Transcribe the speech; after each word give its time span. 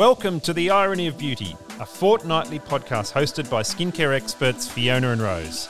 Welcome 0.00 0.40
to 0.40 0.54
The 0.54 0.70
Irony 0.70 1.08
of 1.08 1.18
Beauty, 1.18 1.54
a 1.78 1.84
fortnightly 1.84 2.58
podcast 2.58 3.12
hosted 3.12 3.50
by 3.50 3.60
skincare 3.60 4.14
experts 4.14 4.66
Fiona 4.66 5.10
and 5.10 5.20
Rose. 5.20 5.68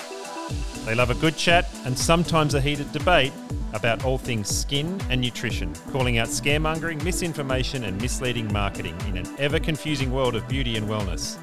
They 0.84 0.94
love 0.94 1.10
a 1.10 1.16
good 1.16 1.36
chat 1.36 1.68
and 1.84 1.98
sometimes 1.98 2.54
a 2.54 2.60
heated 2.60 2.92
debate 2.92 3.32
about 3.72 4.04
all 4.04 4.18
things 4.18 4.46
skin 4.46 5.00
and 5.10 5.20
nutrition, 5.20 5.74
calling 5.90 6.18
out 6.18 6.28
scaremongering, 6.28 7.02
misinformation, 7.02 7.82
and 7.82 8.00
misleading 8.00 8.52
marketing 8.52 8.96
in 9.08 9.16
an 9.16 9.26
ever 9.40 9.58
confusing 9.58 10.12
world 10.12 10.36
of 10.36 10.46
beauty 10.46 10.76
and 10.76 10.88
wellness. 10.88 11.36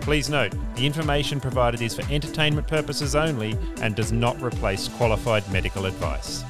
Please 0.00 0.30
note, 0.30 0.54
the 0.74 0.86
information 0.86 1.38
provided 1.38 1.82
is 1.82 1.94
for 1.94 2.10
entertainment 2.10 2.66
purposes 2.66 3.14
only 3.14 3.58
and 3.82 3.94
does 3.94 4.10
not 4.10 4.40
replace 4.40 4.88
qualified 4.88 5.46
medical 5.52 5.84
advice. 5.84 6.42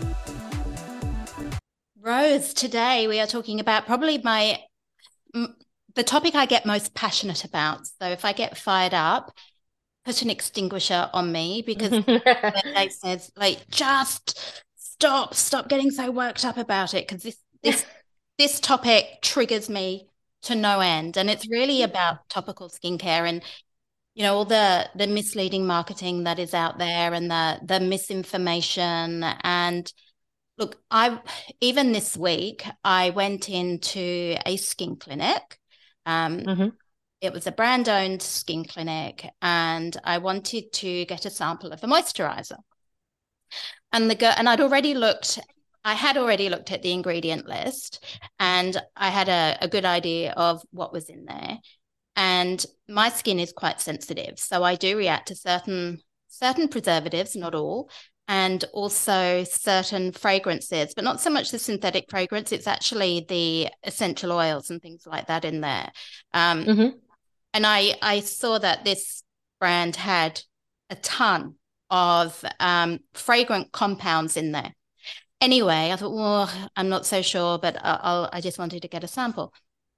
Rose, 2.01 2.55
today 2.55 3.09
we 3.09 3.19
are 3.19 3.27
talking 3.27 3.59
about 3.59 3.85
probably 3.85 4.19
my 4.19 4.61
the 5.95 6.03
topic 6.03 6.35
I 6.35 6.47
get 6.47 6.67
most 6.67 6.95
passionate 6.95 7.45
about. 7.45 7.87
So 7.87 8.09
if 8.09 8.25
I 8.25 8.33
get 8.33 8.57
fired 8.57 8.95
up, 8.95 9.35
put 10.05 10.23
an 10.23 10.31
extinguisher 10.31 11.09
on 11.13 11.31
me 11.31 11.63
because 11.64 11.91
they 12.07 12.89
says 12.89 13.31
like 13.37 13.69
just 13.71 14.64
stop, 14.77 15.35
stop 15.35 15.69
getting 15.69 15.91
so 15.91 16.11
worked 16.11 16.45
up 16.45 16.57
about 16.57 16.95
it 16.95 17.07
because 17.07 17.23
this 17.23 17.36
this 17.63 17.85
this 18.39 18.61
topic 18.61 19.19
triggers 19.23 19.69
me 19.69 20.09
to 20.43 20.55
no 20.55 20.81
end, 20.81 21.17
and 21.17 21.31
it's 21.31 21.49
really 21.49 21.83
about 21.83 22.29
topical 22.29 22.69
skincare 22.69 23.29
and 23.29 23.43
you 24.14 24.22
know 24.22 24.35
all 24.35 24.45
the 24.45 24.89
the 24.95 25.07
misleading 25.07 25.67
marketing 25.67 26.25
that 26.25 26.39
is 26.39 26.55
out 26.55 26.79
there 26.79 27.14
and 27.14 27.31
the 27.31 27.61
the 27.64 27.81
misinformation 27.81 29.25
and 29.43 29.93
look 30.59 30.77
i 30.91 31.19
even 31.61 31.93
this 31.93 32.17
week 32.17 32.64
i 32.84 33.11
went 33.11 33.48
into 33.48 34.36
a 34.45 34.56
skin 34.56 34.97
clinic 34.97 35.59
um, 36.06 36.41
mm-hmm. 36.41 36.69
It 37.23 37.33
was 37.33 37.47
a 37.47 37.53
brand 37.53 37.89
owned 37.89 38.20
skin 38.20 38.65
clinic, 38.65 39.25
and 39.41 39.97
I 40.03 40.19
wanted 40.19 40.72
to 40.72 41.05
get 41.05 41.25
a 41.25 41.31
sample 41.31 41.70
of 41.70 41.84
a 41.84 41.86
moisturizer. 41.86 42.59
And 43.92 44.11
the 44.11 44.17
girl, 44.17 44.34
and 44.36 44.48
I'd 44.48 44.61
already 44.61 44.94
looked, 44.94 45.39
I 45.84 45.94
had 45.94 46.17
already 46.17 46.48
looked 46.48 46.72
at 46.72 46.83
the 46.83 46.91
ingredient 46.91 47.47
list, 47.47 48.05
and 48.41 48.77
I 48.97 49.11
had 49.11 49.28
a, 49.28 49.56
a 49.61 49.69
good 49.69 49.84
idea 49.84 50.33
of 50.33 50.62
what 50.72 50.92
was 50.92 51.09
in 51.09 51.25
there. 51.27 51.59
And 52.16 52.66
my 52.89 53.09
skin 53.09 53.39
is 53.39 53.53
quite 53.53 53.81
sensitive, 53.81 54.41
so 54.41 54.64
I 54.64 54.75
do 54.75 54.97
react 54.97 55.28
to 55.28 55.37
certain 55.37 56.00
certain 56.27 56.66
preservatives, 56.66 57.37
not 57.37 57.55
all, 57.55 57.89
and 58.28 58.65
also 58.73 59.45
certain 59.45 60.12
fragrances, 60.12 60.95
but 60.95 61.05
not 61.05 61.20
so 61.20 61.31
much 61.31 61.51
the 61.51 61.59
synthetic 61.59 62.06
fragrance. 62.09 62.53
It's 62.53 62.67
actually 62.67 63.27
the 63.28 63.69
essential 63.84 64.33
oils 64.33 64.70
and 64.70 64.81
things 64.81 65.06
like 65.06 65.27
that 65.27 65.45
in 65.45 65.61
there. 65.61 65.91
Um, 66.33 66.65
mm-hmm. 66.65 66.97
And 67.55 67.67
I 67.67 67.95
I 68.00 68.20
saw 68.20 68.59
that 68.59 68.84
this 68.84 69.23
brand 69.61 69.97
had 69.97 70.41
a 70.91 70.97
ton 70.97 71.56
of 71.91 72.43
um, 72.59 73.00
fragrant 73.12 73.70
compounds 73.73 74.37
in 74.37 74.53
there. 74.53 74.73
Anyway, 75.41 75.91
I 75.93 75.97
thought, 75.97 76.15
well, 76.15 76.50
I'm 76.77 76.89
not 76.89 77.05
so 77.05 77.20
sure, 77.20 77.59
but 77.59 77.77
I'll, 77.83 78.31
I 78.33 78.41
just 78.41 78.59
wanted 78.59 78.83
to 78.83 78.89
get 78.89 79.05
a 79.05 79.09
sample. 79.09 79.53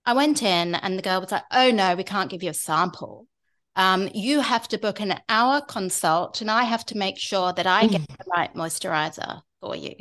I 0.06 0.14
went 0.14 0.42
in, 0.42 0.74
and 0.74 0.98
the 0.98 1.02
girl 1.02 1.20
was 1.20 1.32
like, 1.32 1.44
"Oh 1.50 1.70
no, 1.70 1.94
we 1.94 2.04
can't 2.04 2.30
give 2.30 2.42
you 2.42 2.50
a 2.50 2.54
sample." 2.54 3.26
Um, 3.76 4.08
you 4.14 4.40
have 4.40 4.68
to 4.68 4.78
book 4.78 5.00
an 5.00 5.18
hour 5.28 5.60
consult 5.60 6.40
and 6.40 6.50
I 6.50 6.64
have 6.64 6.86
to 6.86 6.96
make 6.96 7.18
sure 7.18 7.52
that 7.52 7.66
I 7.66 7.86
get 7.86 8.02
mm. 8.02 8.06
the 8.06 8.24
right 8.30 8.54
moisturizer 8.54 9.42
for 9.60 9.74
you. 9.74 9.94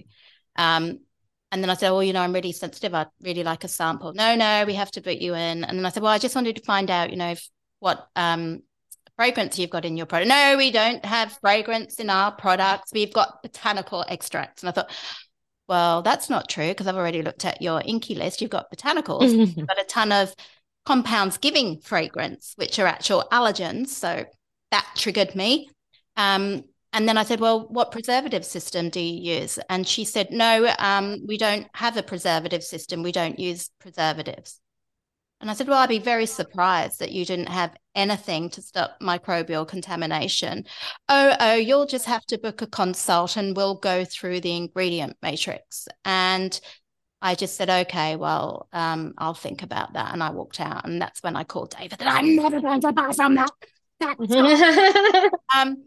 Um, 0.55 0.99
and 1.51 1.63
then 1.63 1.69
I 1.69 1.75
said, 1.75 1.91
well, 1.91 2.03
you 2.03 2.13
know, 2.13 2.21
I'm 2.21 2.33
really 2.33 2.51
sensitive. 2.51 2.93
I'd 2.93 3.07
really 3.21 3.43
like 3.43 3.63
a 3.63 3.67
sample. 3.67 4.13
No, 4.13 4.35
no, 4.35 4.65
we 4.65 4.73
have 4.73 4.91
to 4.91 5.01
book 5.01 5.19
you 5.19 5.35
in. 5.35 5.63
And 5.63 5.77
then 5.77 5.85
I 5.85 5.89
said, 5.89 6.03
well, 6.03 6.11
I 6.11 6.17
just 6.17 6.35
wanted 6.35 6.55
to 6.55 6.63
find 6.63 6.89
out, 6.89 7.11
you 7.11 7.15
know, 7.15 7.31
if, 7.31 7.47
what 7.79 8.07
um, 8.15 8.61
fragrance 9.15 9.59
you've 9.59 9.69
got 9.69 9.85
in 9.85 9.97
your 9.97 10.05
product. 10.05 10.29
No, 10.29 10.55
we 10.57 10.71
don't 10.71 11.03
have 11.05 11.37
fragrance 11.41 11.99
in 11.99 12.09
our 12.09 12.31
products. 12.31 12.91
We've 12.93 13.13
got 13.13 13.43
botanical 13.43 14.03
extracts. 14.07 14.63
And 14.63 14.69
I 14.69 14.71
thought, 14.71 14.91
well, 15.67 16.01
that's 16.01 16.29
not 16.29 16.49
true 16.49 16.69
because 16.69 16.87
I've 16.87 16.95
already 16.95 17.21
looked 17.21 17.45
at 17.45 17.61
your 17.61 17.81
INCI 17.81 18.17
list. 18.17 18.41
You've 18.41 18.49
got 18.49 18.71
botanicals, 18.71 19.31
you've 19.55 19.67
got 19.67 19.79
a 19.79 19.85
ton 19.85 20.11
of 20.11 20.33
compounds 20.85 21.37
giving 21.37 21.79
fragrance, 21.79 22.53
which 22.55 22.79
are 22.79 22.87
actual 22.87 23.25
allergens. 23.31 23.87
So 23.87 24.25
that 24.71 24.87
triggered 24.95 25.35
me. 25.35 25.69
Um, 26.17 26.63
and 26.93 27.09
then 27.09 27.17
I 27.17 27.23
said, 27.23 27.39
Well, 27.39 27.67
what 27.69 27.91
preservative 27.91 28.45
system 28.45 28.89
do 28.89 28.99
you 28.99 29.39
use? 29.39 29.57
And 29.69 29.87
she 29.87 30.05
said, 30.05 30.31
No, 30.31 30.73
um, 30.77 31.25
we 31.27 31.37
don't 31.37 31.67
have 31.73 31.97
a 31.97 32.03
preservative 32.03 32.63
system. 32.63 33.01
We 33.01 33.11
don't 33.11 33.39
use 33.39 33.69
preservatives. 33.79 34.59
And 35.41 35.49
I 35.49 35.55
said, 35.55 35.67
Well, 35.67 35.79
I'd 35.79 35.89
be 35.89 35.99
very 35.99 36.27
surprised 36.27 36.99
that 36.99 37.11
you 37.11 37.25
didn't 37.25 37.49
have 37.49 37.75
anything 37.95 38.49
to 38.51 38.61
stop 38.61 38.99
microbial 39.01 39.67
contamination. 39.67 40.65
Oh, 41.09 41.35
oh, 41.39 41.55
you'll 41.55 41.87
just 41.87 42.05
have 42.05 42.25
to 42.27 42.37
book 42.37 42.61
a 42.61 42.67
consult 42.67 43.37
and 43.37 43.57
we'll 43.57 43.75
go 43.75 44.05
through 44.05 44.41
the 44.41 44.55
ingredient 44.55 45.17
matrix. 45.21 45.87
And 46.05 46.59
I 47.23 47.35
just 47.35 47.55
said, 47.55 47.69
okay, 47.69 48.17
well, 48.17 48.67
um, 48.73 49.13
I'll 49.17 49.33
think 49.33 49.63
about 49.63 49.93
that. 49.93 50.11
And 50.11 50.21
I 50.21 50.31
walked 50.31 50.59
out. 50.59 50.85
And 50.85 51.01
that's 51.01 51.23
when 51.23 51.37
I 51.37 51.45
called 51.45 51.73
David 51.75 51.99
that 51.99 52.07
I'm 52.07 52.35
never 52.35 52.59
going 52.59 52.81
to 52.81 52.91
buy 52.91 53.13
from 53.13 53.35
that. 53.35 53.49
um, 55.55 55.85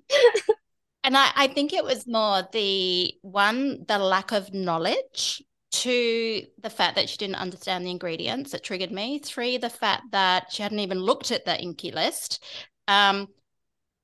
and 1.04 1.14
I, 1.14 1.30
I 1.36 1.46
think 1.48 1.74
it 1.74 1.84
was 1.84 2.06
more 2.06 2.48
the 2.52 3.12
one, 3.20 3.84
the 3.86 3.98
lack 3.98 4.32
of 4.32 4.54
knowledge 4.54 5.44
to 5.72 6.42
the 6.62 6.70
fact 6.70 6.96
that 6.96 7.10
she 7.10 7.18
didn't 7.18 7.36
understand 7.36 7.84
the 7.84 7.90
ingredients 7.90 8.52
that 8.52 8.64
triggered 8.64 8.90
me. 8.90 9.18
Three, 9.18 9.58
the 9.58 9.68
fact 9.68 10.04
that 10.12 10.50
she 10.50 10.62
hadn't 10.62 10.78
even 10.78 10.98
looked 10.98 11.32
at 11.32 11.44
the 11.44 11.52
INCI 11.52 11.94
list. 11.94 12.42
Um, 12.88 13.28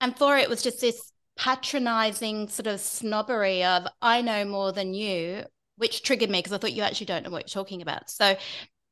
and 0.03 0.15
four, 0.19 0.37
it 0.37 0.51
was 0.51 0.63
just 0.63 0.83
this 0.83 1.13
patronizing 1.39 2.49
sort 2.49 2.67
of 2.67 2.79
snobbery 2.79 3.65
of, 3.65 3.87
I 4.03 4.21
know 4.21 4.45
more 4.45 4.73
than 4.73 4.93
you 4.93 5.45
which 5.77 6.03
triggered 6.03 6.31
me 6.31 6.39
because 6.39 6.53
I 6.53 6.59
thought 6.59 6.73
you 6.73 6.83
actually 6.83 7.07
don't 7.07 7.25
know 7.25 7.31
what 7.31 7.43
you're 7.43 7.63
talking 7.63 7.83
about. 7.83 8.11
So 8.11 8.37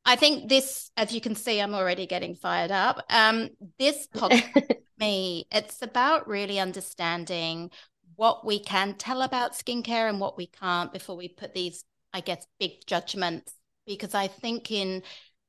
I 0.04 0.16
think 0.16 0.48
this, 0.48 0.90
as 0.96 1.12
you 1.12 1.20
can 1.20 1.34
see, 1.34 1.60
I'm 1.60 1.74
already 1.74 2.06
getting 2.06 2.34
fired 2.34 2.70
up. 2.70 3.04
Um, 3.10 3.50
this 3.78 4.08
podcast, 4.14 4.76
me, 4.98 5.46
it's 5.52 5.82
about 5.82 6.28
really 6.28 6.58
understanding 6.58 7.70
what 8.16 8.44
we 8.44 8.60
can 8.60 8.94
tell 8.94 9.22
about 9.22 9.52
skincare 9.52 10.08
and 10.08 10.20
what 10.20 10.36
we 10.36 10.46
can't 10.46 10.92
before 10.92 11.16
we 11.16 11.28
put 11.28 11.54
these, 11.54 11.84
I 12.12 12.20
guess, 12.20 12.46
big 12.58 12.86
judgments. 12.86 13.54
Because 13.86 14.14
I 14.14 14.26
think 14.28 14.70
in 14.70 15.02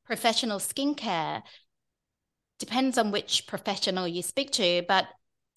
professional 0.06 0.60
skincare, 0.60 1.44
depends 2.60 2.98
on 2.98 3.12
which 3.12 3.48
professional 3.48 4.08
you 4.08 4.22
speak 4.22 4.52
to, 4.52 4.84
but 4.88 5.08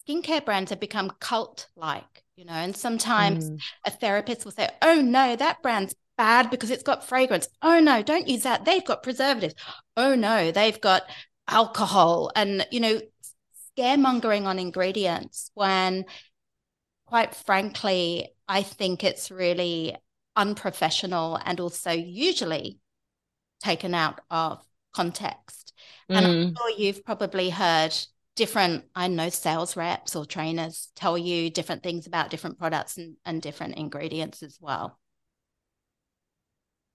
skincare 0.07 0.43
brands 0.43 0.69
have 0.69 0.79
become 0.79 1.11
cult 1.19 1.67
like 1.75 2.23
you 2.35 2.45
know 2.45 2.53
and 2.53 2.75
sometimes 2.75 3.49
mm. 3.49 3.59
a 3.85 3.91
therapist 3.91 4.45
will 4.45 4.51
say 4.51 4.69
oh 4.81 5.01
no 5.01 5.35
that 5.35 5.61
brand's 5.61 5.95
bad 6.17 6.49
because 6.49 6.71
it's 6.71 6.83
got 6.83 7.07
fragrance 7.07 7.47
oh 7.61 7.79
no 7.79 8.01
don't 8.01 8.27
use 8.27 8.43
that 8.43 8.65
they've 8.65 8.85
got 8.85 9.03
preservatives 9.03 9.55
oh 9.97 10.15
no 10.15 10.51
they've 10.51 10.79
got 10.81 11.03
alcohol 11.47 12.31
and 12.35 12.65
you 12.71 12.79
know 12.79 12.99
scaremongering 13.77 14.45
on 14.45 14.59
ingredients 14.59 15.51
when 15.53 16.05
quite 17.05 17.35
frankly 17.35 18.29
i 18.47 18.61
think 18.63 19.03
it's 19.03 19.29
really 19.29 19.95
unprofessional 20.35 21.39
and 21.45 21.59
also 21.59 21.91
usually 21.91 22.79
taken 23.61 23.93
out 23.93 24.21
of 24.29 24.63
context 24.93 25.73
mm. 26.09 26.15
and 26.15 26.25
i'm 26.25 26.33
mm. 26.33 26.57
sure 26.57 26.69
you've 26.77 27.03
probably 27.03 27.49
heard 27.49 27.93
different 28.35 28.83
i 28.95 29.07
know 29.07 29.29
sales 29.29 29.77
reps 29.77 30.15
or 30.15 30.25
trainers 30.25 30.91
tell 30.95 31.17
you 31.17 31.49
different 31.49 31.83
things 31.83 32.05
about 32.05 32.29
different 32.29 32.57
products 32.59 32.97
and, 32.97 33.15
and 33.25 33.41
different 33.41 33.75
ingredients 33.75 34.43
as 34.43 34.57
well. 34.61 34.99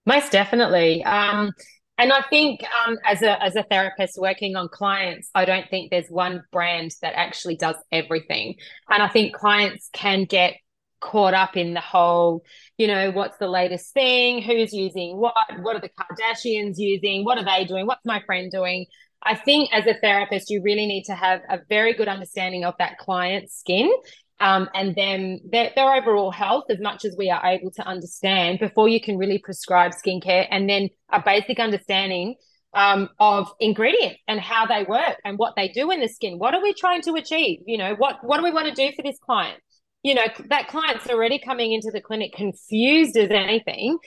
Most 0.05 0.31
definitely. 0.31 1.03
Um, 1.03 1.51
and 1.97 2.11
i 2.11 2.21
think 2.29 2.61
um, 2.85 2.97
as 3.05 3.21
a 3.21 3.41
as 3.43 3.55
a 3.55 3.63
therapist 3.63 4.17
working 4.17 4.55
on 4.55 4.67
clients 4.69 5.29
i 5.35 5.45
don't 5.45 5.69
think 5.69 5.91
there's 5.91 6.07
one 6.09 6.43
brand 6.51 6.91
that 7.01 7.13
actually 7.15 7.55
does 7.55 7.75
everything. 7.91 8.55
And 8.89 9.03
i 9.03 9.07
think 9.07 9.35
clients 9.35 9.89
can 9.93 10.25
get 10.25 10.55
caught 11.01 11.33
up 11.33 11.57
in 11.57 11.73
the 11.73 11.81
whole 11.81 12.43
you 12.77 12.87
know 12.87 13.11
what's 13.11 13.37
the 13.37 13.47
latest 13.47 13.91
thing 13.93 14.41
who's 14.41 14.71
using 14.71 15.17
what 15.17 15.33
what 15.61 15.75
are 15.75 15.81
the 15.81 15.89
kardashians 15.89 16.75
using 16.77 17.25
what 17.25 17.39
are 17.39 17.43
they 17.43 17.65
doing 17.65 17.87
what's 17.87 18.05
my 18.05 18.21
friend 18.27 18.51
doing 18.51 18.85
I 19.23 19.35
think 19.35 19.69
as 19.73 19.85
a 19.87 19.93
therapist, 19.93 20.49
you 20.49 20.61
really 20.63 20.85
need 20.87 21.03
to 21.03 21.15
have 21.15 21.41
a 21.49 21.59
very 21.69 21.93
good 21.93 22.07
understanding 22.07 22.65
of 22.65 22.73
that 22.79 22.97
client's 22.97 23.57
skin 23.59 23.91
um, 24.39 24.69
and 24.73 24.95
then 24.95 25.39
their, 25.51 25.71
their 25.75 25.93
overall 25.93 26.31
health 26.31 26.65
as 26.69 26.79
much 26.79 27.05
as 27.05 27.15
we 27.17 27.29
are 27.29 27.45
able 27.45 27.71
to 27.71 27.87
understand 27.87 28.59
before 28.59 28.89
you 28.89 28.99
can 28.99 29.17
really 29.17 29.37
prescribe 29.37 29.91
skincare 29.91 30.47
and 30.49 30.67
then 30.67 30.89
a 31.11 31.21
basic 31.21 31.59
understanding 31.59 32.35
um, 32.73 33.09
of 33.19 33.53
ingredients 33.59 34.19
and 34.27 34.39
how 34.39 34.65
they 34.65 34.83
work 34.83 35.17
and 35.23 35.37
what 35.37 35.53
they 35.55 35.67
do 35.67 35.91
in 35.91 35.99
the 35.99 36.07
skin. 36.07 36.39
What 36.39 36.55
are 36.55 36.61
we 36.61 36.73
trying 36.73 37.03
to 37.03 37.13
achieve? 37.13 37.59
You 37.67 37.77
know, 37.77 37.95
what, 37.95 38.23
what 38.23 38.37
do 38.37 38.43
we 38.43 38.51
want 38.51 38.67
to 38.67 38.73
do 38.73 38.95
for 38.95 39.03
this 39.03 39.19
client? 39.19 39.59
You 40.03 40.15
know, 40.15 40.25
that 40.49 40.67
client's 40.69 41.07
already 41.07 41.37
coming 41.37 41.73
into 41.73 41.91
the 41.91 42.01
clinic 42.01 42.33
confused 42.33 43.15
as 43.17 43.29
anything 43.29 43.99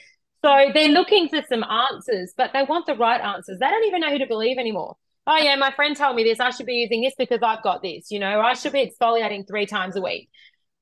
So 0.43 0.67
they're 0.73 0.89
looking 0.89 1.29
for 1.29 1.41
some 1.49 1.63
answers, 1.63 2.33
but 2.37 2.51
they 2.53 2.63
want 2.63 2.85
the 2.85 2.95
right 2.95 3.21
answers. 3.21 3.57
They 3.59 3.67
don't 3.67 3.85
even 3.85 4.01
know 4.01 4.11
who 4.11 4.19
to 4.19 4.27
believe 4.27 4.57
anymore. 4.59 4.95
Oh, 5.27 5.37
yeah, 5.37 5.55
my 5.55 5.71
friend 5.71 5.95
told 5.95 6.15
me 6.15 6.23
this. 6.23 6.39
I 6.39 6.51
should 6.51 6.65
be 6.65 6.73
using 6.73 7.01
this 7.01 7.13
because 7.17 7.39
I've 7.41 7.63
got 7.63 7.81
this, 7.81 8.11
you 8.11 8.19
know, 8.19 8.39
I 8.39 8.53
should 8.53 8.73
be 8.73 8.85
exfoliating 8.85 9.47
three 9.47 9.65
times 9.65 9.95
a 9.95 10.01
week. 10.01 10.29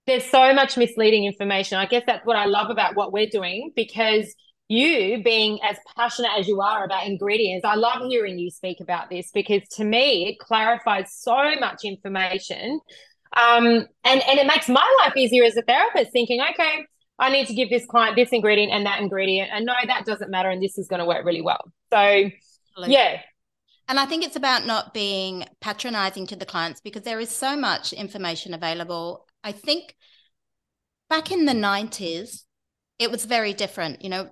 There's 0.05 0.25
so 0.25 0.53
much 0.53 0.75
misleading 0.75 1.25
information. 1.25 1.77
I 1.77 1.85
guess 1.85 2.03
that's 2.05 2.25
what 2.25 2.35
I 2.35 2.45
love 2.45 2.69
about 2.69 2.95
what 2.95 3.13
we're 3.13 3.29
doing 3.29 3.71
because 3.73 4.35
you 4.67 5.21
being 5.23 5.59
as 5.63 5.77
passionate 5.95 6.31
as 6.37 6.47
you 6.47 6.59
are 6.61 6.83
about 6.83 7.05
ingredients, 7.05 7.65
I 7.65 7.75
love 7.75 8.01
hearing 8.09 8.37
you 8.37 8.49
speak 8.49 8.79
about 8.81 9.09
this 9.09 9.31
because 9.33 9.61
to 9.75 9.85
me, 9.85 10.27
it 10.27 10.39
clarifies 10.39 11.13
so 11.13 11.55
much 11.59 11.85
information. 11.85 12.79
Um, 13.35 13.87
and, 14.03 14.21
and 14.21 14.39
it 14.39 14.47
makes 14.47 14.67
my 14.67 14.95
life 15.03 15.15
easier 15.15 15.43
as 15.43 15.55
a 15.57 15.61
therapist 15.61 16.11
thinking, 16.11 16.41
okay, 16.51 16.85
I 17.19 17.29
need 17.31 17.47
to 17.47 17.53
give 17.53 17.69
this 17.69 17.85
client 17.85 18.15
this 18.15 18.29
ingredient 18.31 18.71
and 18.71 18.85
that 18.85 18.99
ingredient. 18.99 19.51
And 19.53 19.65
no, 19.65 19.73
that 19.85 20.05
doesn't 20.05 20.29
matter. 20.29 20.49
And 20.49 20.61
this 20.61 20.77
is 20.77 20.87
going 20.87 20.99
to 20.99 21.05
work 21.05 21.25
really 21.25 21.41
well. 21.41 21.71
So, 21.91 21.97
Absolutely. 21.97 22.93
yeah. 22.93 23.21
And 23.87 23.99
I 23.99 24.05
think 24.05 24.23
it's 24.23 24.35
about 24.35 24.65
not 24.65 24.93
being 24.93 25.45
patronizing 25.59 26.27
to 26.27 26.35
the 26.35 26.45
clients 26.45 26.81
because 26.81 27.03
there 27.03 27.19
is 27.19 27.29
so 27.29 27.57
much 27.57 27.93
information 27.93 28.53
available. 28.53 29.27
I 29.43 29.51
think 29.51 29.95
back 31.09 31.31
in 31.31 31.45
the 31.45 31.53
90s, 31.53 32.43
it 32.99 33.11
was 33.11 33.25
very 33.25 33.53
different. 33.53 34.01
You 34.01 34.09
know, 34.09 34.29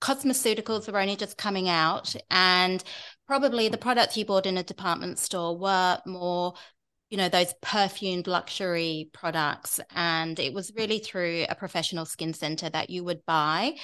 cosmeceuticals 0.00 0.90
were 0.90 0.98
only 0.98 1.16
just 1.16 1.36
coming 1.36 1.68
out, 1.68 2.14
and 2.30 2.82
probably 3.26 3.68
the 3.68 3.78
products 3.78 4.16
you 4.16 4.24
bought 4.24 4.46
in 4.46 4.56
a 4.56 4.62
department 4.62 5.18
store 5.18 5.56
were 5.56 6.00
more 6.06 6.54
you 7.10 7.16
know 7.16 7.28
those 7.28 7.54
perfumed 7.62 8.26
luxury 8.26 9.08
products 9.14 9.80
and 9.94 10.38
it 10.38 10.52
was 10.52 10.72
really 10.76 10.98
through 10.98 11.46
a 11.48 11.54
professional 11.54 12.04
skin 12.04 12.34
center 12.34 12.68
that 12.68 12.90
you 12.90 13.02
would 13.02 13.24
buy 13.24 13.74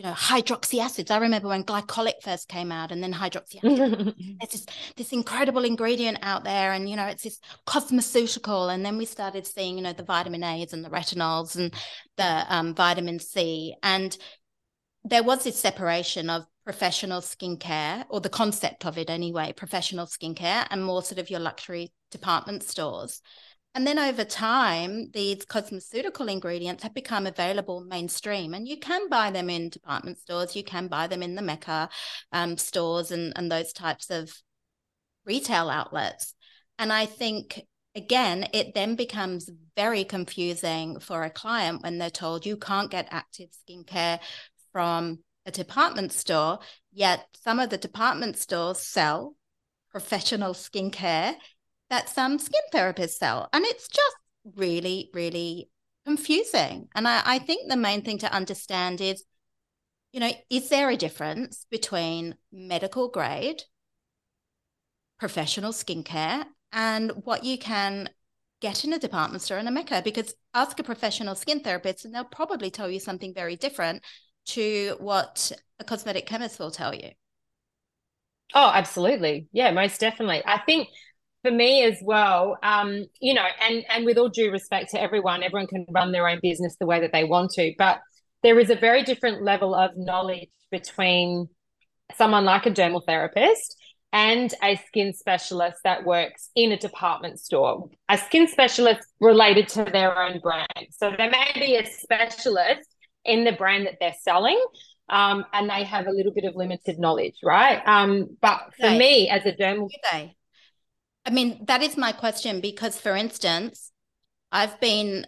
you 0.00 0.06
know 0.06 0.14
hydroxy 0.14 0.80
acids. 0.80 1.10
I 1.10 1.18
remember 1.18 1.48
when 1.48 1.62
glycolic 1.62 2.22
first 2.22 2.48
came 2.48 2.72
out 2.72 2.90
and 2.90 3.02
then 3.02 3.12
hydroxy 3.12 3.56
acid 3.62 4.14
it's 4.40 4.52
this 4.54 4.66
this 4.96 5.12
incredible 5.12 5.62
ingredient 5.62 6.16
out 6.22 6.42
there 6.42 6.72
and 6.72 6.88
you 6.88 6.96
know 6.96 7.04
it's 7.04 7.24
this 7.24 7.38
cosmeceutical. 7.66 8.72
And 8.72 8.82
then 8.82 8.96
we 8.96 9.04
started 9.04 9.46
seeing 9.46 9.76
you 9.76 9.82
know 9.82 9.92
the 9.92 10.02
vitamin 10.02 10.42
a's 10.42 10.72
and 10.72 10.82
the 10.82 10.88
retinols 10.88 11.56
and 11.56 11.74
the 12.16 12.46
um, 12.48 12.74
vitamin 12.74 13.18
c. 13.18 13.76
And 13.82 14.16
there 15.04 15.22
was 15.22 15.44
this 15.44 15.60
separation 15.60 16.30
of 16.30 16.46
professional 16.64 17.20
skincare 17.20 18.06
or 18.08 18.22
the 18.22 18.30
concept 18.30 18.86
of 18.86 18.96
it 18.96 19.10
anyway 19.10 19.52
professional 19.54 20.06
skincare 20.06 20.66
and 20.70 20.82
more 20.82 21.02
sort 21.02 21.18
of 21.18 21.28
your 21.28 21.40
luxury 21.40 21.92
department 22.10 22.62
stores 22.62 23.20
and 23.74 23.86
then 23.86 23.98
over 23.98 24.24
time 24.24 25.10
these 25.12 25.44
cosmeceutical 25.46 26.30
ingredients 26.30 26.82
have 26.82 26.94
become 26.94 27.26
available 27.26 27.80
mainstream 27.80 28.54
and 28.54 28.66
you 28.66 28.78
can 28.78 29.08
buy 29.08 29.30
them 29.30 29.48
in 29.48 29.68
department 29.68 30.18
stores 30.18 30.56
you 30.56 30.64
can 30.64 30.88
buy 30.88 31.06
them 31.06 31.22
in 31.22 31.34
the 31.34 31.42
mecca 31.42 31.88
um, 32.32 32.56
stores 32.56 33.10
and, 33.10 33.32
and 33.36 33.50
those 33.50 33.72
types 33.72 34.10
of 34.10 34.32
retail 35.24 35.68
outlets. 35.68 36.34
And 36.78 36.92
i 36.92 37.06
think 37.06 37.60
again, 37.94 38.48
it 38.52 38.74
then 38.74 38.94
becomes 38.94 39.50
very 39.76 40.04
confusing 40.04 41.00
for 41.00 41.22
a 41.22 41.30
client 41.30 41.82
when 41.82 41.98
they're 41.98 42.10
told 42.10 42.46
you 42.46 42.56
can't 42.56 42.90
get 42.90 43.08
active 43.10 43.48
skincare 43.50 44.20
from 44.72 45.18
a 45.46 45.50
department 45.50 46.12
store, 46.12 46.58
yet 46.92 47.26
some 47.42 47.58
of 47.58 47.70
the 47.70 47.78
department 47.78 48.36
stores 48.36 48.78
sell 48.78 49.34
professional 49.90 50.54
skincare 50.54 51.34
that 51.90 52.08
some 52.08 52.38
skin 52.38 52.60
therapists 52.72 53.18
sell. 53.18 53.48
And 53.52 53.64
it's 53.64 53.88
just 53.88 54.16
really, 54.56 55.10
really 55.12 55.68
confusing. 56.06 56.88
And 56.94 57.06
I, 57.06 57.22
I 57.24 57.38
think 57.38 57.68
the 57.68 57.76
main 57.76 58.02
thing 58.02 58.18
to 58.18 58.32
understand 58.32 59.00
is, 59.00 59.24
you 60.12 60.20
know, 60.20 60.32
is 60.48 60.68
there 60.68 60.90
a 60.90 60.96
difference 60.96 61.66
between 61.70 62.36
medical 62.52 63.08
grade, 63.08 63.62
professional 65.18 65.72
skincare, 65.72 66.44
and 66.72 67.12
what 67.24 67.44
you 67.44 67.58
can 67.58 68.08
get 68.60 68.84
in 68.84 68.92
a 68.92 68.98
department 68.98 69.42
store 69.42 69.58
in 69.58 69.66
a 69.66 69.70
Mecca? 69.70 70.02
Because 70.04 70.34
ask 70.54 70.78
a 70.78 70.84
professional 70.84 71.34
skin 71.34 71.60
therapist 71.60 72.04
and 72.04 72.14
they'll 72.14 72.24
probably 72.24 72.70
tell 72.70 72.88
you 72.90 73.00
something 73.00 73.34
very 73.34 73.56
different 73.56 74.02
to 74.46 74.96
what 74.98 75.52
a 75.78 75.84
cosmetic 75.84 76.26
chemist 76.26 76.58
will 76.58 76.70
tell 76.70 76.94
you. 76.94 77.10
Oh, 78.54 78.70
absolutely. 78.74 79.46
Yeah, 79.52 79.70
most 79.70 80.00
definitely. 80.00 80.42
I 80.44 80.58
think 80.58 80.88
for 81.42 81.50
me 81.50 81.84
as 81.84 81.98
well, 82.02 82.58
um, 82.62 83.06
you 83.20 83.34
know, 83.34 83.46
and 83.60 83.84
and 83.88 84.04
with 84.04 84.18
all 84.18 84.28
due 84.28 84.50
respect 84.50 84.90
to 84.90 85.00
everyone, 85.00 85.42
everyone 85.42 85.66
can 85.66 85.86
run 85.90 86.12
their 86.12 86.28
own 86.28 86.38
business 86.42 86.76
the 86.78 86.86
way 86.86 87.00
that 87.00 87.12
they 87.12 87.24
want 87.24 87.52
to, 87.52 87.72
but 87.78 88.00
there 88.42 88.58
is 88.58 88.70
a 88.70 88.74
very 88.74 89.02
different 89.02 89.42
level 89.42 89.74
of 89.74 89.90
knowledge 89.96 90.48
between 90.70 91.48
someone 92.16 92.44
like 92.44 92.66
a 92.66 92.70
dermal 92.70 93.04
therapist 93.04 93.76
and 94.12 94.52
a 94.62 94.76
skin 94.88 95.12
specialist 95.12 95.78
that 95.84 96.04
works 96.04 96.50
in 96.56 96.72
a 96.72 96.78
department 96.78 97.38
store. 97.38 97.88
A 98.08 98.18
skin 98.18 98.48
specialist 98.48 99.00
related 99.20 99.68
to 99.68 99.84
their 99.84 100.18
own 100.20 100.40
brand. 100.40 100.66
So 100.90 101.12
there 101.16 101.30
may 101.30 101.50
be 101.54 101.76
a 101.76 101.86
specialist 101.86 102.88
in 103.24 103.44
the 103.44 103.52
brand 103.52 103.86
that 103.86 103.96
they're 104.00 104.14
selling. 104.20 104.60
Um, 105.08 105.44
and 105.52 105.68
they 105.68 105.82
have 105.82 106.06
a 106.06 106.12
little 106.12 106.32
bit 106.32 106.44
of 106.44 106.54
limited 106.54 107.00
knowledge, 107.00 107.34
right? 107.42 107.82
Um, 107.84 108.36
but 108.40 108.60
for 108.78 108.90
me, 108.90 109.28
as 109.28 109.44
a 109.44 109.52
dermal, 109.52 109.88
they? 110.12 110.36
I 111.30 111.32
mean, 111.32 111.64
that 111.66 111.80
is 111.80 111.96
my 111.96 112.10
question 112.10 112.60
because, 112.60 112.98
for 112.98 113.14
instance, 113.14 113.92
I've 114.50 114.80
been 114.80 115.26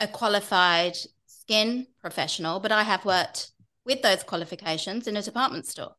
a 0.00 0.08
qualified 0.08 0.96
skin 1.26 1.86
professional, 2.00 2.58
but 2.58 2.72
I 2.72 2.82
have 2.82 3.04
worked 3.04 3.52
with 3.84 4.02
those 4.02 4.24
qualifications 4.24 5.06
in 5.06 5.16
a 5.16 5.22
department 5.22 5.66
store. 5.66 5.94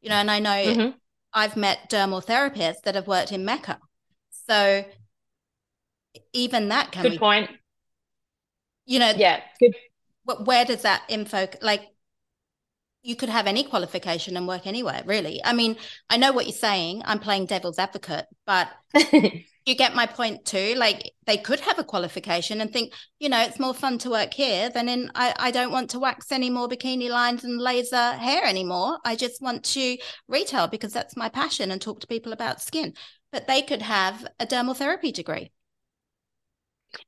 You 0.00 0.10
know, 0.10 0.14
and 0.14 0.30
I 0.30 0.38
know 0.38 0.50
mm-hmm. 0.50 0.90
I've 1.32 1.56
met 1.56 1.90
dermal 1.90 2.24
therapists 2.24 2.82
that 2.84 2.94
have 2.94 3.08
worked 3.08 3.32
in 3.32 3.44
Mecca. 3.44 3.80
So 4.30 4.84
even 6.32 6.68
that 6.68 6.92
can 6.92 7.02
good 7.02 7.12
be, 7.12 7.18
point. 7.18 7.50
You 8.86 9.00
know, 9.00 9.12
yeah, 9.16 9.40
good 9.58 9.74
where 10.44 10.64
does 10.64 10.82
that 10.82 11.02
info 11.08 11.48
like 11.62 11.82
you 13.02 13.16
could 13.16 13.28
have 13.28 13.46
any 13.46 13.64
qualification 13.64 14.36
and 14.36 14.46
work 14.46 14.66
anywhere 14.66 15.02
really. 15.06 15.40
I 15.44 15.52
mean 15.52 15.76
i 16.08 16.16
know 16.16 16.32
what 16.32 16.46
you're 16.46 16.52
saying. 16.52 17.02
I'm 17.04 17.18
playing 17.18 17.46
devil's 17.46 17.78
advocate 17.78 18.26
but 18.46 18.68
you 19.64 19.74
get 19.76 19.94
my 19.94 20.06
point 20.06 20.44
too. 20.44 20.74
Like 20.76 21.12
they 21.26 21.36
could 21.36 21.60
have 21.60 21.78
a 21.78 21.84
qualification 21.84 22.60
and 22.60 22.72
think 22.72 22.92
you 23.18 23.28
know 23.28 23.40
it's 23.42 23.60
more 23.60 23.74
fun 23.74 23.98
to 23.98 24.10
work 24.10 24.34
here 24.34 24.70
than 24.70 24.88
in 24.88 25.10
i, 25.14 25.34
I 25.38 25.50
don't 25.50 25.70
want 25.72 25.90
to 25.90 25.98
wax 25.98 26.32
any 26.32 26.50
more 26.50 26.68
bikini 26.68 27.08
lines 27.08 27.44
and 27.44 27.60
laser 27.60 28.12
hair 28.12 28.44
anymore. 28.44 28.98
I 29.04 29.16
just 29.16 29.42
want 29.42 29.64
to 29.64 29.96
retail 30.28 30.68
because 30.68 30.92
that's 30.92 31.16
my 31.16 31.28
passion 31.28 31.70
and 31.70 31.80
talk 31.80 32.00
to 32.00 32.06
people 32.06 32.32
about 32.32 32.62
skin. 32.62 32.94
But 33.30 33.46
they 33.46 33.62
could 33.62 33.82
have 33.82 34.26
a 34.38 34.46
dermal 34.46 34.76
therapy 34.76 35.10
degree. 35.10 35.52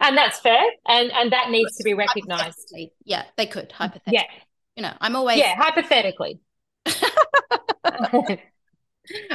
And 0.01 0.17
that's 0.17 0.39
fair. 0.41 0.63
And 0.89 1.13
and 1.13 1.33
that 1.33 1.51
needs 1.51 1.77
to 1.77 1.85
be 1.85 1.95
recognized. 1.95 2.75
yeah 3.05 3.25
they 3.37 3.47
could 3.47 3.71
hypothetically. 3.73 4.15
yeah 4.15 4.25
you 4.77 4.83
know 4.83 4.93
i'm 5.01 5.17
always 5.17 5.39
yeah 5.39 5.55
hypothetically. 5.57 6.41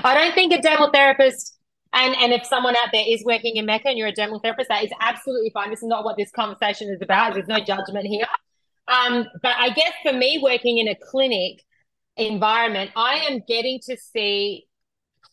I 0.03 0.13
don't 0.15 0.33
think 0.33 0.53
a 0.53 0.57
dermal 0.57 0.91
therapist 0.93 1.57
and 1.93 2.15
and 2.15 2.33
if 2.33 2.45
someone 2.45 2.75
out 2.75 2.89
there 2.91 3.05
is 3.07 3.23
working 3.23 3.55
in 3.55 3.65
mecca 3.65 3.89
and 3.89 3.97
you're 3.97 4.07
a 4.07 4.13
dermal 4.13 4.41
therapist 4.41 4.69
that 4.69 4.83
is 4.83 4.91
absolutely 4.99 5.51
fine. 5.51 5.69
This 5.69 5.81
is 5.81 5.87
not 5.87 6.03
what 6.03 6.17
this 6.17 6.31
conversation 6.31 6.89
is 6.89 7.01
about. 7.01 7.33
There's 7.33 7.47
no 7.47 7.59
judgment 7.59 8.05
here. 8.05 8.27
Um 8.87 9.25
but 9.41 9.55
i 9.57 9.69
guess 9.69 9.93
for 10.03 10.13
me 10.13 10.39
working 10.41 10.79
in 10.79 10.87
a 10.87 10.95
clinic 10.95 11.63
environment 12.17 12.91
i 12.95 13.25
am 13.29 13.41
getting 13.47 13.79
to 13.85 13.95
see 13.97 14.65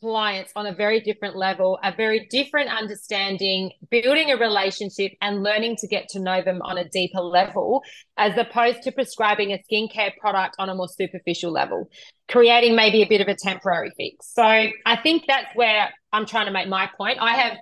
clients 0.00 0.52
on 0.56 0.66
a 0.66 0.74
very 0.74 1.00
different 1.00 1.36
level, 1.36 1.78
a 1.82 1.94
very 1.94 2.26
different 2.30 2.70
understanding, 2.70 3.70
building 3.90 4.30
a 4.30 4.36
relationship 4.36 5.12
and 5.20 5.42
learning 5.42 5.76
to 5.76 5.86
get 5.86 6.08
to 6.10 6.20
know 6.20 6.42
them 6.42 6.60
on 6.62 6.78
a 6.78 6.88
deeper 6.88 7.20
level, 7.20 7.82
as 8.16 8.36
opposed 8.36 8.82
to 8.82 8.92
prescribing 8.92 9.52
a 9.52 9.62
skincare 9.70 10.16
product 10.18 10.56
on 10.58 10.68
a 10.68 10.74
more 10.74 10.88
superficial 10.88 11.52
level, 11.52 11.88
creating 12.28 12.76
maybe 12.76 13.02
a 13.02 13.08
bit 13.08 13.20
of 13.20 13.28
a 13.28 13.36
temporary 13.36 13.90
fix. 13.96 14.32
So 14.32 14.42
I 14.42 14.96
think 15.02 15.24
that's 15.26 15.54
where 15.54 15.90
I'm 16.12 16.26
trying 16.26 16.46
to 16.46 16.52
make 16.52 16.68
my 16.68 16.88
point. 16.96 17.18
I 17.20 17.34
have, 17.34 17.56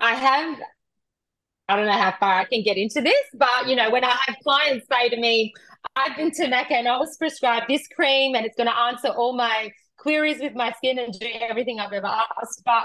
I 0.00 0.14
have. 0.14 0.58
I 1.66 1.76
don't 1.76 1.86
know 1.86 1.92
how 1.92 2.14
far 2.20 2.40
I 2.40 2.44
can 2.44 2.62
get 2.62 2.76
into 2.76 3.00
this, 3.00 3.22
but 3.32 3.68
you 3.68 3.74
know, 3.74 3.90
when 3.90 4.04
I 4.04 4.14
have 4.26 4.36
clients 4.42 4.86
say 4.92 5.08
to 5.08 5.16
me, 5.16 5.54
I've 5.96 6.16
been 6.16 6.30
to 6.32 6.48
Mecca 6.48 6.74
and 6.74 6.86
I 6.88 6.98
was 6.98 7.16
prescribed 7.16 7.66
this 7.68 7.86
cream 7.88 8.34
and 8.34 8.44
it's 8.44 8.56
going 8.56 8.68
to 8.68 8.76
answer 8.76 9.08
all 9.08 9.34
my 9.34 9.70
queries 10.04 10.38
with 10.40 10.54
my 10.54 10.70
skin 10.72 10.98
and 10.98 11.12
do 11.12 11.26
everything 11.40 11.80
I've 11.80 11.92
ever 11.92 12.06
asked. 12.06 12.62
But 12.64 12.84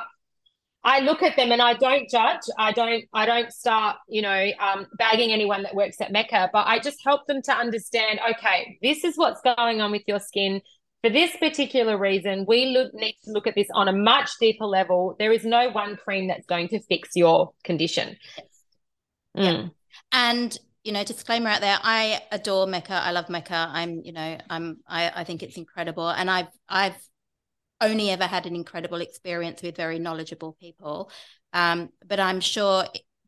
I 0.84 1.02
look 1.02 1.22
at 1.22 1.36
them 1.36 1.52
and 1.52 1.62
I 1.62 1.74
don't 1.74 2.10
judge. 2.10 2.40
I 2.58 2.72
don't. 2.72 3.04
I 3.14 3.26
don't 3.26 3.52
start, 3.52 3.98
you 4.08 4.22
know, 4.22 4.48
um, 4.60 4.88
bagging 4.98 5.32
anyone 5.32 5.64
that 5.64 5.76
works 5.76 5.98
at 6.02 6.12
Mecca. 6.12 6.50
But 6.52 6.66
I 6.66 6.80
just 6.80 6.98
help 7.06 7.28
them 7.28 7.42
to 7.44 7.54
understand. 7.54 8.20
Okay, 8.32 8.80
this 8.82 9.04
is 9.04 9.18
what's 9.18 9.42
going 9.42 9.82
on 9.82 9.92
with 9.92 10.04
your 10.08 10.20
skin 10.20 10.62
for 11.04 11.10
this 11.10 11.36
particular 11.36 11.98
reason. 11.98 12.46
We 12.48 12.68
look, 12.68 12.94
need 12.94 13.16
to 13.26 13.32
look 13.32 13.46
at 13.46 13.56
this 13.56 13.68
on 13.76 13.90
a 13.90 13.94
much 13.94 14.32
deeper 14.40 14.66
level. 14.66 15.16
There 15.20 15.34
is 15.34 15.44
no 15.44 15.70
one 15.70 15.98
cream 15.98 16.30
that's 16.30 16.46
going 16.46 16.70
to 16.70 16.82
fix 16.84 17.10
your 17.16 17.52
condition. 17.64 18.16
Mm. 19.38 19.44
Yeah. 19.44 19.68
And 20.12 20.58
you 20.84 20.92
know, 20.92 21.04
disclaimer 21.04 21.50
out 21.50 21.62
there. 21.62 21.78
I 21.82 22.22
adore 22.32 22.68
Mecca. 22.68 22.94
I 22.94 23.12
love 23.12 23.30
Mecca. 23.30 23.70
I'm, 23.72 24.02
you 24.04 24.14
know, 24.14 24.38
I'm. 24.50 24.80
I, 24.88 25.12
I 25.16 25.24
think 25.24 25.44
it's 25.44 25.58
incredible, 25.58 26.10
and 26.10 26.30
I've 26.30 26.48
I've 26.68 26.96
only 27.82 28.10
ever 28.10 28.26
had 28.26 28.46
an 28.46 28.56
incredible 28.56 29.02
experience 29.02 29.62
with 29.62 29.78
very 29.78 30.00
knowledgeable 30.00 30.58
people. 30.60 31.12
Um, 31.54 31.90
but 32.06 32.20
I'm 32.20 32.40
sure 32.40 32.86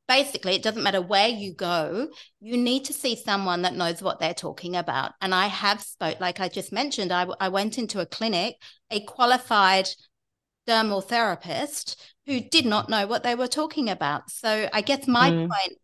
basically 0.07 0.55
it 0.55 0.63
doesn't 0.63 0.83
matter 0.83 1.01
where 1.01 1.29
you 1.29 1.53
go 1.53 2.09
you 2.41 2.57
need 2.57 2.83
to 2.83 2.91
see 2.91 3.15
someone 3.15 3.61
that 3.61 3.75
knows 3.75 4.01
what 4.01 4.19
they're 4.19 4.33
talking 4.33 4.75
about 4.75 5.13
and 5.21 5.33
i 5.33 5.47
have 5.47 5.81
spoke 5.81 6.19
like 6.19 6.41
i 6.41 6.49
just 6.49 6.73
mentioned 6.73 7.13
i, 7.13 7.25
I 7.39 7.47
went 7.47 7.77
into 7.77 8.01
a 8.01 8.05
clinic 8.05 8.55
a 8.89 8.99
qualified 9.05 9.87
dermal 10.67 11.01
therapist 11.01 12.01
who 12.25 12.41
did 12.41 12.65
not 12.65 12.89
know 12.89 13.07
what 13.07 13.23
they 13.23 13.35
were 13.35 13.47
talking 13.47 13.89
about 13.89 14.29
so 14.29 14.67
i 14.73 14.81
guess 14.81 15.07
my 15.07 15.31
mm. 15.31 15.47
point 15.47 15.79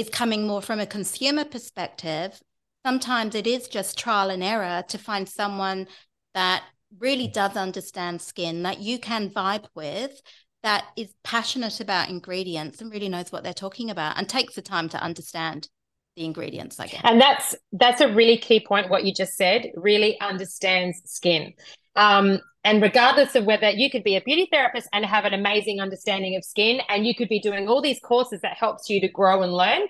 is 0.00 0.08
coming 0.08 0.46
more 0.46 0.62
from 0.62 0.80
a 0.80 0.86
consumer 0.86 1.44
perspective 1.44 2.40
sometimes 2.84 3.34
it 3.34 3.46
is 3.46 3.68
just 3.68 3.98
trial 3.98 4.30
and 4.30 4.42
error 4.42 4.82
to 4.88 4.98
find 4.98 5.28
someone 5.28 5.86
that 6.34 6.64
really 6.98 7.28
does 7.28 7.56
understand 7.56 8.20
skin 8.20 8.62
that 8.62 8.80
you 8.80 8.98
can 8.98 9.30
vibe 9.30 9.66
with 9.74 10.20
that 10.62 10.84
is 10.96 11.12
passionate 11.24 11.80
about 11.80 12.08
ingredients 12.08 12.80
and 12.80 12.92
really 12.92 13.08
knows 13.08 13.30
what 13.30 13.44
they're 13.44 13.52
talking 13.52 13.90
about 13.90 14.16
and 14.18 14.28
takes 14.28 14.54
the 14.54 14.62
time 14.62 14.88
to 14.88 15.02
understand 15.02 15.68
the 16.16 16.24
ingredients 16.24 16.80
i 16.80 16.86
guess. 16.86 17.00
And 17.04 17.20
that's 17.20 17.54
that's 17.72 18.00
a 18.00 18.12
really 18.12 18.36
key 18.36 18.60
point 18.60 18.90
what 18.90 19.04
you 19.04 19.14
just 19.14 19.34
said 19.34 19.70
really 19.76 20.18
understands 20.20 21.00
skin. 21.04 21.54
Um, 21.96 22.40
and 22.64 22.82
regardless 22.82 23.34
of 23.34 23.44
whether 23.44 23.70
you 23.70 23.90
could 23.90 24.04
be 24.04 24.16
a 24.16 24.20
beauty 24.20 24.48
therapist 24.50 24.88
and 24.92 25.04
have 25.04 25.24
an 25.24 25.34
amazing 25.34 25.80
understanding 25.80 26.36
of 26.36 26.44
skin 26.44 26.80
and 26.88 27.06
you 27.06 27.14
could 27.14 27.28
be 27.28 27.40
doing 27.40 27.68
all 27.68 27.80
these 27.80 28.00
courses 28.00 28.40
that 28.42 28.56
helps 28.56 28.88
you 28.90 29.00
to 29.00 29.08
grow 29.08 29.42
and 29.42 29.52
learn 29.52 29.82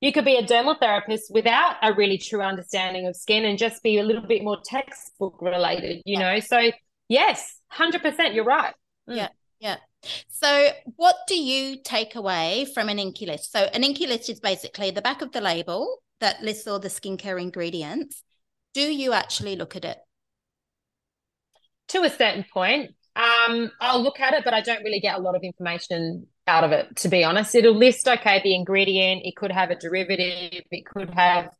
you 0.00 0.12
could 0.12 0.24
be 0.24 0.36
a 0.36 0.42
dermal 0.42 0.78
therapist 0.78 1.32
without 1.32 1.76
a 1.82 1.92
really 1.92 2.18
true 2.18 2.42
understanding 2.42 3.06
of 3.06 3.16
skin 3.16 3.44
and 3.44 3.58
just 3.58 3.82
be 3.82 3.98
a 3.98 4.02
little 4.02 4.26
bit 4.26 4.42
more 4.42 4.58
textbook 4.64 5.40
related 5.40 6.02
you 6.04 6.18
yeah. 6.18 6.34
know 6.34 6.40
so 6.40 6.70
yes 7.08 7.56
100% 7.72 8.34
you're 8.34 8.44
right 8.44 8.74
mm. 9.08 9.16
yeah 9.16 9.28
yeah 9.60 9.76
so, 10.28 10.70
what 10.96 11.16
do 11.26 11.40
you 11.40 11.76
take 11.82 12.14
away 12.14 12.66
from 12.72 12.88
an 12.88 12.98
INCI 12.98 13.26
list? 13.26 13.50
So, 13.50 13.60
an 13.60 13.82
INCI 13.82 14.06
list 14.06 14.30
is 14.30 14.40
basically 14.40 14.90
the 14.90 15.02
back 15.02 15.22
of 15.22 15.32
the 15.32 15.40
label 15.40 15.98
that 16.20 16.42
lists 16.42 16.66
all 16.66 16.78
the 16.78 16.88
skincare 16.88 17.40
ingredients. 17.40 18.22
Do 18.74 18.82
you 18.82 19.12
actually 19.12 19.56
look 19.56 19.74
at 19.74 19.84
it? 19.84 19.98
To 21.88 22.02
a 22.02 22.10
certain 22.10 22.44
point. 22.52 22.90
Um, 23.16 23.70
I'll 23.80 24.02
look 24.02 24.20
at 24.20 24.34
it, 24.34 24.44
but 24.44 24.54
I 24.54 24.60
don't 24.60 24.84
really 24.84 25.00
get 25.00 25.18
a 25.18 25.20
lot 25.20 25.34
of 25.34 25.42
information 25.42 26.26
out 26.46 26.62
of 26.62 26.70
it, 26.70 26.94
to 26.96 27.08
be 27.08 27.24
honest. 27.24 27.54
It'll 27.54 27.74
list, 27.74 28.06
okay, 28.06 28.40
the 28.44 28.54
ingredient, 28.54 29.22
it 29.24 29.34
could 29.36 29.50
have 29.50 29.70
a 29.70 29.74
derivative, 29.74 30.62
it 30.70 30.86
could 30.86 31.10
have, 31.10 31.50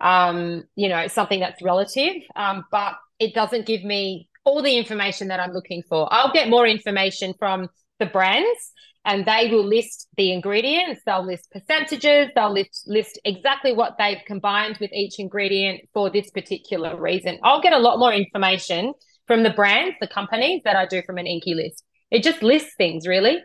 um, 0.00 0.64
you 0.76 0.88
know, 0.88 1.06
something 1.06 1.40
that's 1.40 1.62
relative, 1.62 2.16
um, 2.36 2.64
but 2.70 2.94
it 3.18 3.34
doesn't 3.34 3.66
give 3.66 3.82
me 3.84 4.28
all 4.44 4.62
the 4.62 4.76
information 4.76 5.28
that 5.28 5.40
I'm 5.40 5.52
looking 5.52 5.82
for. 5.88 6.12
I'll 6.12 6.32
get 6.32 6.48
more 6.48 6.66
information 6.66 7.32
from 7.38 7.68
the 7.98 8.06
brands 8.06 8.72
and 9.04 9.24
they 9.24 9.48
will 9.50 9.64
list 9.64 10.08
the 10.16 10.32
ingredients, 10.32 11.00
they'll 11.06 11.24
list 11.24 11.50
percentages, 11.50 12.28
they'll 12.34 12.52
list, 12.52 12.84
list 12.86 13.18
exactly 13.24 13.72
what 13.72 13.96
they've 13.98 14.20
combined 14.26 14.76
with 14.78 14.92
each 14.92 15.18
ingredient 15.18 15.88
for 15.94 16.10
this 16.10 16.30
particular 16.30 17.00
reason. 17.00 17.38
I'll 17.42 17.62
get 17.62 17.72
a 17.72 17.78
lot 17.78 17.98
more 17.98 18.12
information 18.12 18.92
from 19.28 19.44
the 19.44 19.50
brands, 19.50 19.94
the 20.00 20.08
companies 20.08 20.62
that 20.64 20.74
I 20.74 20.86
do 20.86 21.02
from 21.02 21.18
an 21.18 21.26
INCI 21.26 21.54
list. 21.54 21.84
It 22.10 22.24
just 22.24 22.42
lists 22.42 22.72
things 22.76 23.06
really. 23.06 23.38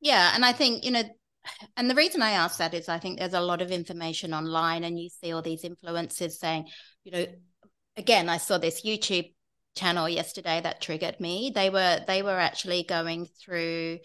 Yeah. 0.00 0.32
And 0.34 0.44
I 0.44 0.52
think, 0.52 0.84
you 0.84 0.90
know, 0.90 1.04
and 1.76 1.88
the 1.88 1.94
reason 1.94 2.20
I 2.20 2.32
ask 2.32 2.58
that 2.58 2.74
is 2.74 2.88
I 2.88 2.98
think 2.98 3.18
there's 3.18 3.32
a 3.32 3.40
lot 3.40 3.62
of 3.62 3.70
information 3.70 4.34
online 4.34 4.84
and 4.84 4.98
you 4.98 5.08
see 5.08 5.32
all 5.32 5.42
these 5.42 5.62
influencers 5.62 6.32
saying, 6.32 6.66
you 7.04 7.12
know, 7.12 7.26
again, 7.96 8.28
I 8.28 8.36
saw 8.36 8.58
this 8.58 8.84
YouTube 8.84 9.32
channel 9.76 10.08
yesterday 10.08 10.60
that 10.62 10.82
triggered 10.82 11.20
me. 11.20 11.52
They 11.54 11.70
were 11.70 12.00
they 12.06 12.22
were 12.22 12.38
actually 12.38 12.82
going 12.82 13.26
through 13.26 13.98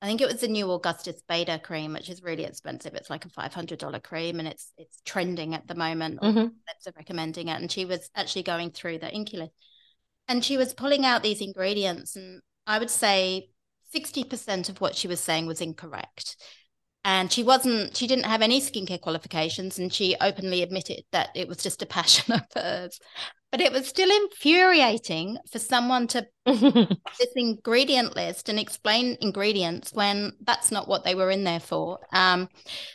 I 0.00 0.06
think 0.06 0.20
it 0.20 0.28
was 0.28 0.40
the 0.40 0.48
new 0.48 0.70
Augustinus 0.70 1.22
Bader 1.28 1.58
cream, 1.58 1.92
which 1.92 2.08
is 2.08 2.22
really 2.22 2.44
expensive. 2.44 2.94
It's 2.94 3.10
like 3.10 3.24
a 3.24 3.30
five 3.30 3.52
hundred 3.52 3.80
dollar 3.80 3.98
cream, 3.98 4.38
and 4.38 4.46
it's 4.46 4.72
it's 4.76 5.00
trending 5.04 5.54
at 5.54 5.66
the 5.66 5.74
moment. 5.74 6.20
Mm-hmm. 6.20 6.38
are 6.38 6.92
recommending 6.96 7.48
it, 7.48 7.60
and 7.60 7.70
she 7.70 7.84
was 7.84 8.08
actually 8.14 8.44
going 8.44 8.70
through 8.70 8.98
the 9.00 9.06
INCI 9.06 9.34
list, 9.34 9.52
and 10.28 10.44
she 10.44 10.56
was 10.56 10.74
pulling 10.74 11.04
out 11.04 11.22
these 11.22 11.40
ingredients, 11.40 12.16
and 12.16 12.42
I 12.66 12.78
would 12.78 12.90
say 12.90 13.48
sixty 13.90 14.24
percent 14.24 14.68
of 14.68 14.80
what 14.80 14.94
she 14.94 15.08
was 15.08 15.20
saying 15.20 15.46
was 15.46 15.60
incorrect. 15.60 16.36
And 17.04 17.32
she 17.32 17.42
wasn't. 17.42 17.96
She 17.96 18.06
didn't 18.06 18.26
have 18.26 18.42
any 18.42 18.60
skincare 18.60 19.00
qualifications, 19.00 19.78
and 19.78 19.92
she 19.92 20.16
openly 20.20 20.62
admitted 20.62 21.04
that 21.12 21.30
it 21.34 21.48
was 21.48 21.58
just 21.58 21.82
a 21.82 21.86
passion 21.86 22.34
of 22.34 22.42
hers. 22.54 22.98
But 23.50 23.62
it 23.62 23.72
was 23.72 23.86
still 23.86 24.10
infuriating 24.10 25.38
for 25.50 25.58
someone 25.58 26.06
to 26.08 26.26
this 26.44 27.32
ingredient 27.34 28.14
list 28.14 28.50
and 28.50 28.58
explain 28.58 29.16
ingredients 29.22 29.92
when 29.94 30.32
that's 30.42 30.70
not 30.70 30.86
what 30.86 31.02
they 31.04 31.14
were 31.14 31.30
in 31.30 31.44
there 31.44 31.60
for. 31.60 31.98
Um, 32.12 32.50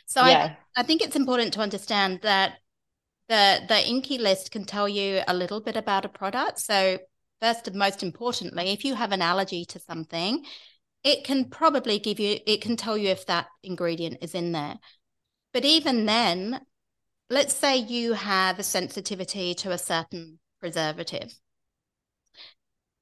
so 0.06 0.24
yeah. 0.24 0.56
I, 0.76 0.82
I 0.82 0.84
think 0.84 1.02
it's 1.02 1.16
important 1.16 1.54
to 1.54 1.62
understand 1.62 2.20
that 2.22 2.60
the 3.30 3.62
the 3.68 3.76
INCI 3.76 4.20
list 4.20 4.52
can 4.52 4.66
tell 4.66 4.88
you 4.88 5.22
a 5.28 5.34
little 5.34 5.62
bit 5.62 5.76
about 5.76 6.06
a 6.06 6.10
product. 6.10 6.60
So 6.60 7.00
first 7.44 7.68
and 7.68 7.76
most 7.76 8.02
importantly, 8.04 8.70
if 8.70 8.86
you 8.86 8.96
have 8.96 9.12
an 9.12 9.22
allergy 9.22 9.66
to 9.66 9.80
something, 9.80 10.46
it 11.04 11.26
can 11.26 11.50
probably 11.50 12.00
give 12.00 12.20
you 12.20 12.40
it 12.48 12.62
can 12.62 12.78
tell 12.78 12.98
you 12.98 13.10
if 13.10 13.26
that 13.26 13.48
ingredient 13.64 14.18
is 14.22 14.34
in 14.34 14.54
there. 14.54 14.76
But 15.52 15.66
even 15.66 16.06
then, 16.06 16.62
let's 17.30 17.54
say 17.54 17.78
you 17.78 18.14
have 18.14 18.60
a 18.60 18.64
sensitivity 18.64 19.54
to 19.56 19.72
a 19.72 19.78
certain 19.78 20.40
preservative. 20.62 21.34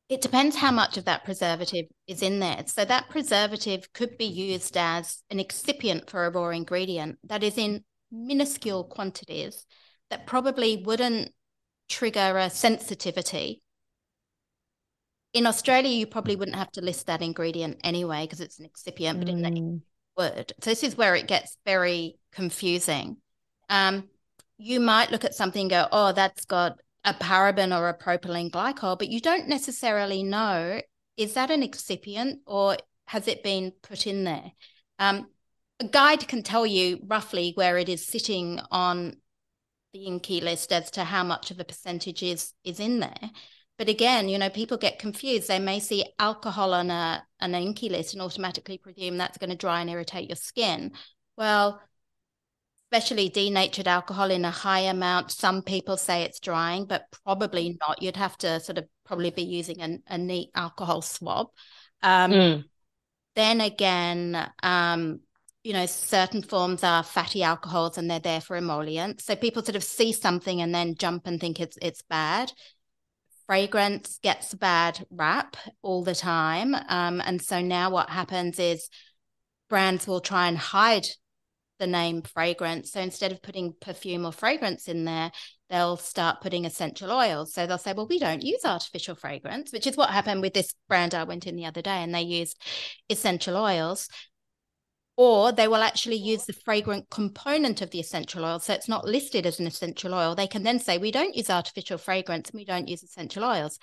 It 0.09 0.21
depends 0.21 0.55
how 0.55 0.71
much 0.71 0.97
of 0.97 1.05
that 1.05 1.23
preservative 1.23 1.85
is 2.07 2.21
in 2.23 2.39
there. 2.39 2.63
So 2.65 2.83
that 2.83 3.09
preservative 3.09 3.93
could 3.93 4.17
be 4.17 4.25
used 4.25 4.75
as 4.75 5.23
an 5.29 5.39
excipient 5.39 6.09
for 6.09 6.25
a 6.25 6.31
raw 6.31 6.49
ingredient 6.49 7.19
that 7.25 7.43
is 7.43 7.57
in 7.57 7.83
minuscule 8.11 8.83
quantities 8.85 9.65
that 10.09 10.25
probably 10.25 10.83
wouldn't 10.83 11.31
trigger 11.87 12.37
a 12.37 12.49
sensitivity. 12.49 13.61
In 15.33 15.47
Australia, 15.47 15.89
you 15.89 16.07
probably 16.07 16.35
wouldn't 16.35 16.57
have 16.57 16.71
to 16.73 16.81
list 16.81 17.07
that 17.07 17.21
ingredient 17.21 17.79
anyway 17.83 18.23
because 18.23 18.41
it's 18.41 18.59
an 18.59 18.65
excipient, 18.65 19.17
mm. 19.17 19.19
but 19.19 19.29
in 19.29 19.41
the 19.41 19.49
mm. 19.49 19.81
would. 20.17 20.53
So 20.61 20.69
this 20.69 20.83
is 20.83 20.97
where 20.97 21.15
it 21.15 21.27
gets 21.27 21.57
very 21.65 22.17
confusing. 22.31 23.17
Um, 23.69 24.09
you 24.57 24.79
might 24.79 25.11
look 25.11 25.23
at 25.23 25.35
something 25.35 25.61
and 25.61 25.69
go, 25.69 25.87
oh, 25.91 26.11
that's 26.11 26.45
got 26.45 26.77
a 27.03 27.13
paraben 27.13 27.77
or 27.77 27.89
a 27.89 27.97
propylene 27.97 28.51
glycol, 28.51 28.99
but 28.99 29.09
you 29.09 29.19
don't 29.19 29.47
necessarily 29.47 30.23
know 30.23 30.81
is 31.17 31.33
that 31.33 31.51
an 31.51 31.61
excipient 31.61 32.39
or 32.45 32.77
has 33.05 33.27
it 33.27 33.43
been 33.43 33.73
put 33.81 34.07
in 34.07 34.23
there? 34.23 34.51
Um, 34.97 35.27
a 35.79 35.85
guide 35.85 36.27
can 36.27 36.43
tell 36.43 36.65
you 36.65 36.99
roughly 37.05 37.51
where 37.55 37.77
it 37.77 37.89
is 37.89 38.05
sitting 38.05 38.59
on 38.71 39.17
the 39.93 40.05
INCI 40.07 40.41
list 40.41 40.71
as 40.71 40.89
to 40.91 41.03
how 41.03 41.23
much 41.23 41.51
of 41.51 41.59
a 41.59 41.65
percentage 41.65 42.23
is 42.23 42.53
is 42.63 42.79
in 42.79 42.99
there. 42.99 43.29
But 43.77 43.89
again, 43.89 44.29
you 44.29 44.37
know, 44.37 44.49
people 44.49 44.77
get 44.77 44.99
confused. 44.99 45.47
They 45.47 45.59
may 45.59 45.79
see 45.79 46.05
alcohol 46.19 46.73
on 46.73 46.91
a 46.91 47.25
an 47.39 47.53
INCI 47.53 47.89
list 47.89 48.13
and 48.13 48.21
automatically 48.21 48.77
presume 48.77 49.17
that's 49.17 49.37
going 49.37 49.49
to 49.49 49.55
dry 49.55 49.81
and 49.81 49.89
irritate 49.89 50.29
your 50.29 50.35
skin. 50.35 50.91
Well, 51.37 51.81
especially 52.91 53.29
denatured 53.29 53.87
alcohol 53.87 54.29
in 54.29 54.45
a 54.45 54.51
high 54.51 54.81
amount. 54.81 55.31
Some 55.31 55.61
people 55.61 55.97
say 55.97 56.23
it's 56.23 56.39
drying, 56.39 56.85
but 56.85 57.05
probably 57.23 57.77
not. 57.79 58.01
You'd 58.01 58.17
have 58.17 58.37
to 58.39 58.59
sort 58.59 58.77
of 58.77 58.85
probably 59.05 59.29
be 59.29 59.43
using 59.43 59.81
a, 59.81 59.97
a 60.07 60.17
neat 60.17 60.49
alcohol 60.53 61.01
swab. 61.01 61.47
Um, 62.03 62.31
mm. 62.31 62.63
Then 63.35 63.61
again, 63.61 64.51
um, 64.61 65.21
you 65.63 65.73
know, 65.73 65.85
certain 65.85 66.41
forms 66.41 66.83
are 66.83 67.03
fatty 67.03 67.43
alcohols 67.43 67.97
and 67.97 68.09
they're 68.09 68.19
there 68.19 68.41
for 68.41 68.57
emollients. 68.57 69.25
So 69.25 69.35
people 69.35 69.63
sort 69.63 69.75
of 69.75 69.83
see 69.83 70.11
something 70.11 70.61
and 70.61 70.73
then 70.73 70.95
jump 70.95 71.27
and 71.27 71.39
think 71.39 71.59
it's 71.59 71.77
it's 71.81 72.01
bad. 72.01 72.51
Fragrance 73.47 74.19
gets 74.21 74.53
a 74.53 74.57
bad 74.57 75.05
rap 75.09 75.57
all 75.81 76.03
the 76.03 76.15
time. 76.15 76.75
Um, 76.87 77.21
and 77.21 77.41
so 77.41 77.61
now 77.61 77.89
what 77.89 78.09
happens 78.09 78.59
is 78.59 78.89
brands 79.69 80.07
will 80.07 80.21
try 80.21 80.47
and 80.47 80.57
hide 80.57 81.05
the 81.79 81.87
name 81.87 82.21
fragrance. 82.21 82.91
So 82.91 83.01
instead 83.01 83.31
of 83.31 83.41
putting 83.41 83.73
perfume 83.81 84.25
or 84.25 84.31
fragrance 84.31 84.87
in 84.87 85.03
there, 85.05 85.31
they'll 85.69 85.97
start 85.97 86.41
putting 86.41 86.65
essential 86.65 87.11
oils. 87.11 87.53
So 87.53 87.65
they'll 87.65 87.77
say, 87.77 87.93
well, 87.93 88.07
we 88.07 88.19
don't 88.19 88.43
use 88.43 88.63
artificial 88.63 89.15
fragrance, 89.15 89.71
which 89.71 89.87
is 89.87 89.97
what 89.97 90.11
happened 90.11 90.41
with 90.41 90.53
this 90.53 90.73
brand 90.87 91.15
I 91.15 91.23
went 91.23 91.47
in 91.47 91.55
the 91.55 91.65
other 91.65 91.81
day, 91.81 92.03
and 92.03 92.13
they 92.13 92.21
used 92.21 92.61
essential 93.09 93.57
oils. 93.57 94.07
Or 95.17 95.51
they 95.51 95.67
will 95.67 95.83
actually 95.83 96.15
use 96.15 96.45
the 96.45 96.53
fragrant 96.53 97.09
component 97.09 97.81
of 97.81 97.91
the 97.91 97.99
essential 97.99 98.45
oil. 98.45 98.59
So 98.59 98.73
it's 98.73 98.87
not 98.87 99.05
listed 99.05 99.45
as 99.45 99.59
an 99.59 99.67
essential 99.67 100.13
oil. 100.13 100.35
They 100.35 100.47
can 100.47 100.63
then 100.63 100.79
say, 100.79 100.97
we 100.97 101.11
don't 101.11 101.35
use 101.35 101.49
artificial 101.49 101.97
fragrance 101.97 102.51
we 102.53 102.65
don't 102.65 102.87
use 102.87 103.03
essential 103.03 103.43
oils. 103.43 103.77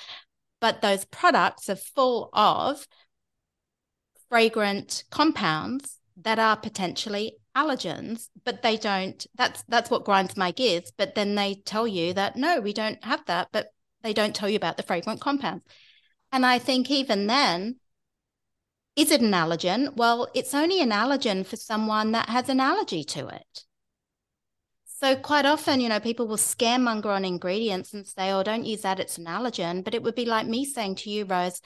But 0.61 0.83
those 0.83 1.05
products 1.05 1.69
are 1.69 1.77
full 1.77 2.31
of 2.33 2.87
fragrant 4.29 5.05
compounds 5.11 5.99
that 6.23 6.39
are 6.39 6.57
potentially 6.57 7.37
allergens, 7.57 8.29
but 8.45 8.63
they 8.63 8.77
don't. 8.77 9.27
That's 9.37 9.63
that's 9.69 9.91
what 9.91 10.05
grinds 10.05 10.37
my 10.37 10.51
gears. 10.51 10.93
But 10.97 11.15
then 11.15 11.35
they 11.35 11.63
tell 11.65 11.87
you 11.87 12.13
that 12.15 12.37
no, 12.37 12.61
we 12.61 12.73
don't 12.73 13.03
have 13.05 13.25
that, 13.27 13.49
but 13.53 13.69
they 14.03 14.13
don't 14.13 14.35
tell 14.35 14.49
you 14.49 14.57
about 14.57 14.77
the 14.77 14.83
fragrant 14.83 15.21
compounds. 15.21 15.65
And 16.33 16.45
I 16.45 16.59
think 16.59 16.91
even 16.91 17.27
then, 17.27 17.77
is 18.99 19.13
it 19.13 19.21
an 19.21 19.31
allergen? 19.31 19.97
Well, 19.97 20.27
it's 20.35 20.55
only 20.55 20.81
an 20.81 20.91
allergen 20.91 21.47
for 21.47 21.55
someone 21.55 22.11
that 22.13 22.29
has 22.29 22.49
an 22.49 22.59
allergy 22.59 23.05
to 23.05 23.29
it. 23.29 23.65
So 24.85 25.15
quite 25.15 25.47
often, 25.47 25.81
you 25.81 25.89
know, 25.89 26.01
people 26.01 26.27
will 26.27 26.37
scaremonger 26.37 27.07
on 27.07 27.25
ingredients 27.25 27.95
and 27.95 28.05
say, 28.05 28.33
"Oh, 28.33 28.43
don't 28.43 28.67
use 28.67 28.81
that; 28.81 28.99
it's 28.99 29.17
an 29.17 29.27
allergen." 29.27 29.85
But 29.85 29.95
it 29.95 30.03
would 30.03 30.17
be 30.17 30.25
like 30.25 30.49
me 30.49 30.65
saying 30.65 30.97
to 30.97 31.11
you, 31.11 31.25
Rose, 31.25 31.61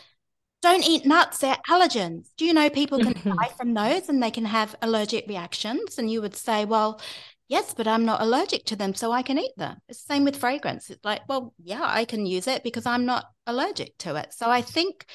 "Don't 0.60 0.86
eat 0.86 1.06
nuts; 1.06 1.38
they're 1.38 1.56
allergens." 1.70 2.28
Do 2.36 2.44
you 2.44 2.52
know 2.52 2.68
people 2.68 2.98
can 2.98 3.14
die 3.38 3.48
from 3.56 3.72
those 3.72 4.10
and 4.10 4.22
they 4.22 4.30
can 4.30 4.44
have 4.44 4.76
allergic 4.82 5.26
reactions? 5.26 5.98
And 5.98 6.10
you 6.10 6.20
would 6.20 6.36
say, 6.36 6.66
"Well, 6.66 7.00
yes, 7.48 7.72
but 7.72 7.88
I'm 7.88 8.04
not 8.04 8.20
allergic 8.20 8.66
to 8.66 8.76
them, 8.76 8.92
so 8.94 9.10
I 9.10 9.22
can 9.22 9.38
eat 9.38 9.56
them." 9.56 9.78
It's 9.88 10.02
the 10.02 10.12
same 10.12 10.24
with 10.24 10.36
fragrance. 10.36 10.90
It's 10.90 11.02
like, 11.02 11.22
well, 11.30 11.54
yeah, 11.64 11.80
I 11.82 12.04
can 12.04 12.26
use 12.26 12.46
it 12.46 12.62
because 12.62 12.84
I'm 12.84 13.06
not 13.06 13.24
allergic 13.46 13.96
to 14.00 14.16
it. 14.16 14.34
So 14.34 14.50
I 14.50 14.60
think 14.60 15.06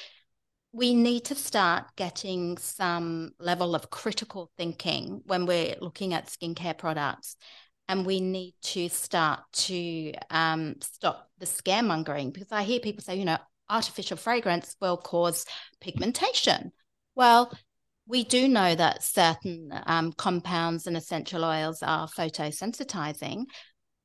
we 0.72 0.94
need 0.94 1.24
to 1.26 1.34
start 1.34 1.84
getting 1.96 2.58
some 2.58 3.30
level 3.38 3.74
of 3.74 3.90
critical 3.90 4.50
thinking 4.56 5.22
when 5.24 5.46
we're 5.46 5.74
looking 5.80 6.12
at 6.12 6.26
skincare 6.26 6.76
products 6.76 7.36
and 7.88 8.04
we 8.04 8.20
need 8.20 8.54
to 8.62 8.88
start 8.90 9.40
to 9.52 10.12
um, 10.30 10.76
stop 10.80 11.30
the 11.38 11.46
scaremongering 11.46 12.32
because 12.32 12.52
I 12.52 12.62
hear 12.62 12.80
people 12.80 13.02
say, 13.02 13.16
you 13.16 13.24
know, 13.24 13.38
artificial 13.70 14.18
fragrance 14.18 14.76
will 14.80 14.98
cause 14.98 15.46
pigmentation. 15.80 16.72
Well, 17.14 17.50
we 18.06 18.24
do 18.24 18.46
know 18.46 18.74
that 18.74 19.02
certain 19.02 19.70
um, 19.86 20.12
compounds 20.12 20.86
and 20.86 20.96
essential 20.96 21.44
oils 21.44 21.82
are 21.82 22.08
photosensitizing, 22.08 23.44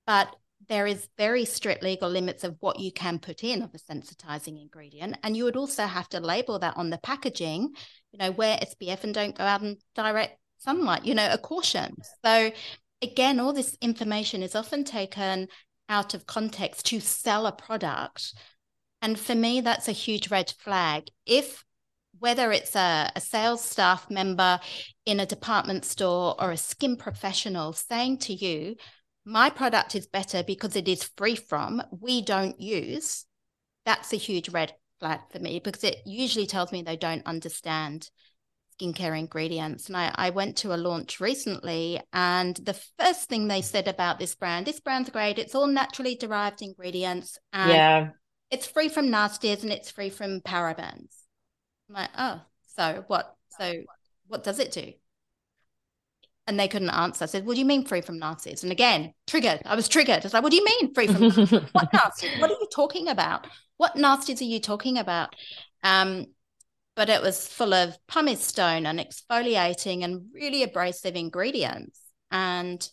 but 0.05 0.33
there 0.69 0.87
is 0.87 1.07
very 1.17 1.45
strict 1.45 1.83
legal 1.83 2.09
limits 2.09 2.43
of 2.43 2.55
what 2.59 2.79
you 2.79 2.91
can 2.91 3.19
put 3.19 3.43
in 3.43 3.61
of 3.61 3.71
a 3.73 3.77
sensitizing 3.77 4.61
ingredient. 4.61 5.17
And 5.23 5.35
you 5.35 5.43
would 5.43 5.57
also 5.57 5.85
have 5.85 6.09
to 6.09 6.19
label 6.19 6.59
that 6.59 6.77
on 6.77 6.89
the 6.89 6.97
packaging, 6.97 7.73
you 8.11 8.19
know, 8.19 8.31
wear 8.31 8.57
SPF 8.57 9.03
and 9.03 9.13
don't 9.13 9.37
go 9.37 9.43
out 9.43 9.61
in 9.61 9.77
direct 9.95 10.37
sunlight, 10.59 11.05
you 11.05 11.15
know, 11.15 11.29
a 11.31 11.37
caution. 11.37 11.95
So 12.23 12.51
again, 13.01 13.39
all 13.39 13.53
this 13.53 13.77
information 13.81 14.43
is 14.43 14.55
often 14.55 14.83
taken 14.83 15.47
out 15.89 16.13
of 16.13 16.25
context 16.25 16.85
to 16.87 16.99
sell 16.99 17.45
a 17.45 17.51
product. 17.51 18.33
And 19.01 19.19
for 19.19 19.35
me, 19.35 19.61
that's 19.61 19.87
a 19.87 19.93
huge 19.93 20.31
red 20.31 20.53
flag. 20.59 21.07
If 21.25 21.63
whether 22.19 22.51
it's 22.51 22.75
a, 22.75 23.11
a, 23.15 23.19
sales 23.19 23.61
staff 23.61 24.09
member 24.09 24.59
in 25.05 25.19
a 25.19 25.25
department 25.25 25.83
store 25.83 26.35
or 26.39 26.51
a 26.51 26.57
skin 26.57 26.95
professional 26.95 27.73
saying 27.73 28.19
to 28.19 28.33
you, 28.33 28.75
my 29.25 29.49
product 29.49 29.95
is 29.95 30.07
better 30.07 30.43
because 30.43 30.75
it 30.75 30.87
is 30.87 31.09
free 31.17 31.35
from, 31.35 31.81
we 31.91 32.21
don't 32.21 32.59
use, 32.59 33.25
that's 33.85 34.13
a 34.13 34.17
huge 34.17 34.49
red 34.49 34.73
flag 34.99 35.19
for 35.31 35.39
me 35.39 35.61
because 35.63 35.83
it 35.83 35.97
usually 36.05 36.45
tells 36.45 36.71
me 36.71 36.81
they 36.81 36.97
don't 36.97 37.25
understand 37.25 38.09
skincare 38.79 39.17
ingredients. 39.17 39.87
And 39.87 39.95
I, 39.95 40.11
I 40.15 40.29
went 40.31 40.57
to 40.57 40.73
a 40.73 40.77
launch 40.77 41.19
recently, 41.19 42.01
and 42.11 42.55
the 42.57 42.79
first 42.99 43.29
thing 43.29 43.47
they 43.47 43.61
said 43.61 43.87
about 43.87 44.19
this 44.19 44.35
brand, 44.35 44.65
this 44.65 44.79
brand's 44.79 45.09
great. 45.09 45.39
It's 45.39 45.55
all 45.55 45.67
naturally 45.67 46.15
derived 46.15 46.61
ingredients. 46.61 47.37
And 47.51 47.71
yeah. 47.71 48.09
It's 48.51 48.67
free 48.67 48.89
from 48.89 49.07
nasties 49.07 49.63
and 49.63 49.71
it's 49.71 49.89
free 49.89 50.09
from 50.09 50.41
parabens. 50.41 51.15
I'm 51.89 51.95
like, 51.95 52.09
oh, 52.17 52.41
so 52.75 53.03
what? 53.07 53.35
So 53.57 53.73
what 54.27 54.43
does 54.43 54.59
it 54.59 54.71
do? 54.71 54.93
And 56.45 56.59
they 56.59 56.67
couldn't 56.67 56.89
answer. 56.89 57.23
I 57.23 57.27
said, 57.27 57.45
What 57.45 57.53
do 57.53 57.59
you 57.59 57.65
mean 57.65 57.85
free 57.85 58.01
from 58.01 58.19
nasties? 58.19 58.63
And 58.63 58.71
again, 58.71 59.13
triggered. 59.27 59.61
I 59.65 59.75
was 59.75 59.87
triggered. 59.87 60.25
It's 60.25 60.33
like, 60.33 60.43
What 60.43 60.51
do 60.51 60.57
you 60.57 60.65
mean 60.65 60.93
free 60.93 61.07
from 61.07 61.29
what 61.71 61.91
nasties? 61.93 62.39
What 62.41 62.51
are 62.51 62.59
you 62.59 62.67
talking 62.73 63.07
about? 63.07 63.47
What 63.77 63.95
nasties 63.95 64.41
are 64.41 64.45
you 64.45 64.59
talking 64.59 64.97
about? 64.97 65.35
Um, 65.83 66.27
but 66.95 67.09
it 67.09 67.21
was 67.21 67.47
full 67.47 67.73
of 67.73 67.97
pumice 68.07 68.43
stone 68.43 68.85
and 68.85 68.99
exfoliating 68.99 70.03
and 70.03 70.25
really 70.33 70.63
abrasive 70.63 71.15
ingredients. 71.15 71.99
And, 72.29 72.87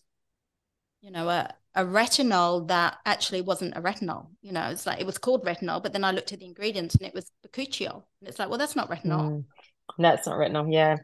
you 1.03 1.11
know, 1.11 1.29
a, 1.29 1.53
a 1.75 1.85
retinol 1.85 2.69
that 2.69 2.97
actually 3.05 3.43
wasn't 3.43 3.77
a 3.77 3.83
retinol. 3.83 4.29
You 4.43 4.53
know, 4.53 4.69
it's 4.71 4.87
like 4.87 5.01
it 5.01 5.07
was 5.07 5.19
called 5.19 5.45
retinol, 5.45 5.83
but 5.83 5.93
then 5.93 6.05
I 6.05 6.13
looked 6.13 6.33
at 6.33 6.39
the 6.39 6.47
ingredients 6.47 6.95
and 6.95 7.07
it 7.07 7.15
was 7.15 7.31
bakuchiol. 7.47 8.05
And 8.21 8.29
it's 8.29 8.39
like, 8.39 8.49
well, 8.49 8.59
that's 8.59 8.77
not 8.77 8.91
retinol. 8.91 9.31
Mm, 9.31 9.45
that's 9.99 10.27
not 10.27 10.39
retinol. 10.39 10.73
Yeah. 10.73 10.97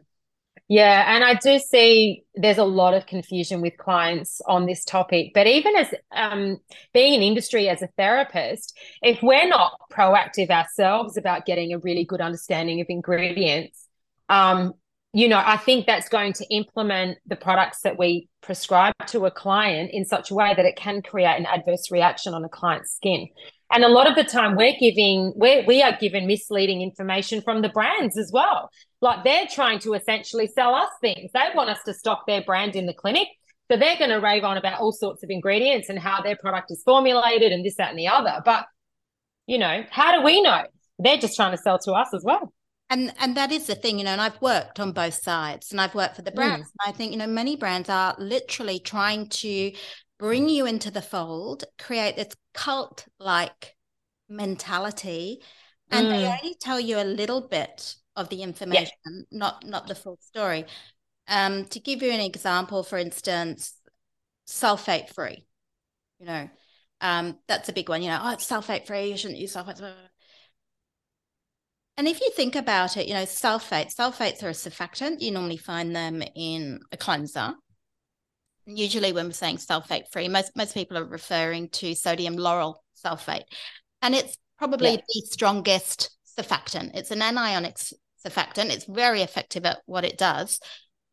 Yeah, 0.67 1.15
and 1.15 1.23
I 1.23 1.35
do 1.35 1.59
see 1.59 2.23
there's 2.35 2.57
a 2.57 2.63
lot 2.63 2.93
of 2.93 3.05
confusion 3.05 3.61
with 3.61 3.77
clients 3.77 4.41
on 4.47 4.65
this 4.65 4.83
topic. 4.83 5.31
But 5.33 5.47
even 5.47 5.75
as 5.75 5.93
um, 6.11 6.57
being 6.93 7.13
in 7.13 7.21
industry 7.21 7.69
as 7.69 7.81
a 7.81 7.87
therapist, 7.97 8.77
if 9.01 9.21
we're 9.21 9.47
not 9.47 9.79
proactive 9.91 10.49
ourselves 10.49 11.17
about 11.17 11.45
getting 11.45 11.73
a 11.73 11.79
really 11.79 12.05
good 12.05 12.21
understanding 12.21 12.81
of 12.81 12.87
ingredients, 12.89 13.87
um, 14.29 14.73
you 15.13 15.27
know, 15.27 15.41
I 15.43 15.57
think 15.57 15.87
that's 15.87 16.09
going 16.09 16.33
to 16.33 16.45
implement 16.53 17.17
the 17.25 17.37
products 17.37 17.81
that 17.81 17.97
we 17.97 18.29
prescribe 18.41 18.93
to 19.07 19.25
a 19.25 19.31
client 19.31 19.91
in 19.91 20.05
such 20.05 20.31
a 20.31 20.35
way 20.35 20.53
that 20.55 20.65
it 20.65 20.75
can 20.75 21.01
create 21.01 21.39
an 21.39 21.45
adverse 21.45 21.89
reaction 21.91 22.33
on 22.33 22.43
a 22.43 22.49
client's 22.49 22.93
skin. 22.93 23.29
And 23.71 23.83
a 23.83 23.89
lot 23.89 24.09
of 24.09 24.15
the 24.15 24.23
time 24.23 24.55
we're 24.55 24.77
giving, 24.79 25.33
we're, 25.35 25.65
we 25.65 25.81
are 25.81 25.97
given 25.97 26.25
misleading 26.25 26.81
information 26.81 27.41
from 27.41 27.61
the 27.61 27.69
brands 27.69 28.17
as 28.17 28.31
well. 28.31 28.69
Like 29.01 29.23
they're 29.23 29.45
trying 29.51 29.79
to 29.79 29.93
essentially 29.93 30.47
sell 30.47 30.73
us 30.73 30.89
things. 31.01 31.31
They 31.33 31.49
want 31.53 31.69
us 31.69 31.79
to 31.85 31.93
stock 31.93 32.25
their 32.27 32.41
brand 32.41 32.75
in 32.75 32.85
the 32.85 32.93
clinic. 32.93 33.27
So 33.69 33.77
they're 33.77 33.97
going 33.97 34.11
to 34.11 34.21
rave 34.21 34.45
on 34.45 34.57
about 34.57 34.79
all 34.79 34.93
sorts 34.93 35.21
of 35.23 35.29
ingredients 35.29 35.89
and 35.89 35.99
how 35.99 36.21
their 36.21 36.37
product 36.37 36.71
is 36.71 36.81
formulated 36.83 37.51
and 37.51 37.65
this, 37.65 37.75
that, 37.75 37.89
and 37.89 37.99
the 37.99 38.07
other. 38.07 38.41
But, 38.45 38.65
you 39.47 39.57
know, 39.57 39.83
how 39.89 40.17
do 40.17 40.23
we 40.23 40.41
know? 40.41 40.63
They're 40.99 41.17
just 41.17 41.35
trying 41.35 41.51
to 41.51 41.57
sell 41.57 41.77
to 41.79 41.91
us 41.91 42.13
as 42.13 42.23
well. 42.23 42.53
And 42.89 43.13
and 43.19 43.35
that 43.35 43.51
is 43.51 43.67
the 43.67 43.75
thing, 43.75 43.99
you 43.99 44.05
know, 44.05 44.11
and 44.11 44.21
I've 44.21 44.41
worked 44.41 44.79
on 44.79 44.93
both 44.93 45.15
sides 45.15 45.71
and 45.71 45.81
I've 45.81 45.93
worked 45.93 46.15
for 46.15 46.21
the 46.21 46.31
brands. 46.31 46.69
Mm. 46.69 46.87
I 46.87 46.91
think, 46.93 47.11
you 47.11 47.17
know, 47.17 47.27
many 47.27 47.57
brands 47.57 47.89
are 47.89 48.15
literally 48.17 48.79
trying 48.79 49.27
to 49.27 49.73
bring 50.17 50.47
you 50.47 50.65
into 50.65 50.89
the 50.89 51.01
fold, 51.01 51.65
create 51.77 52.15
this 52.15 52.29
cult 52.57 53.07
like 53.19 53.75
mentality, 54.27 55.41
and 55.91 56.07
mm. 56.07 56.09
they 56.09 56.25
only 56.25 56.55
tell 56.59 56.79
you 56.79 56.99
a 56.99 57.05
little 57.05 57.47
bit 57.47 57.95
of 58.15 58.29
the 58.29 58.41
information, 58.41 58.91
yeah. 59.05 59.21
not 59.31 59.65
not 59.65 59.87
the 59.87 59.95
full 59.95 60.17
story. 60.19 60.65
Um, 61.27 61.65
to 61.65 61.79
give 61.79 62.01
you 62.01 62.11
an 62.11 62.19
example, 62.19 62.83
for 62.83 62.97
instance, 62.97 63.73
sulfate 64.47 65.13
free, 65.13 65.45
you 66.19 66.25
know, 66.25 66.49
um, 66.99 67.37
that's 67.47 67.69
a 67.69 67.73
big 67.73 67.89
one. 67.89 68.01
You 68.01 68.09
know, 68.09 68.19
oh, 68.23 68.33
it's 68.33 68.49
sulfate 68.49 68.87
free. 68.87 69.11
You 69.11 69.17
shouldn't 69.17 69.39
use 69.39 69.53
sulfates. 69.53 69.81
And 71.97 72.07
if 72.07 72.21
you 72.21 72.31
think 72.31 72.55
about 72.55 72.97
it, 72.97 73.07
you 73.07 73.13
know, 73.13 73.23
sulfates, 73.23 73.95
sulfates 73.95 74.43
are 74.43 74.49
a 74.49 74.51
surfactant. 74.51 75.21
You 75.21 75.31
normally 75.31 75.57
find 75.57 75.95
them 75.95 76.23
in 76.35 76.79
a 76.91 76.97
cleanser 76.97 77.55
usually 78.67 79.13
when 79.13 79.27
we're 79.27 79.33
saying 79.33 79.57
sulfate 79.57 80.11
free, 80.11 80.27
most 80.27 80.55
most 80.55 80.73
people 80.73 80.97
are 80.97 81.05
referring 81.05 81.69
to 81.69 81.95
sodium 81.95 82.37
lauryl 82.37 82.75
sulfate, 83.03 83.45
and 84.01 84.13
it's 84.13 84.37
probably 84.59 84.91
yeah. 84.91 85.01
the 85.07 85.21
strongest 85.21 86.15
surfactant. 86.37 86.95
It's 86.95 87.11
an 87.11 87.19
anionic 87.19 87.93
surfactant. 88.25 88.69
It's 88.69 88.85
very 88.85 89.21
effective 89.21 89.65
at 89.65 89.79
what 89.85 90.05
it 90.05 90.17
does, 90.17 90.59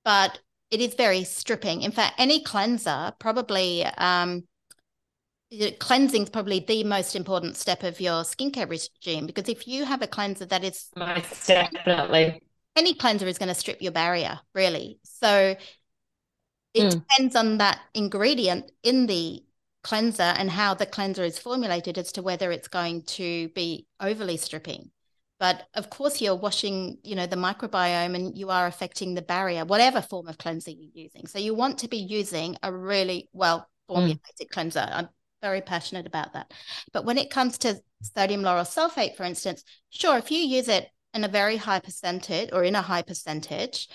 but 0.04 0.38
it 0.70 0.80
is 0.80 0.94
very 0.94 1.24
stripping. 1.24 1.82
In 1.82 1.92
fact, 1.92 2.14
any 2.18 2.42
cleanser 2.42 3.12
probably 3.18 3.84
um, 3.84 4.44
cleansing 5.78 6.22
is 6.24 6.30
probably 6.30 6.60
the 6.60 6.84
most 6.84 7.14
important 7.14 7.56
step 7.56 7.82
of 7.82 8.00
your 8.00 8.22
skincare 8.22 8.68
regime 8.68 9.26
because 9.26 9.48
if 9.48 9.68
you 9.68 9.84
have 9.84 10.02
a 10.02 10.06
cleanser 10.06 10.46
that 10.46 10.64
is 10.64 10.88
most 10.96 11.46
definitely 11.46 12.42
any 12.76 12.94
cleanser 12.94 13.26
is 13.26 13.38
going 13.38 13.48
to 13.48 13.54
strip 13.54 13.80
your 13.80 13.92
barrier 13.92 14.40
really 14.54 14.98
so 15.04 15.54
it 16.74 16.84
mm. 16.84 16.90
depends 16.90 17.36
on 17.36 17.58
that 17.58 17.80
ingredient 17.94 18.70
in 18.82 19.06
the 19.06 19.42
cleanser 19.82 20.22
and 20.22 20.50
how 20.50 20.74
the 20.74 20.86
cleanser 20.86 21.22
is 21.22 21.38
formulated 21.38 21.96
as 21.98 22.10
to 22.12 22.22
whether 22.22 22.50
it's 22.50 22.68
going 22.68 23.02
to 23.02 23.48
be 23.50 23.86
overly 24.00 24.36
stripping. 24.36 24.90
But 25.38 25.66
of 25.74 25.90
course, 25.90 26.20
you're 26.20 26.34
washing, 26.34 26.98
you 27.02 27.14
know, 27.14 27.26
the 27.26 27.36
microbiome 27.36 28.14
and 28.14 28.36
you 28.36 28.50
are 28.50 28.66
affecting 28.66 29.14
the 29.14 29.22
barrier, 29.22 29.64
whatever 29.64 30.00
form 30.00 30.26
of 30.28 30.38
cleanser 30.38 30.70
you're 30.70 31.04
using. 31.04 31.26
So 31.26 31.38
you 31.38 31.54
want 31.54 31.78
to 31.78 31.88
be 31.88 31.98
using 31.98 32.56
a 32.62 32.72
really 32.72 33.28
well 33.32 33.60
mm. 33.60 33.64
formulated 33.88 34.20
mm. 34.42 34.50
cleanser. 34.50 34.88
I'm 34.90 35.08
very 35.42 35.60
passionate 35.60 36.06
about 36.06 36.32
that. 36.32 36.52
But 36.92 37.04
when 37.04 37.18
it 37.18 37.30
comes 37.30 37.58
to 37.58 37.78
sodium 38.16 38.42
lauryl 38.42 38.64
sulfate, 38.64 39.16
for 39.16 39.24
instance, 39.24 39.62
sure, 39.90 40.16
if 40.16 40.30
you 40.30 40.38
use 40.38 40.68
it 40.68 40.88
in 41.12 41.24
a 41.24 41.28
very 41.28 41.56
high 41.56 41.80
percentage 41.80 42.50
or 42.52 42.64
in 42.64 42.74
a 42.74 42.82
high 42.82 43.02
percentage, 43.02 43.88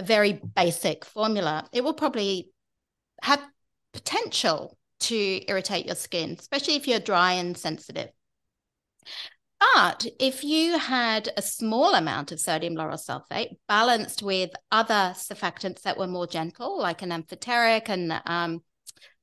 a 0.00 0.02
very 0.02 0.40
basic 0.56 1.04
formula, 1.04 1.68
it 1.72 1.84
will 1.84 1.94
probably 1.94 2.50
have 3.22 3.40
potential 3.92 4.78
to 5.00 5.42
irritate 5.48 5.86
your 5.86 5.94
skin, 5.94 6.36
especially 6.38 6.74
if 6.74 6.88
you're 6.88 7.00
dry 7.00 7.32
and 7.32 7.56
sensitive. 7.56 8.08
But 9.60 10.06
if 10.18 10.42
you 10.42 10.78
had 10.78 11.28
a 11.36 11.42
small 11.42 11.94
amount 11.94 12.32
of 12.32 12.40
sodium 12.40 12.74
lauryl 12.74 12.98
sulfate 12.98 13.56
balanced 13.68 14.22
with 14.22 14.50
other 14.72 15.12
surfactants 15.14 15.82
that 15.82 15.98
were 15.98 16.06
more 16.06 16.26
gentle, 16.26 16.78
like 16.78 17.02
an 17.02 17.12
amphoteric 17.12 17.90
and 17.90 18.20
um, 18.24 18.62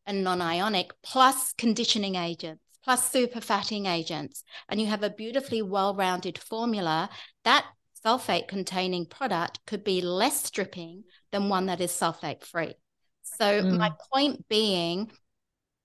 and 0.05 0.23
non-ionic, 0.23 0.91
plus 1.03 1.53
conditioning 1.57 2.15
agents, 2.15 2.63
plus 2.83 3.11
superfatting 3.11 3.91
agents, 3.91 4.43
and 4.69 4.79
you 4.79 4.87
have 4.87 5.03
a 5.03 5.09
beautifully 5.09 5.61
well-rounded 5.61 6.37
formula, 6.37 7.09
that 7.43 7.65
sulfate 8.07 8.47
containing 8.47 9.05
product 9.05 9.59
could 9.67 9.83
be 9.83 10.01
less 10.01 10.43
stripping 10.45 11.03
than 11.31 11.49
one 11.49 11.65
that 11.65 11.81
is 11.81 11.91
sulfate 11.91 12.43
free. 12.43 12.73
So 13.23 13.61
mm. 13.61 13.77
my 13.77 13.91
point 14.13 14.47
being 14.47 15.11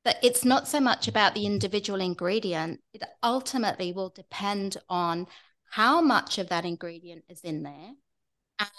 that 0.04 0.16
it's 0.22 0.44
not 0.44 0.68
so 0.68 0.80
much 0.80 1.08
about 1.08 1.34
the 1.34 1.46
individual 1.46 2.00
ingredient, 2.00 2.80
it 2.92 3.02
ultimately 3.22 3.92
will 3.92 4.10
depend 4.10 4.76
on 4.88 5.26
how 5.70 6.00
much 6.00 6.38
of 6.38 6.48
that 6.50 6.64
ingredient 6.64 7.24
is 7.28 7.40
in 7.40 7.62
there 7.62 7.92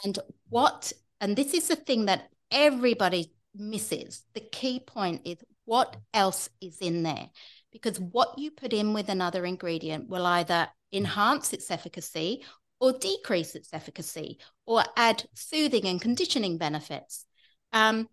and 0.03 0.19
what, 0.49 0.93
and 1.19 1.35
this 1.35 1.53
is 1.53 1.67
the 1.67 1.75
thing 1.75 2.05
that 2.05 2.29
everybody 2.51 3.33
misses. 3.55 4.23
The 4.33 4.41
key 4.41 4.79
point 4.79 5.21
is 5.25 5.37
what 5.65 5.95
else 6.13 6.49
is 6.61 6.77
in 6.79 7.03
there. 7.03 7.29
Because 7.71 7.99
what 7.99 8.37
you 8.37 8.51
put 8.51 8.71
in 8.71 8.93
with 8.93 9.09
another 9.09 9.45
ingredient 9.45 10.07
will 10.07 10.25
either 10.25 10.67
enhance 10.91 11.53
its 11.53 11.71
efficacy 11.71 12.43
or 12.83 12.91
decrease 12.91 13.55
its 13.55 13.69
efficacy 13.71 14.37
or 14.65 14.83
add 14.97 15.23
soothing 15.33 15.85
and 15.85 16.01
conditioning 16.01 16.57
benefits. 16.57 17.25
Um, 17.71 18.09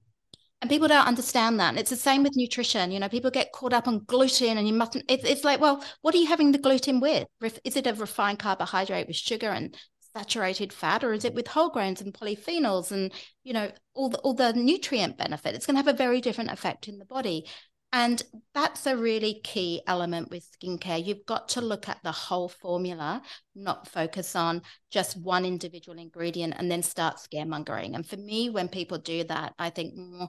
and 0.61 0.70
people 0.70 0.87
don't 0.87 1.09
understand 1.09 1.59
that. 1.59 1.70
And 1.70 1.78
it's 1.78 1.90
the 1.90 1.96
same 1.96 2.22
with 2.22 2.37
nutrition. 2.37 2.92
You 2.92 3.00
know, 3.00 3.09
people 3.09 3.33
get 3.33 3.50
caught 3.50 3.72
up 3.72 3.88
on 3.88 4.04
gluten 4.04 4.59
and 4.59 4.68
you 4.68 4.74
mustn't, 4.74 5.06
it's, 5.09 5.24
it's 5.24 5.42
like, 5.42 5.61
well, 5.61 5.83
what 6.02 6.14
are 6.14 6.18
you 6.18 6.28
having 6.28 6.52
the 6.52 6.59
gluten 6.59 7.00
with? 7.00 7.26
Is 7.64 7.76
it 7.76 7.88
a 7.88 7.94
refined 7.94 8.38
carbohydrate 8.38 9.09
with 9.09 9.16
sugar 9.16 9.48
and 9.48 9.76
saturated 10.14 10.72
fat 10.72 11.02
or 11.02 11.14
is 11.14 11.24
it 11.24 11.35
with 11.35 11.48
whole 11.48 11.70
grains 11.70 12.00
and 12.00 12.14
polyphenols 12.14 12.92
and, 12.92 13.12
you 13.42 13.52
know, 13.52 13.72
all 13.94 14.11
the, 14.11 14.18
all 14.18 14.35
the 14.35 14.52
nutrient 14.52 15.18
benefit? 15.18 15.56
It's 15.56 15.66
going 15.66 15.74
to 15.74 15.83
have 15.83 15.92
a 15.92 15.98
very 15.98 16.20
different 16.20 16.52
effect 16.52 16.87
in 16.87 16.98
the 16.98 17.04
body. 17.04 17.48
And 17.92 18.22
that's 18.55 18.87
a 18.87 18.96
really 18.96 19.40
key 19.42 19.83
element 19.87 20.31
with 20.31 20.48
skincare. 20.53 21.05
You've 21.05 21.26
got 21.26 21.48
to 21.50 21.61
look 21.61 21.88
at 21.88 21.98
the 22.05 22.12
whole 22.12 22.48
formula, 22.48 23.20
not 23.57 23.88
focus 23.88 24.37
on 24.37 24.62
just 24.92 25.16
one 25.16 25.44
individual 25.44 25.98
ingredient 25.98 26.55
and 26.57 26.70
then 26.70 26.83
start 26.83 27.16
scaremongering. 27.16 27.96
And 27.96 28.07
for 28.07 28.16
me, 28.16 28.48
when 28.48 28.68
people 28.68 28.98
do 28.98 29.24
that, 29.24 29.55
I 29.59 29.70
think 29.70 29.94
mm, 29.94 30.29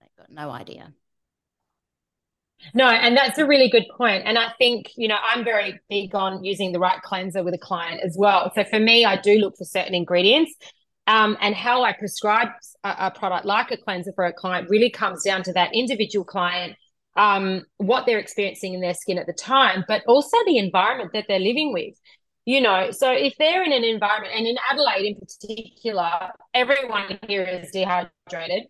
they've 0.00 0.16
got 0.16 0.30
no 0.30 0.50
idea. 0.50 0.92
No, 2.72 2.86
and 2.86 3.16
that's 3.16 3.38
a 3.38 3.46
really 3.46 3.68
good 3.68 3.86
point. 3.96 4.22
And 4.24 4.38
I 4.38 4.52
think, 4.56 4.92
you 4.96 5.08
know, 5.08 5.18
I'm 5.20 5.44
very 5.44 5.80
big 5.90 6.14
on 6.14 6.44
using 6.44 6.70
the 6.70 6.78
right 6.78 7.02
cleanser 7.02 7.42
with 7.42 7.54
a 7.54 7.58
client 7.58 8.00
as 8.04 8.16
well. 8.16 8.52
So 8.54 8.62
for 8.64 8.78
me, 8.78 9.04
I 9.04 9.20
do 9.20 9.38
look 9.38 9.56
for 9.58 9.64
certain 9.64 9.94
ingredients. 9.94 10.54
Um, 11.06 11.36
and 11.42 11.54
how 11.54 11.82
I 11.82 11.92
prescribe 11.92 12.48
a, 12.82 12.94
a, 12.98 13.10
product 13.10 13.44
like 13.44 13.70
a 13.70 13.76
cleanser 13.76 14.12
for 14.14 14.24
a 14.24 14.32
client 14.32 14.70
really 14.70 14.88
comes 14.88 15.22
down 15.22 15.42
to 15.42 15.52
that 15.52 15.74
individual 15.74 16.24
client 16.24 16.76
um, 17.16 17.62
what 17.76 18.06
they're 18.06 18.18
experiencing 18.18 18.74
in 18.74 18.80
their 18.80 18.94
skin 18.94 19.18
at 19.18 19.26
the 19.26 19.32
time, 19.32 19.84
but 19.86 20.02
also 20.06 20.36
the 20.46 20.58
environment 20.58 21.10
that 21.12 21.26
they're 21.28 21.38
living 21.38 21.72
with. 21.72 21.94
You 22.46 22.60
know, 22.60 22.90
so 22.90 23.10
if 23.10 23.34
they're 23.38 23.64
in 23.64 23.72
an 23.72 23.84
environment, 23.84 24.34
and 24.36 24.46
in 24.46 24.56
Adelaide 24.70 25.06
in 25.06 25.16
particular, 25.16 26.30
everyone 26.52 27.18
here 27.26 27.42
is 27.42 27.70
dehydrated. 27.70 28.64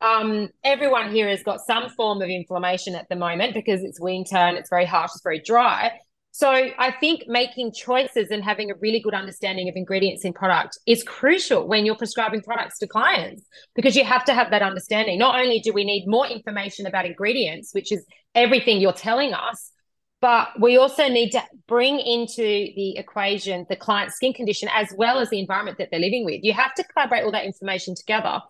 Um, 0.00 0.50
everyone 0.62 1.10
here 1.10 1.28
has 1.28 1.42
got 1.42 1.60
some 1.66 1.88
form 1.88 2.22
of 2.22 2.28
inflammation 2.28 2.94
at 2.94 3.08
the 3.08 3.16
moment 3.16 3.54
because 3.54 3.82
it's 3.82 4.00
winter 4.00 4.36
and 4.36 4.56
it's 4.56 4.70
very 4.70 4.84
harsh, 4.84 5.10
it's 5.14 5.22
very 5.24 5.40
dry. 5.40 5.98
So 6.36 6.50
I 6.50 6.90
think 7.00 7.22
making 7.26 7.72
choices 7.72 8.30
and 8.30 8.44
having 8.44 8.70
a 8.70 8.74
really 8.74 9.00
good 9.00 9.14
understanding 9.14 9.70
of 9.70 9.74
ingredients 9.74 10.22
in 10.22 10.34
product 10.34 10.78
is 10.86 11.02
crucial 11.02 11.66
when 11.66 11.86
you're 11.86 11.96
prescribing 11.96 12.42
products 12.42 12.78
to 12.80 12.86
clients 12.86 13.42
because 13.74 13.96
you 13.96 14.04
have 14.04 14.22
to 14.26 14.34
have 14.34 14.50
that 14.50 14.60
understanding. 14.60 15.18
Not 15.18 15.40
only 15.40 15.60
do 15.60 15.72
we 15.72 15.82
need 15.82 16.04
more 16.06 16.26
information 16.26 16.84
about 16.84 17.06
ingredients, 17.06 17.70
which 17.72 17.90
is 17.90 18.04
everything 18.34 18.82
you're 18.82 18.92
telling 18.92 19.32
us, 19.32 19.72
but 20.20 20.48
we 20.60 20.76
also 20.76 21.08
need 21.08 21.30
to 21.30 21.42
bring 21.66 21.98
into 22.00 22.42
the 22.42 22.98
equation 22.98 23.64
the 23.70 23.76
client's 23.76 24.16
skin 24.16 24.34
condition 24.34 24.68
as 24.74 24.92
well 24.94 25.18
as 25.20 25.30
the 25.30 25.40
environment 25.40 25.78
that 25.78 25.88
they're 25.90 25.98
living 25.98 26.26
with. 26.26 26.40
You 26.42 26.52
have 26.52 26.74
to 26.74 26.84
collaborate 26.84 27.24
all 27.24 27.32
that 27.32 27.46
information 27.46 27.94
together. 27.94 28.42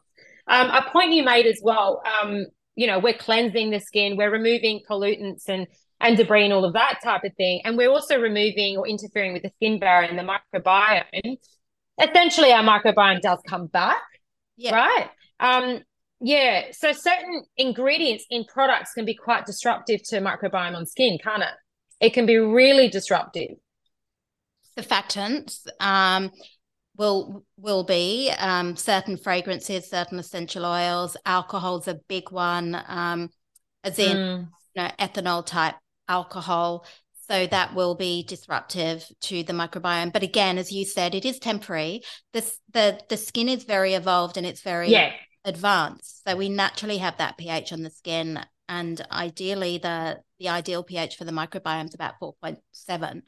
Um, 0.48 0.70
a 0.70 0.90
point 0.90 1.12
you 1.12 1.22
made 1.22 1.46
as 1.46 1.60
well, 1.62 2.02
um, 2.20 2.46
you 2.74 2.88
know, 2.88 2.98
we're 2.98 3.14
cleansing 3.14 3.70
the 3.70 3.78
skin, 3.78 4.16
we're 4.16 4.32
removing 4.32 4.80
pollutants 4.90 5.48
and 5.48 5.68
and 6.00 6.16
debris 6.16 6.44
and 6.44 6.52
all 6.52 6.64
of 6.64 6.74
that 6.74 7.00
type 7.02 7.24
of 7.24 7.34
thing. 7.36 7.60
And 7.64 7.76
we're 7.76 7.90
also 7.90 8.20
removing 8.20 8.76
or 8.76 8.86
interfering 8.86 9.32
with 9.32 9.42
the 9.42 9.50
skin 9.56 9.78
barrier 9.78 10.08
and 10.08 10.18
the 10.18 10.22
microbiome. 10.22 11.36
Essentially, 12.00 12.52
our 12.52 12.62
microbiome 12.62 13.20
does 13.20 13.38
come 13.48 13.66
back, 13.66 14.02
yeah. 14.56 14.74
right? 14.74 15.08
Um, 15.40 15.80
yeah. 16.20 16.66
So 16.72 16.92
certain 16.92 17.44
ingredients 17.56 18.26
in 18.30 18.44
products 18.44 18.92
can 18.92 19.04
be 19.04 19.14
quite 19.14 19.46
disruptive 19.46 20.02
to 20.08 20.20
microbiome 20.20 20.76
on 20.76 20.86
skin, 20.86 21.18
can't 21.22 21.42
it? 21.42 21.48
It 22.00 22.10
can 22.12 22.26
be 22.26 22.36
really 22.36 22.88
disruptive. 22.88 23.56
Surfactants 24.78 25.66
um, 25.80 26.30
will 26.98 27.44
will 27.56 27.84
be 27.84 28.30
um, 28.38 28.76
certain 28.76 29.16
fragrances, 29.16 29.88
certain 29.88 30.18
essential 30.18 30.66
oils. 30.66 31.16
Alcohol's 31.24 31.88
a 31.88 31.94
big 32.08 32.30
one, 32.30 32.82
um, 32.86 33.30
as 33.82 33.98
in 33.98 34.16
mm. 34.16 34.48
you 34.74 34.82
know, 34.82 34.90
ethanol 34.98 35.44
type 35.44 35.76
alcohol. 36.08 36.84
So 37.28 37.46
that 37.46 37.74
will 37.74 37.96
be 37.96 38.22
disruptive 38.22 39.04
to 39.22 39.42
the 39.42 39.52
microbiome. 39.52 40.12
But 40.12 40.22
again, 40.22 40.58
as 40.58 40.70
you 40.70 40.84
said, 40.84 41.14
it 41.14 41.24
is 41.24 41.38
temporary. 41.38 42.02
This 42.32 42.58
the 42.72 43.00
the 43.08 43.16
skin 43.16 43.48
is 43.48 43.64
very 43.64 43.94
evolved 43.94 44.36
and 44.36 44.46
it's 44.46 44.62
very 44.62 44.88
yeah. 44.90 45.12
advanced. 45.44 46.22
So 46.26 46.36
we 46.36 46.48
naturally 46.48 46.98
have 46.98 47.18
that 47.18 47.36
pH 47.36 47.72
on 47.72 47.82
the 47.82 47.90
skin. 47.90 48.40
And 48.68 49.04
ideally 49.10 49.78
the 49.78 50.20
the 50.38 50.48
ideal 50.50 50.84
pH 50.84 51.16
for 51.16 51.24
the 51.24 51.32
microbiome 51.32 51.88
is 51.88 51.94
about 51.94 52.20
4.7. 52.20 53.22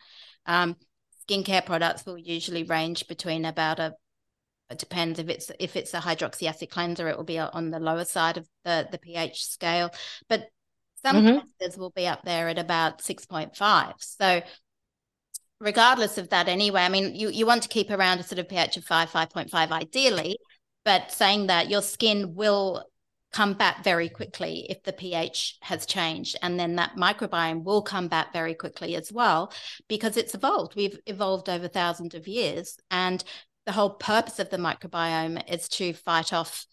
Um, 0.47 0.77
skincare 1.29 1.65
products 1.65 2.07
will 2.07 2.19
usually 2.19 2.63
range 2.63 3.07
between 3.09 3.45
about 3.45 3.81
a 3.81 3.95
it 4.71 4.79
depends 4.79 5.19
if 5.19 5.29
it's 5.29 5.51
if 5.59 5.77
it's 5.77 5.95
a 5.95 6.01
hydroxy 6.01 6.47
acid 6.47 6.71
cleanser 6.71 7.09
it 7.09 7.17
will 7.17 7.25
be 7.25 7.39
on 7.39 7.71
the 7.71 7.81
lower 7.81 8.05
side 8.05 8.37
of 8.37 8.47
the 8.65 8.87
the 8.91 8.99
ph 8.99 9.45
scale 9.45 9.91
but 10.29 10.49
some 11.05 11.17
mm-hmm. 11.17 11.81
will 11.81 11.91
be 11.91 12.07
up 12.07 12.23
there 12.25 12.49
at 12.49 12.59
about 12.59 13.01
6.5. 13.01 13.95
So 13.99 14.43
regardless 15.61 16.19
of 16.19 16.31
that 16.31 16.49
anyway, 16.49 16.83
I 16.83 16.89
mean, 16.89 17.15
you, 17.15 17.31
you 17.31 17.47
want 17.47 17.63
to 17.63 17.69
keep 17.69 17.91
around 17.91 18.21
a 18.21 18.23
sort 18.23 18.39
of 18.39 18.49
pH 18.49 18.77
of 18.77 18.85
5, 18.85 19.11
5.5 19.11 19.71
ideally, 19.71 20.39
but 20.85 21.11
saying 21.11 21.49
that 21.49 21.71
your 21.71 21.83
skin 21.83 22.35
will 22.35 22.85
come 23.33 23.53
back 23.53 23.85
very 23.85 24.09
quickly 24.09 24.67
if 24.71 24.83
the 24.83 24.93
pH 24.93 25.59
has 25.63 25.85
changed. 25.85 26.37
And 26.43 26.59
then 26.59 26.77
that 26.77 26.97
microbiome 26.97 27.63
will 27.63 27.83
come 27.83 28.09
back 28.09 28.33
very 28.33 28.55
quickly 28.55 28.97
as 28.97 29.13
well 29.13 29.53
because 29.89 30.17
it's 30.17 30.35
evolved. 30.35 30.75
We've 30.77 30.99
evolved 31.07 31.49
over 31.49 31.69
thousands 31.69 32.15
of 32.15 32.27
years. 32.27 32.79
And 32.91 33.23
the 33.67 33.73
whole 33.73 33.91
purpose 33.91 34.39
of 34.39 34.49
the 34.49 34.57
microbiome 34.57 35.43
is 35.53 35.69
to 35.71 35.93
fight 35.93 36.33
off, 36.33 36.65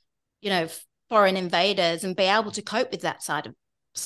you 0.42 0.50
know, 0.50 0.68
foreign 1.10 1.38
invaders 1.38 2.04
and 2.04 2.16
be 2.16 2.24
able 2.24 2.52
to 2.52 2.62
cope 2.62 2.92
with 2.92 3.02
that 3.02 3.22
side 3.22 3.48
of 3.48 3.56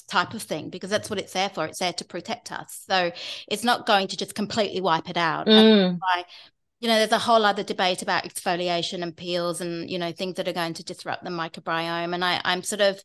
type 0.07 0.33
of 0.33 0.41
thing 0.41 0.69
because 0.69 0.89
that's 0.89 1.09
what 1.09 1.19
it's 1.19 1.33
there 1.33 1.49
for. 1.49 1.65
It's 1.65 1.79
there 1.79 1.93
to 1.93 2.05
protect 2.05 2.51
us. 2.51 2.83
So 2.89 3.11
it's 3.47 3.63
not 3.63 3.85
going 3.85 4.07
to 4.07 4.17
just 4.17 4.35
completely 4.35 4.81
wipe 4.81 5.09
it 5.09 5.17
out. 5.17 5.47
Mm. 5.47 5.97
Why, 5.99 6.25
you 6.79 6.87
know, 6.87 6.95
there's 6.95 7.11
a 7.11 7.19
whole 7.19 7.45
other 7.45 7.63
debate 7.63 8.01
about 8.01 8.23
exfoliation 8.23 9.03
and 9.03 9.15
peels 9.15 9.61
and, 9.61 9.89
you 9.89 9.99
know, 9.99 10.11
things 10.11 10.35
that 10.35 10.47
are 10.47 10.53
going 10.53 10.75
to 10.75 10.83
disrupt 10.83 11.23
the 11.23 11.29
microbiome. 11.29 12.13
And 12.13 12.23
I, 12.23 12.39
I'm 12.45 12.63
sort 12.63 12.81
of, 12.81 13.01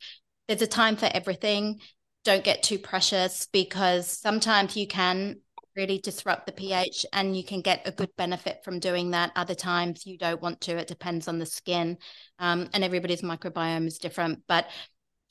there's 0.46 0.62
a 0.62 0.66
time 0.66 0.96
for 0.96 1.08
everything. 1.12 1.80
Don't 2.24 2.44
get 2.44 2.62
too 2.62 2.78
precious 2.78 3.48
because 3.52 4.08
sometimes 4.08 4.76
you 4.76 4.86
can 4.86 5.40
really 5.76 5.98
disrupt 5.98 6.46
the 6.46 6.52
pH 6.52 7.04
and 7.12 7.36
you 7.36 7.42
can 7.42 7.60
get 7.60 7.82
a 7.84 7.90
good 7.90 8.10
benefit 8.16 8.62
from 8.64 8.78
doing 8.78 9.10
that. 9.10 9.32
Other 9.34 9.56
times 9.56 10.06
you 10.06 10.16
don't 10.16 10.40
want 10.40 10.60
to. 10.62 10.76
It 10.76 10.86
depends 10.86 11.26
on 11.26 11.38
the 11.38 11.46
skin. 11.46 11.98
Um, 12.38 12.68
and 12.72 12.84
everybody's 12.84 13.22
microbiome 13.22 13.86
is 13.86 13.98
different. 13.98 14.42
But 14.46 14.68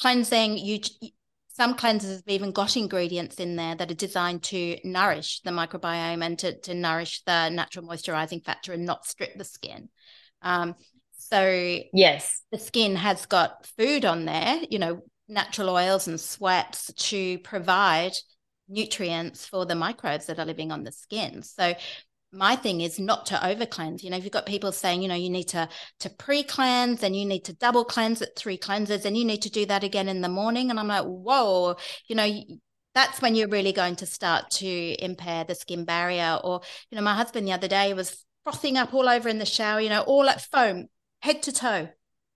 cleansing, 0.02 0.58
you 0.58 0.80
some 1.54 1.76
cleansers 1.76 2.16
have 2.16 2.24
even 2.28 2.52
got 2.52 2.76
ingredients 2.76 3.36
in 3.36 3.56
there 3.56 3.76
that 3.76 3.92
are 3.92 3.96
designed 3.96 4.42
to 4.44 4.78
nourish 4.84 5.42
the 5.42 5.52
microbiome 5.52 6.26
and 6.26 6.38
to, 6.40 6.60
to 6.62 6.74
nourish 6.74 7.22
the 7.26 7.50
natural 7.50 7.86
moisturizing 7.86 8.44
factor 8.44 8.74
and 8.74 8.86
not 8.86 9.06
strip 9.06 9.38
the 9.38 9.44
skin. 9.44 9.90
Um, 10.42 10.76
so 11.16 11.80
yes, 11.94 12.42
the 12.52 12.58
skin 12.58 12.96
has 12.96 13.28
got 13.28 13.68
food 13.78 14.04
on 14.04 14.26
there, 14.26 14.62
you 14.70 14.80
know, 14.80 15.02
natural 15.28 15.70
oils 15.70 16.08
and 16.08 16.20
sweats 16.20 16.92
to 16.94 17.38
provide 17.40 18.14
nutrients 18.68 19.46
for 19.46 19.66
the 19.66 19.76
microbes 19.76 20.26
that 20.26 20.40
are 20.40 20.46
living 20.46 20.72
on 20.72 20.84
the 20.84 20.92
skin. 20.92 21.44
So 21.44 21.76
my 22.34 22.56
thing 22.56 22.82
is 22.82 23.00
not 23.00 23.28
to 23.28 23.48
over 23.48 23.66
cleanse. 23.66 24.04
You 24.04 24.10
know, 24.10 24.18
if 24.18 24.24
you've 24.24 24.34
got 24.34 24.46
people 24.46 24.72
saying, 24.72 25.02
you 25.02 25.08
know, 25.08 25.16
you 25.16 25.30
need 25.30 25.50
to 25.50 25.70
to 26.00 26.10
pre 26.10 26.44
cleanse 26.44 27.04
and 27.04 27.16
you 27.16 27.26
need 27.26 27.46
to 27.46 27.54
double 27.54 27.86
cleanse 27.86 28.22
at 28.22 28.36
three 28.36 28.58
cleanses 28.58 29.06
and 29.06 29.16
you 29.16 29.24
need 29.24 29.44
to 29.44 29.50
do 29.50 29.66
that 29.68 29.84
again 29.84 30.10
in 30.10 30.22
the 30.22 30.30
morning, 30.30 30.70
and 30.70 30.80
I'm 30.80 30.88
like, 30.88 31.06
whoa, 31.06 31.76
you 32.08 32.16
know, 32.16 32.30
that's 32.96 33.22
when 33.22 33.36
you're 33.36 33.48
really 33.48 33.72
going 33.72 33.96
to 33.98 34.06
start 34.06 34.50
to 34.52 34.68
impair 34.68 35.44
the 35.44 35.56
skin 35.56 35.86
barrier. 35.86 36.40
Or, 36.44 36.62
you 36.90 36.98
know, 36.98 37.04
my 37.04 37.16
husband 37.16 37.48
the 37.48 37.54
other 37.54 37.68
day 37.68 37.94
was 37.94 38.26
frothing 38.44 38.78
up 38.78 38.94
all 38.94 39.08
over 39.08 39.30
in 39.30 39.40
the 39.40 39.46
shower, 39.46 39.80
you 39.80 39.90
know, 39.90 40.02
all 40.02 40.30
at 40.30 40.42
foam, 40.42 40.88
head 41.22 41.44
to 41.44 41.52
toe, 41.52 41.90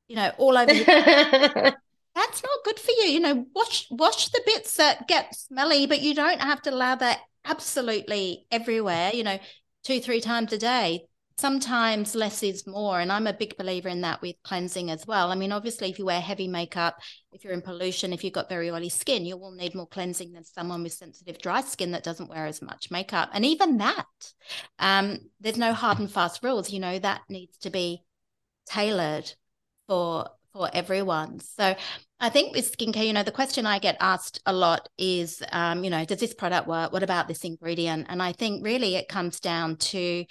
you 0.08 0.16
know, 0.16 0.32
all 0.38 0.58
over. 0.58 0.74
that's 2.18 2.44
not 2.44 2.64
good 2.66 2.80
for 2.80 2.92
you. 2.92 3.06
You 3.06 3.20
know, 3.20 3.46
wash 3.56 3.88
wash 3.92 4.30
the 4.30 4.42
bits 4.46 4.76
that 4.78 5.08
get 5.08 5.36
smelly, 5.36 5.86
but 5.86 6.02
you 6.02 6.14
don't 6.14 6.42
have 6.42 6.62
to 6.64 6.72
lather 6.72 7.16
absolutely 7.46 8.46
everywhere, 8.52 9.12
you 9.14 9.24
know, 9.24 9.40
two, 9.88 10.02
three 10.02 10.20
times 10.20 10.52
a 10.52 10.58
day 10.58 11.08
sometimes 11.38 12.16
less 12.16 12.42
is 12.42 12.66
more. 12.68 13.00
And 13.00 13.12
I'm 13.12 13.28
a 13.28 13.34
big 13.34 13.58
believer 13.58 13.90
in 13.90 14.02
that 14.02 14.22
with 14.22 14.36
cleansing 14.44 14.90
as 14.90 15.06
well. 15.06 15.32
I 15.32 15.36
mean, 15.36 15.52
obviously, 15.52 15.90
if 15.90 16.00
you 16.00 16.06
wear 16.06 16.20
heavy 16.20 16.48
makeup, 16.48 17.00
if 17.32 17.44
you're 17.44 17.54
in 17.54 17.62
pollution, 17.62 18.12
if 18.12 18.24
you've 18.24 18.34
got 18.34 18.50
very 18.50 18.72
oily 18.72 18.90
skin, 18.90 19.26
you 19.26 19.38
will 19.38 19.52
need 19.52 19.76
more 19.76 19.88
cleansing 19.88 20.34
than 20.34 20.44
someone 20.44 20.84
with 20.84 20.94
sensitive, 20.94 21.38
dry 21.40 21.62
skin 21.62 21.92
that 21.92 22.04
doesn't 22.04 22.30
wear 22.30 22.48
as 22.48 22.62
much 22.62 22.90
makeup. 22.92 23.30
And 23.34 23.46
even 23.46 23.78
that, 23.78 24.06
um, 24.80 25.20
there's 25.40 25.58
no 25.58 25.74
hard 25.74 26.00
and 26.00 26.12
fast 26.12 26.44
rules. 26.44 26.72
You 26.72 26.80
know, 26.80 26.98
that 27.00 27.22
needs 27.30 27.56
to 27.60 27.70
be 27.70 28.04
tailored 28.68 29.32
for 29.88 30.30
for 30.58 30.70
everyone. 30.74 31.40
So 31.40 31.76
I 32.20 32.30
think 32.30 32.56
with 32.56 32.76
skincare, 32.76 33.06
you 33.06 33.14
know, 33.14 33.24
the 33.24 33.32
question 33.32 33.66
I 33.66 33.80
get 33.80 33.96
asked 34.00 34.42
a 34.46 34.54
lot 34.54 34.90
is, 34.98 35.44
um, 35.52 35.84
you 35.84 35.90
know, 35.90 36.04
does 36.04 36.20
this 36.20 36.34
product 36.34 36.68
work? 36.68 36.92
What 36.92 37.04
about 37.04 37.28
this 37.28 37.44
ingredient? 37.44 38.08
And 38.10 38.22
I 38.22 38.32
think 38.32 38.66
really 38.66 38.96
it 38.96 39.08
comes 39.08 39.40
down 39.40 39.78
to 39.78 40.26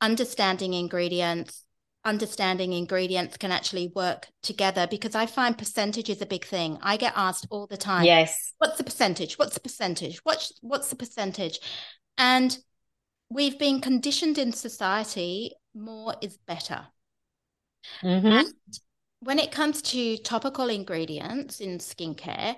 understanding 0.00 0.74
ingredients 0.74 1.62
understanding 2.04 2.72
ingredients 2.72 3.36
can 3.36 3.50
actually 3.50 3.90
work 3.96 4.28
together 4.40 4.86
because 4.88 5.16
I 5.16 5.26
find 5.26 5.58
percentage 5.58 6.08
is 6.08 6.22
a 6.22 6.26
big 6.26 6.44
thing. 6.44 6.78
I 6.80 6.96
get 6.96 7.12
asked 7.16 7.48
all 7.50 7.66
the 7.66 7.76
time. 7.76 8.04
Yes. 8.04 8.52
What's 8.58 8.78
the 8.78 8.84
percentage? 8.84 9.36
What's 9.40 9.54
the 9.54 9.60
percentage? 9.60 10.20
What's 10.22 10.52
what's 10.60 10.88
the 10.88 10.94
percentage? 10.94 11.58
And 12.16 12.56
we've 13.28 13.58
been 13.58 13.80
conditioned 13.80 14.38
in 14.38 14.52
society 14.52 15.50
more 15.74 16.14
is 16.22 16.38
better. 16.46 16.86
Mm-hmm. 18.02 18.50
When 19.20 19.38
it 19.38 19.52
comes 19.52 19.82
to 19.82 20.16
topical 20.18 20.68
ingredients 20.68 21.60
in 21.60 21.78
skincare, 21.78 22.56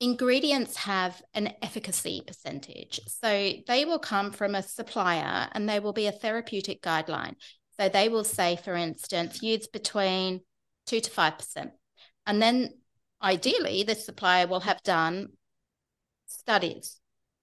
ingredients 0.00 0.76
have 0.76 1.20
an 1.34 1.52
efficacy 1.62 2.22
percentage. 2.26 3.00
So 3.06 3.52
they 3.66 3.84
will 3.84 3.98
come 3.98 4.32
from 4.32 4.54
a 4.54 4.62
supplier 4.62 5.48
and 5.52 5.68
they 5.68 5.80
will 5.80 5.92
be 5.92 6.06
a 6.06 6.12
therapeutic 6.12 6.82
guideline. 6.82 7.34
So 7.78 7.88
they 7.88 8.08
will 8.08 8.24
say, 8.24 8.56
for 8.56 8.74
instance, 8.74 9.42
use 9.42 9.66
between 9.66 10.40
two 10.86 11.00
to 11.00 11.10
5%. 11.10 11.70
And 12.26 12.42
then 12.42 12.70
ideally, 13.22 13.82
the 13.82 13.94
supplier 13.94 14.46
will 14.46 14.60
have 14.60 14.82
done 14.82 15.30
studies, 16.26 17.00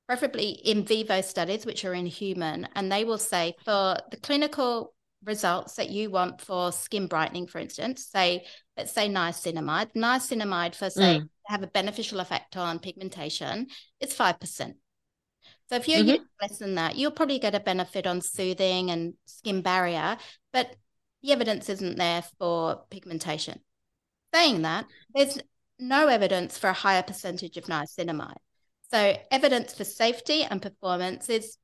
preferably 0.07 0.49
in 0.49 0.83
vivo 0.83 1.21
studies, 1.21 1.65
which 1.65 1.85
are 1.85 1.93
in 1.93 2.05
human. 2.05 2.67
And 2.75 2.91
they 2.91 3.03
will 3.03 3.17
say 3.17 3.55
for 3.63 3.97
the 4.11 4.17
clinical 4.17 4.94
results 5.25 5.75
that 5.75 5.89
you 5.89 6.09
want 6.09 6.41
for 6.41 6.71
skin 6.71 7.07
brightening, 7.07 7.47
for 7.47 7.59
instance, 7.59 8.07
say, 8.11 8.45
let's 8.77 8.91
say 8.91 9.09
niacinamide, 9.09 9.93
niacinamide 9.95 10.75
for 10.75 10.89
say 10.89 11.19
mm. 11.19 11.29
have 11.45 11.63
a 11.63 11.67
beneficial 11.67 12.19
effect 12.19 12.57
on 12.57 12.79
pigmentation, 12.79 13.67
it's 13.99 14.15
5%. 14.15 14.73
So 15.69 15.75
if 15.75 15.87
you're 15.87 15.99
mm-hmm. 15.99 16.07
using 16.09 16.25
less 16.41 16.57
than 16.59 16.75
that, 16.75 16.95
you'll 16.95 17.11
probably 17.11 17.39
get 17.39 17.55
a 17.55 17.59
benefit 17.59 18.05
on 18.05 18.21
soothing 18.21 18.91
and 18.91 19.15
skin 19.25 19.61
barrier, 19.61 20.17
but 20.53 20.75
the 21.23 21.31
evidence 21.31 21.69
isn't 21.69 21.97
there 21.97 22.23
for 22.37 22.83
pigmentation. 22.91 23.59
Saying 24.33 24.61
that, 24.61 24.85
there's 25.13 25.39
no 25.79 26.07
evidence 26.07 26.57
for 26.57 26.69
a 26.69 26.73
higher 26.73 27.03
percentage 27.03 27.57
of 27.57 27.65
niacinamide. 27.65 28.37
So 28.91 29.17
evidence 29.31 29.73
for 29.73 29.83
safety 29.83 30.43
and 30.43 30.61
performance 30.61 31.29
is 31.29 31.57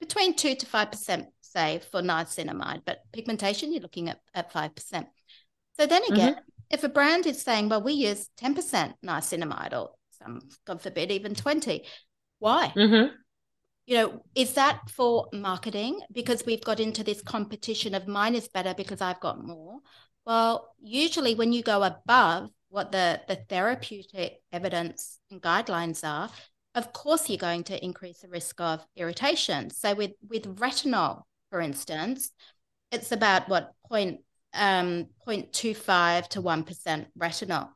between 0.00 0.34
two 0.34 0.54
to 0.54 0.66
five 0.66 0.90
percent, 0.90 1.26
say, 1.52 1.80
for 1.90 2.02
niacinamide, 2.02 2.82
but 2.84 3.00
pigmentation 3.12 3.72
you're 3.72 3.82
looking 3.82 4.08
at 4.08 4.20
at 4.34 4.52
five 4.52 4.74
percent. 4.74 5.06
So 5.78 5.86
then 5.86 6.02
again, 6.04 6.34
mm-hmm. 6.34 6.40
if 6.70 6.84
a 6.84 6.88
brand 6.88 7.26
is 7.26 7.42
saying, 7.42 7.68
well, 7.68 7.82
we 7.82 7.92
use 7.92 8.28
10% 8.40 8.94
niacinamide 9.04 9.72
or 9.72 9.90
some, 10.10 10.40
God 10.66 10.82
forbid, 10.82 11.10
even 11.10 11.34
20, 11.34 11.84
why? 12.38 12.72
Mm-hmm. 12.76 13.14
You 13.86 13.96
know, 13.96 14.22
is 14.34 14.54
that 14.54 14.90
for 14.90 15.28
marketing? 15.32 16.00
Because 16.12 16.44
we've 16.46 16.62
got 16.62 16.78
into 16.78 17.02
this 17.02 17.22
competition 17.22 17.94
of 17.94 18.06
mine 18.06 18.34
is 18.34 18.48
better 18.48 18.74
because 18.74 19.00
I've 19.00 19.20
got 19.20 19.44
more. 19.44 19.78
Well, 20.24 20.74
usually 20.80 21.34
when 21.34 21.52
you 21.52 21.62
go 21.62 21.82
above 21.82 22.50
what 22.68 22.92
the, 22.92 23.20
the 23.28 23.36
therapeutic 23.48 24.40
evidence 24.52 25.18
and 25.30 25.42
guidelines 25.42 26.06
are, 26.06 26.30
of 26.74 26.92
course 26.92 27.28
you're 27.28 27.38
going 27.38 27.64
to 27.64 27.84
increase 27.84 28.20
the 28.20 28.28
risk 28.28 28.60
of 28.60 28.84
irritation. 28.96 29.70
So 29.70 29.94
with 29.94 30.12
with 30.28 30.56
retinol, 30.56 31.22
for 31.52 31.60
instance, 31.60 32.30
it's 32.90 33.12
about 33.12 33.46
what 33.46 33.74
point 33.86 34.20
um, 34.54 35.08
0.25 35.28 36.28
to 36.28 36.42
1% 36.42 37.06
retinol. 37.18 37.68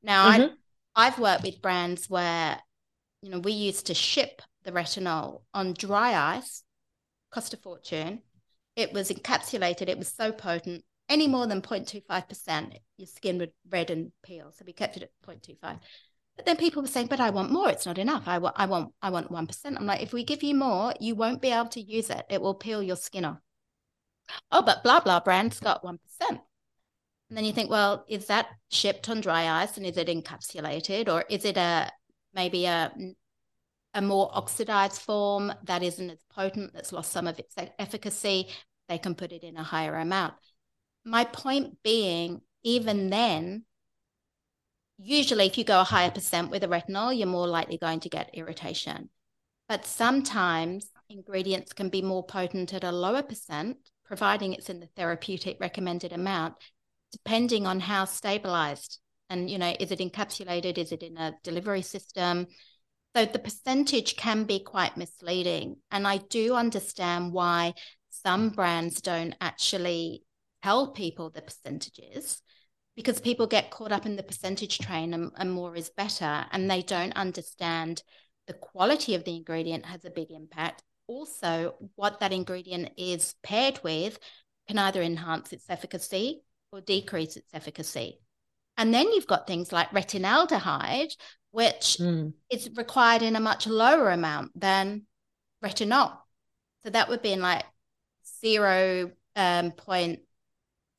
Now, 0.00 0.30
mm-hmm. 0.30 0.54
I, 0.94 1.08
I've 1.08 1.18
worked 1.18 1.42
with 1.42 1.60
brands 1.60 2.08
where, 2.08 2.56
you 3.22 3.30
know, 3.30 3.40
we 3.40 3.50
used 3.50 3.86
to 3.86 3.94
ship 3.94 4.42
the 4.62 4.70
retinol 4.70 5.42
on 5.52 5.74
dry 5.74 6.36
ice, 6.36 6.62
cost 7.32 7.52
a 7.52 7.56
fortune. 7.56 8.22
It 8.76 8.92
was 8.92 9.10
encapsulated, 9.10 9.88
it 9.88 9.98
was 9.98 10.12
so 10.12 10.30
potent. 10.30 10.84
Any 11.08 11.26
more 11.26 11.48
than 11.48 11.62
0.25%, 11.62 12.78
your 12.96 13.08
skin 13.08 13.38
would 13.38 13.50
red 13.68 13.90
and 13.90 14.12
peel. 14.22 14.52
So 14.52 14.64
we 14.64 14.72
kept 14.72 14.96
it 14.96 15.02
at 15.02 15.10
0.25. 15.26 15.80
But 16.36 16.46
then 16.46 16.56
people 16.56 16.82
were 16.82 16.88
saying, 16.88 17.06
but 17.06 17.20
I 17.20 17.30
want 17.30 17.50
more. 17.50 17.70
It's 17.70 17.86
not 17.86 17.98
enough. 17.98 18.24
I 18.26 18.38
want, 18.38 18.56
I 18.58 18.66
want, 18.66 18.92
I 19.00 19.10
want 19.10 19.30
1%. 19.30 19.76
I'm 19.76 19.86
like, 19.86 20.02
if 20.02 20.12
we 20.12 20.22
give 20.22 20.42
you 20.42 20.54
more, 20.54 20.92
you 21.00 21.14
won't 21.14 21.40
be 21.40 21.50
able 21.50 21.68
to 21.70 21.80
use 21.80 22.10
it. 22.10 22.26
It 22.28 22.42
will 22.42 22.54
peel 22.54 22.82
your 22.82 22.96
skin 22.96 23.24
off 23.24 23.38
oh, 24.52 24.62
but 24.62 24.82
blah, 24.82 25.00
blah 25.00 25.20
brand's 25.20 25.60
got 25.60 25.82
1%. 25.82 25.98
And 26.28 27.36
then 27.36 27.44
you 27.44 27.52
think, 27.52 27.70
well, 27.70 28.04
is 28.08 28.26
that 28.26 28.46
shipped 28.70 29.08
on 29.08 29.20
dry 29.20 29.62
ice 29.62 29.76
and 29.76 29.86
is 29.86 29.96
it 29.96 30.08
encapsulated 30.08 31.08
or 31.08 31.24
is 31.28 31.44
it 31.44 31.56
a 31.56 31.90
maybe 32.34 32.66
a 32.66 32.92
a 33.94 34.02
more 34.02 34.30
oxidized 34.32 35.00
form 35.00 35.52
that 35.64 35.82
isn't 35.82 36.10
as 36.10 36.22
potent, 36.30 36.74
that's 36.74 36.92
lost 36.92 37.10
some 37.10 37.26
of 37.26 37.38
its 37.38 37.54
efficacy? 37.78 38.48
They 38.88 38.98
can 38.98 39.14
put 39.14 39.32
it 39.32 39.42
in 39.42 39.56
a 39.56 39.62
higher 39.62 39.96
amount. 39.96 40.34
My 41.04 41.24
point 41.24 41.82
being, 41.82 42.42
even 42.62 43.10
then, 43.10 43.64
usually 44.98 45.46
if 45.46 45.58
you 45.58 45.64
go 45.64 45.80
a 45.80 45.84
higher 45.84 46.10
percent 46.10 46.50
with 46.50 46.64
a 46.64 46.68
retinol, 46.68 47.16
you're 47.16 47.26
more 47.26 47.46
likely 47.46 47.78
going 47.78 48.00
to 48.00 48.08
get 48.08 48.30
irritation. 48.34 49.10
But 49.68 49.86
sometimes 49.86 50.90
ingredients 51.08 51.72
can 51.72 51.88
be 51.88 52.02
more 52.02 52.24
potent 52.24 52.72
at 52.74 52.84
a 52.84 52.92
lower 52.92 53.22
percent 53.22 53.78
providing 54.04 54.52
it's 54.52 54.70
in 54.70 54.80
the 54.80 54.88
therapeutic 54.96 55.58
recommended 55.60 56.12
amount, 56.12 56.54
depending 57.12 57.66
on 57.66 57.80
how 57.80 58.04
stabilized 58.04 59.00
and 59.28 59.50
you 59.50 59.58
know 59.58 59.74
is 59.80 59.90
it 59.90 59.98
encapsulated? 59.98 60.78
Is 60.78 60.92
it 60.92 61.02
in 61.02 61.16
a 61.16 61.34
delivery 61.42 61.82
system? 61.82 62.46
So 63.14 63.24
the 63.24 63.38
percentage 63.38 64.16
can 64.16 64.44
be 64.44 64.60
quite 64.60 64.96
misleading. 64.96 65.76
And 65.90 66.06
i 66.06 66.18
do 66.18 66.54
understand 66.54 67.32
why 67.32 67.74
some 68.10 68.50
brands 68.50 69.00
don't 69.00 69.34
actually 69.40 70.22
tell 70.62 70.88
people 70.92 71.30
the 71.30 71.42
percentages 71.42 72.42
because 72.96 73.20
people 73.20 73.46
get 73.46 73.70
caught 73.70 73.92
up 73.92 74.06
in 74.06 74.16
the 74.16 74.22
percentage 74.22 74.78
train 74.78 75.14
and, 75.14 75.30
and 75.36 75.52
more 75.52 75.76
is 75.76 75.90
better 75.90 76.46
and 76.50 76.70
they 76.70 76.82
don't 76.82 77.12
understand 77.12 78.02
the 78.46 78.54
quality 78.54 79.14
of 79.14 79.24
the 79.24 79.36
ingredient 79.36 79.84
has 79.86 80.04
a 80.04 80.10
big 80.10 80.30
impact 80.30 80.82
also 81.06 81.74
what 81.94 82.20
that 82.20 82.32
ingredient 82.32 82.90
is 82.96 83.34
paired 83.42 83.80
with 83.82 84.18
can 84.66 84.78
either 84.78 85.02
enhance 85.02 85.52
its 85.52 85.68
efficacy 85.68 86.42
or 86.72 86.80
decrease 86.80 87.36
its 87.36 87.52
efficacy. 87.54 88.20
And 88.76 88.92
then 88.92 89.10
you've 89.12 89.26
got 89.26 89.46
things 89.46 89.72
like 89.72 89.90
retinaldehyde, 89.90 91.16
which 91.50 91.96
mm. 92.00 92.32
is 92.50 92.68
required 92.76 93.22
in 93.22 93.36
a 93.36 93.40
much 93.40 93.66
lower 93.66 94.10
amount 94.10 94.58
than 94.58 95.02
retinol. 95.64 96.12
So 96.84 96.90
that 96.90 97.08
would 97.08 97.22
be 97.22 97.32
in 97.32 97.40
like 97.40 97.64
zero 98.40 99.12
um, 99.34 99.70
point 99.72 100.20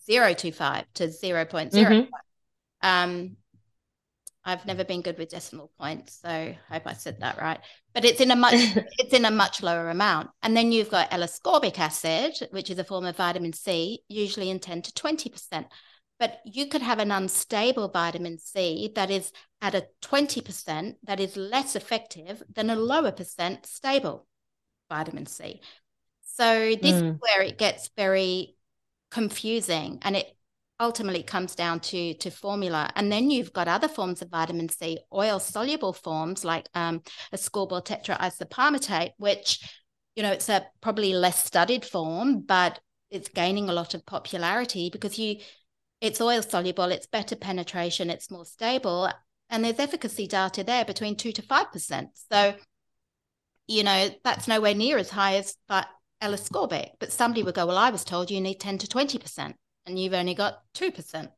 zero 0.10 0.34
two 0.34 0.52
five 0.52 0.86
to 0.96 1.12
zero 1.12 1.46
point 1.46 1.74
zero. 1.74 1.90
Mm-hmm. 1.92 2.10
Um, 2.82 3.38
I've 4.48 4.66
never 4.66 4.86
been 4.86 5.02
good 5.02 5.18
with 5.18 5.30
decimal 5.30 5.72
points, 5.78 6.22
so 6.22 6.30
I 6.30 6.58
hope 6.70 6.84
I 6.86 6.94
said 6.94 7.20
that 7.20 7.38
right. 7.38 7.60
But 7.94 8.06
it's 8.06 8.22
in 8.22 8.32
a 8.32 8.36
much 8.36 8.54
it's 8.98 9.14
in 9.14 9.26
a 9.26 9.32
much 9.32 9.62
lower 9.62 9.90
amount. 9.90 10.30
And 10.42 10.56
then 10.56 10.72
you've 10.72 10.90
got 10.90 11.12
L-ascorbic 11.12 11.78
acid, 11.78 12.34
which 12.52 12.70
is 12.70 12.80
a 12.80 12.86
form 12.86 13.06
of 13.06 13.18
vitamin 13.18 13.52
C, 13.52 14.04
usually 14.08 14.50
in 14.50 14.60
10 14.60 14.84
to 14.84 14.92
20%. 14.94 15.66
But 16.18 16.40
you 16.46 16.68
could 16.68 16.82
have 16.82 17.00
an 17.00 17.12
unstable 17.12 17.90
vitamin 17.90 18.40
C 18.40 18.92
that 18.96 19.12
is 19.12 19.32
at 19.62 19.76
a 19.76 19.88
20% 20.02 20.96
that 21.04 21.20
is 21.20 21.36
less 21.36 21.76
effective 21.76 22.42
than 22.52 22.70
a 22.70 22.76
lower 22.76 23.12
percent 23.12 23.66
stable 23.66 24.28
vitamin 24.90 25.26
C. 25.26 25.62
So 26.24 26.76
this 26.82 27.02
mm. 27.02 27.16
is 27.16 27.16
where 27.20 27.42
it 27.42 27.58
gets 27.58 27.90
very 27.98 28.57
confusing 29.10 30.00
and 30.02 30.16
it 30.16 30.28
ultimately 30.80 31.24
comes 31.24 31.56
down 31.56 31.80
to 31.80 32.14
to 32.16 32.30
formula. 32.30 32.90
And 32.96 33.12
then 33.12 33.30
you've 33.30 33.54
got 33.54 33.68
other 33.68 33.88
forms 33.88 34.22
of 34.22 34.30
vitamin 34.30 34.70
c 34.70 35.00
oil 35.14 35.40
soluble 35.40 35.94
forms 35.94 36.46
like 36.46 36.68
um, 36.74 37.02
ascorbyl 37.34 37.86
tetraisopalmitate 37.86 39.12
which 39.18 39.60
you 40.16 40.24
know 40.24 40.32
it's 40.32 40.50
a 40.50 40.66
probably 40.82 41.14
less 41.14 41.44
studied 41.44 41.86
form 41.86 42.42
but 42.42 42.80
it's 43.10 43.30
gaining 43.30 43.70
a 43.70 43.74
lot 43.74 43.94
of 43.94 44.06
popularity 44.06 44.90
because 44.90 45.18
you 45.18 45.38
it's 46.02 46.22
oil 46.22 46.42
soluble 46.42 46.86
it's 46.86 47.08
better 47.08 47.36
penetration 47.36 48.10
it's 48.10 48.30
more 48.30 48.46
stable 48.46 49.10
and 49.50 49.64
there's 49.64 49.80
efficacy 49.80 50.28
data 50.28 50.64
there 50.64 50.86
between 50.86 51.16
2 51.16 51.32
to 51.32 51.42
5% 51.42 52.08
so 52.32 52.54
you 53.68 53.84
know 53.84 54.10
that's 54.24 54.48
nowhere 54.48 54.76
near 54.76 54.98
as 54.98 55.10
high 55.10 55.36
as 55.36 55.56
but 55.68 55.88
L-ascorbic 56.22 56.92
but 57.00 57.12
somebody 57.12 57.44
would 57.44 57.56
go 57.56 57.66
well 57.66 57.78
i 57.78 57.90
was 57.90 58.04
told 58.04 58.32
you 58.32 58.42
need 58.42 58.60
10 58.60 58.80
to 58.80 58.88
20% 58.88 59.54
and 59.88 59.98
you've 59.98 60.14
only 60.14 60.36
got 60.36 60.62
2%. 60.76 61.30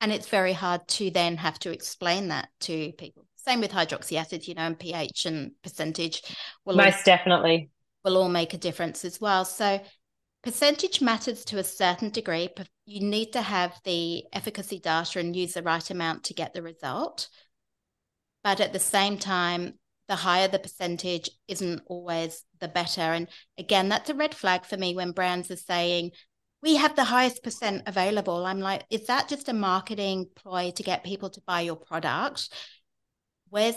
And 0.00 0.12
it's 0.12 0.28
very 0.28 0.52
hard 0.52 0.86
to 0.88 1.10
then 1.10 1.36
have 1.36 1.58
to 1.60 1.70
explain 1.70 2.28
that 2.28 2.48
to 2.60 2.92
people. 2.92 3.26
Same 3.36 3.60
with 3.60 3.72
hydroxy 3.72 4.16
acid, 4.18 4.46
you 4.46 4.54
know, 4.54 4.62
and 4.62 4.78
pH 4.78 5.26
and 5.26 5.52
percentage 5.62 6.22
will 6.64 6.76
most 6.76 6.98
all, 6.98 7.02
definitely 7.04 7.70
will 8.04 8.16
all 8.16 8.28
make 8.28 8.54
a 8.54 8.58
difference 8.58 9.04
as 9.04 9.20
well. 9.20 9.44
So 9.44 9.80
percentage 10.42 11.00
matters 11.00 11.44
to 11.46 11.58
a 11.58 11.64
certain 11.64 12.10
degree. 12.10 12.48
You 12.86 13.00
need 13.00 13.32
to 13.32 13.42
have 13.42 13.78
the 13.84 14.24
efficacy 14.32 14.78
data 14.78 15.18
and 15.18 15.36
use 15.36 15.54
the 15.54 15.62
right 15.62 15.90
amount 15.90 16.24
to 16.24 16.34
get 16.34 16.54
the 16.54 16.62
result. 16.62 17.28
But 18.42 18.60
at 18.60 18.72
the 18.72 18.78
same 18.78 19.18
time, 19.18 19.74
the 20.08 20.16
higher 20.16 20.48
the 20.48 20.58
percentage 20.58 21.30
isn't 21.48 21.82
always 21.86 22.44
the 22.60 22.68
better. 22.68 23.00
And 23.00 23.28
again, 23.58 23.88
that's 23.88 24.10
a 24.10 24.14
red 24.14 24.34
flag 24.34 24.64
for 24.64 24.76
me 24.76 24.94
when 24.94 25.12
brands 25.12 25.50
are 25.50 25.56
saying 25.56 26.10
we 26.62 26.76
have 26.76 26.96
the 26.96 27.04
highest 27.04 27.42
percent 27.42 27.82
available. 27.86 28.46
I'm 28.46 28.60
like, 28.60 28.84
is 28.90 29.06
that 29.06 29.28
just 29.28 29.50
a 29.50 29.52
marketing 29.52 30.30
ploy 30.34 30.72
to 30.76 30.82
get 30.82 31.04
people 31.04 31.28
to 31.30 31.42
buy 31.46 31.60
your 31.60 31.76
product? 31.76 32.48
Where's 33.50 33.76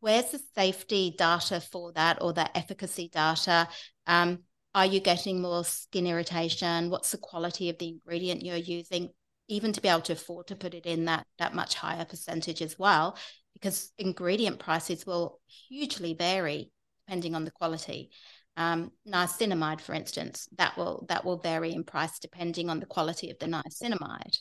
where's 0.00 0.32
the 0.32 0.40
safety 0.54 1.14
data 1.16 1.60
for 1.60 1.92
that 1.92 2.20
or 2.20 2.32
the 2.32 2.56
efficacy 2.56 3.08
data? 3.08 3.68
Um, 4.06 4.40
are 4.74 4.84
you 4.84 4.98
getting 4.98 5.40
more 5.40 5.64
skin 5.64 6.08
irritation? 6.08 6.90
What's 6.90 7.12
the 7.12 7.18
quality 7.18 7.70
of 7.70 7.78
the 7.78 7.88
ingredient 7.88 8.44
you're 8.44 8.56
using? 8.56 9.10
Even 9.46 9.72
to 9.72 9.80
be 9.80 9.88
able 9.88 10.00
to 10.02 10.14
afford 10.14 10.48
to 10.48 10.56
put 10.56 10.74
it 10.74 10.86
in 10.86 11.04
that 11.04 11.26
that 11.38 11.54
much 11.54 11.74
higher 11.74 12.04
percentage 12.04 12.62
as 12.62 12.78
well, 12.78 13.16
because 13.54 13.92
ingredient 13.98 14.58
prices 14.58 15.06
will 15.06 15.40
hugely 15.68 16.14
vary 16.14 16.70
depending 17.06 17.34
on 17.34 17.44
the 17.44 17.50
quality 17.50 18.10
um, 18.56 18.92
niacinamide, 19.08 19.80
for 19.80 19.94
instance, 19.94 20.48
that 20.56 20.76
will 20.76 21.06
that 21.08 21.24
will 21.24 21.38
vary 21.38 21.72
in 21.72 21.84
price 21.84 22.18
depending 22.18 22.70
on 22.70 22.80
the 22.80 22.86
quality 22.86 23.30
of 23.30 23.38
the 23.38 23.46
niacinamide. 23.46 24.38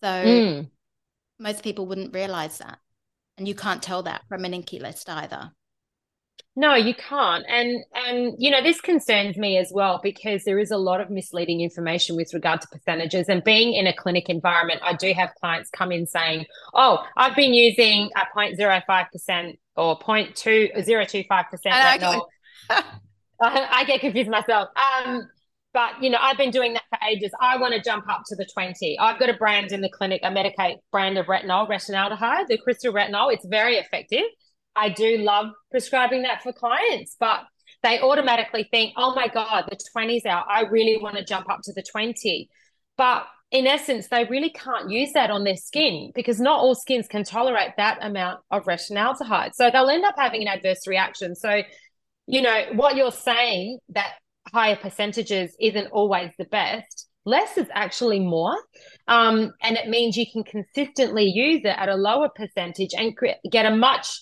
So 0.00 0.08
mm. 0.08 0.70
most 1.38 1.62
people 1.62 1.86
wouldn't 1.86 2.14
realize 2.14 2.58
that, 2.58 2.78
and 3.38 3.46
you 3.46 3.54
can't 3.54 3.82
tell 3.82 4.02
that 4.04 4.22
from 4.28 4.44
an 4.44 4.52
INCI 4.52 4.80
list 4.80 5.08
either. 5.08 5.52
No, 6.56 6.74
you 6.74 6.94
can't. 6.94 7.44
And 7.48 7.84
and 7.94 8.34
you 8.38 8.50
know, 8.50 8.62
this 8.62 8.80
concerns 8.80 9.36
me 9.36 9.58
as 9.58 9.72
well 9.74 9.98
because 10.02 10.44
there 10.44 10.58
is 10.58 10.70
a 10.70 10.76
lot 10.76 11.00
of 11.00 11.10
misleading 11.10 11.60
information 11.60 12.14
with 12.14 12.32
regard 12.32 12.60
to 12.60 12.68
percentages. 12.68 13.28
And 13.28 13.42
being 13.42 13.74
in 13.74 13.88
a 13.88 13.92
clinic 13.92 14.28
environment, 14.28 14.80
I 14.84 14.94
do 14.94 15.12
have 15.14 15.34
clients 15.40 15.68
come 15.70 15.90
in 15.90 16.06
saying, 16.06 16.46
Oh, 16.72 17.04
I've 17.16 17.34
been 17.34 17.54
using 17.54 18.10
a 18.16 18.38
0.05% 18.38 19.58
or 19.76 19.98
0.2025% 19.98 21.26
retinol. 21.82 22.26
I 23.40 23.84
get 23.84 24.00
confused 24.00 24.30
myself. 24.30 24.68
Um, 24.76 25.28
but 25.72 26.00
you 26.00 26.08
know, 26.08 26.18
I've 26.20 26.38
been 26.38 26.52
doing 26.52 26.74
that 26.74 26.84
for 26.88 26.98
ages. 27.04 27.32
I 27.40 27.56
want 27.56 27.74
to 27.74 27.82
jump 27.82 28.08
up 28.08 28.22
to 28.26 28.36
the 28.36 28.46
20. 28.54 28.96
I've 29.00 29.18
got 29.18 29.28
a 29.28 29.34
brand 29.34 29.72
in 29.72 29.80
the 29.80 29.90
clinic, 29.90 30.20
a 30.22 30.30
Medik8 30.30 30.76
brand 30.92 31.18
of 31.18 31.26
retinol, 31.26 31.68
retinaldehyde, 31.68 32.46
the 32.46 32.58
crystal 32.58 32.92
retinol. 32.92 33.32
It's 33.32 33.44
very 33.44 33.74
effective. 33.74 34.22
I 34.76 34.88
do 34.88 35.18
love 35.18 35.50
prescribing 35.70 36.22
that 36.22 36.42
for 36.42 36.52
clients, 36.52 37.16
but 37.18 37.40
they 37.82 38.00
automatically 38.00 38.66
think, 38.70 38.94
oh 38.96 39.14
my 39.14 39.28
God, 39.28 39.68
the 39.68 39.78
20's 39.94 40.24
out. 40.26 40.46
I 40.48 40.62
really 40.62 41.00
want 41.02 41.16
to 41.16 41.24
jump 41.24 41.50
up 41.50 41.60
to 41.64 41.72
the 41.72 41.82
20. 41.82 42.48
But 42.96 43.26
in 43.50 43.66
essence, 43.66 44.08
they 44.08 44.24
really 44.24 44.50
can't 44.50 44.90
use 44.90 45.12
that 45.12 45.30
on 45.30 45.44
their 45.44 45.56
skin 45.56 46.10
because 46.14 46.40
not 46.40 46.60
all 46.60 46.74
skins 46.74 47.06
can 47.08 47.24
tolerate 47.24 47.72
that 47.76 47.98
amount 48.00 48.40
of 48.50 48.64
retinaldehyde. 48.64 49.54
So 49.54 49.70
they'll 49.70 49.90
end 49.90 50.04
up 50.04 50.14
having 50.16 50.42
an 50.42 50.48
adverse 50.48 50.86
reaction. 50.86 51.34
So 51.34 51.62
you 52.26 52.42
know, 52.42 52.64
what 52.72 52.96
you're 52.96 53.12
saying 53.12 53.78
that 53.90 54.14
higher 54.52 54.76
percentages 54.76 55.54
isn't 55.60 55.88
always 55.88 56.30
the 56.38 56.44
best. 56.46 57.08
Less 57.26 57.56
is 57.56 57.66
actually 57.72 58.20
more. 58.20 58.54
Um, 59.08 59.52
and 59.62 59.76
it 59.76 59.88
means 59.88 60.16
you 60.16 60.26
can 60.30 60.44
consistently 60.44 61.24
use 61.24 61.62
it 61.64 61.76
at 61.76 61.88
a 61.88 61.94
lower 61.94 62.28
percentage 62.34 62.90
and 62.96 63.16
get 63.50 63.66
a 63.66 63.74
much 63.74 64.20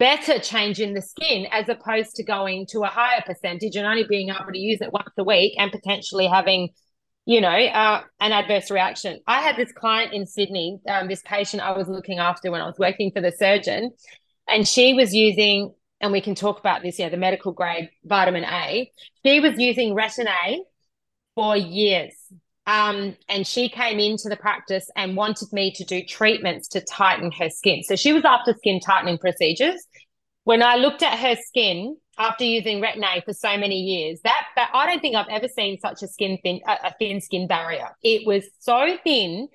better 0.00 0.40
change 0.40 0.80
in 0.80 0.94
the 0.94 1.02
skin 1.02 1.46
as 1.52 1.68
opposed 1.68 2.16
to 2.16 2.24
going 2.24 2.66
to 2.70 2.80
a 2.80 2.88
higher 2.88 3.22
percentage 3.24 3.76
and 3.76 3.86
only 3.86 4.04
being 4.08 4.30
able 4.30 4.52
to 4.52 4.58
use 4.58 4.80
it 4.80 4.92
once 4.92 5.10
a 5.16 5.22
week 5.22 5.54
and 5.58 5.70
potentially 5.70 6.26
having 6.26 6.70
you 7.26 7.40
know 7.40 7.48
uh, 7.48 8.02
an 8.18 8.32
adverse 8.32 8.70
reaction 8.70 9.20
i 9.28 9.40
had 9.40 9.56
this 9.56 9.70
client 9.72 10.12
in 10.12 10.26
sydney 10.26 10.80
um, 10.88 11.06
this 11.06 11.22
patient 11.22 11.62
i 11.62 11.70
was 11.70 11.86
looking 11.86 12.18
after 12.18 12.50
when 12.50 12.62
i 12.62 12.66
was 12.66 12.78
working 12.78 13.12
for 13.14 13.20
the 13.20 13.30
surgeon 13.30 13.92
and 14.48 14.66
she 14.66 14.94
was 14.94 15.14
using 15.14 15.72
and 16.00 16.12
we 16.12 16.20
can 16.20 16.34
talk 16.34 16.58
about 16.58 16.82
this, 16.82 16.98
you 16.98 17.04
know, 17.04 17.10
the 17.10 17.16
medical 17.16 17.52
grade 17.52 17.90
vitamin 18.04 18.44
A. 18.44 18.90
She 19.24 19.40
was 19.40 19.58
using 19.58 19.94
Retin 19.94 20.26
A 20.26 20.62
for 21.34 21.56
years. 21.56 22.14
Um, 22.66 23.16
and 23.28 23.46
she 23.46 23.68
came 23.68 23.98
into 23.98 24.28
the 24.28 24.36
practice 24.36 24.88
and 24.96 25.16
wanted 25.16 25.52
me 25.52 25.72
to 25.72 25.84
do 25.84 26.02
treatments 26.04 26.68
to 26.68 26.80
tighten 26.80 27.32
her 27.32 27.50
skin. 27.50 27.82
So 27.82 27.96
she 27.96 28.12
was 28.12 28.24
after 28.24 28.54
skin 28.54 28.80
tightening 28.80 29.18
procedures. 29.18 29.86
When 30.44 30.62
I 30.62 30.76
looked 30.76 31.02
at 31.02 31.18
her 31.18 31.36
skin 31.46 31.96
after 32.18 32.44
using 32.44 32.80
Retin 32.80 33.04
A 33.04 33.20
for 33.22 33.32
so 33.32 33.56
many 33.56 33.80
years, 33.80 34.20
that, 34.24 34.44
that 34.56 34.70
I 34.72 34.86
don't 34.86 35.00
think 35.00 35.16
I've 35.16 35.28
ever 35.30 35.48
seen 35.48 35.78
such 35.78 36.02
a 36.02 36.08
skin 36.08 36.38
thin 36.42 36.60
a, 36.66 36.88
a 36.88 36.94
thin 36.98 37.20
skin 37.20 37.46
barrier. 37.46 37.88
It 38.02 38.26
was 38.26 38.44
so 38.58 38.96
thin, 39.04 39.48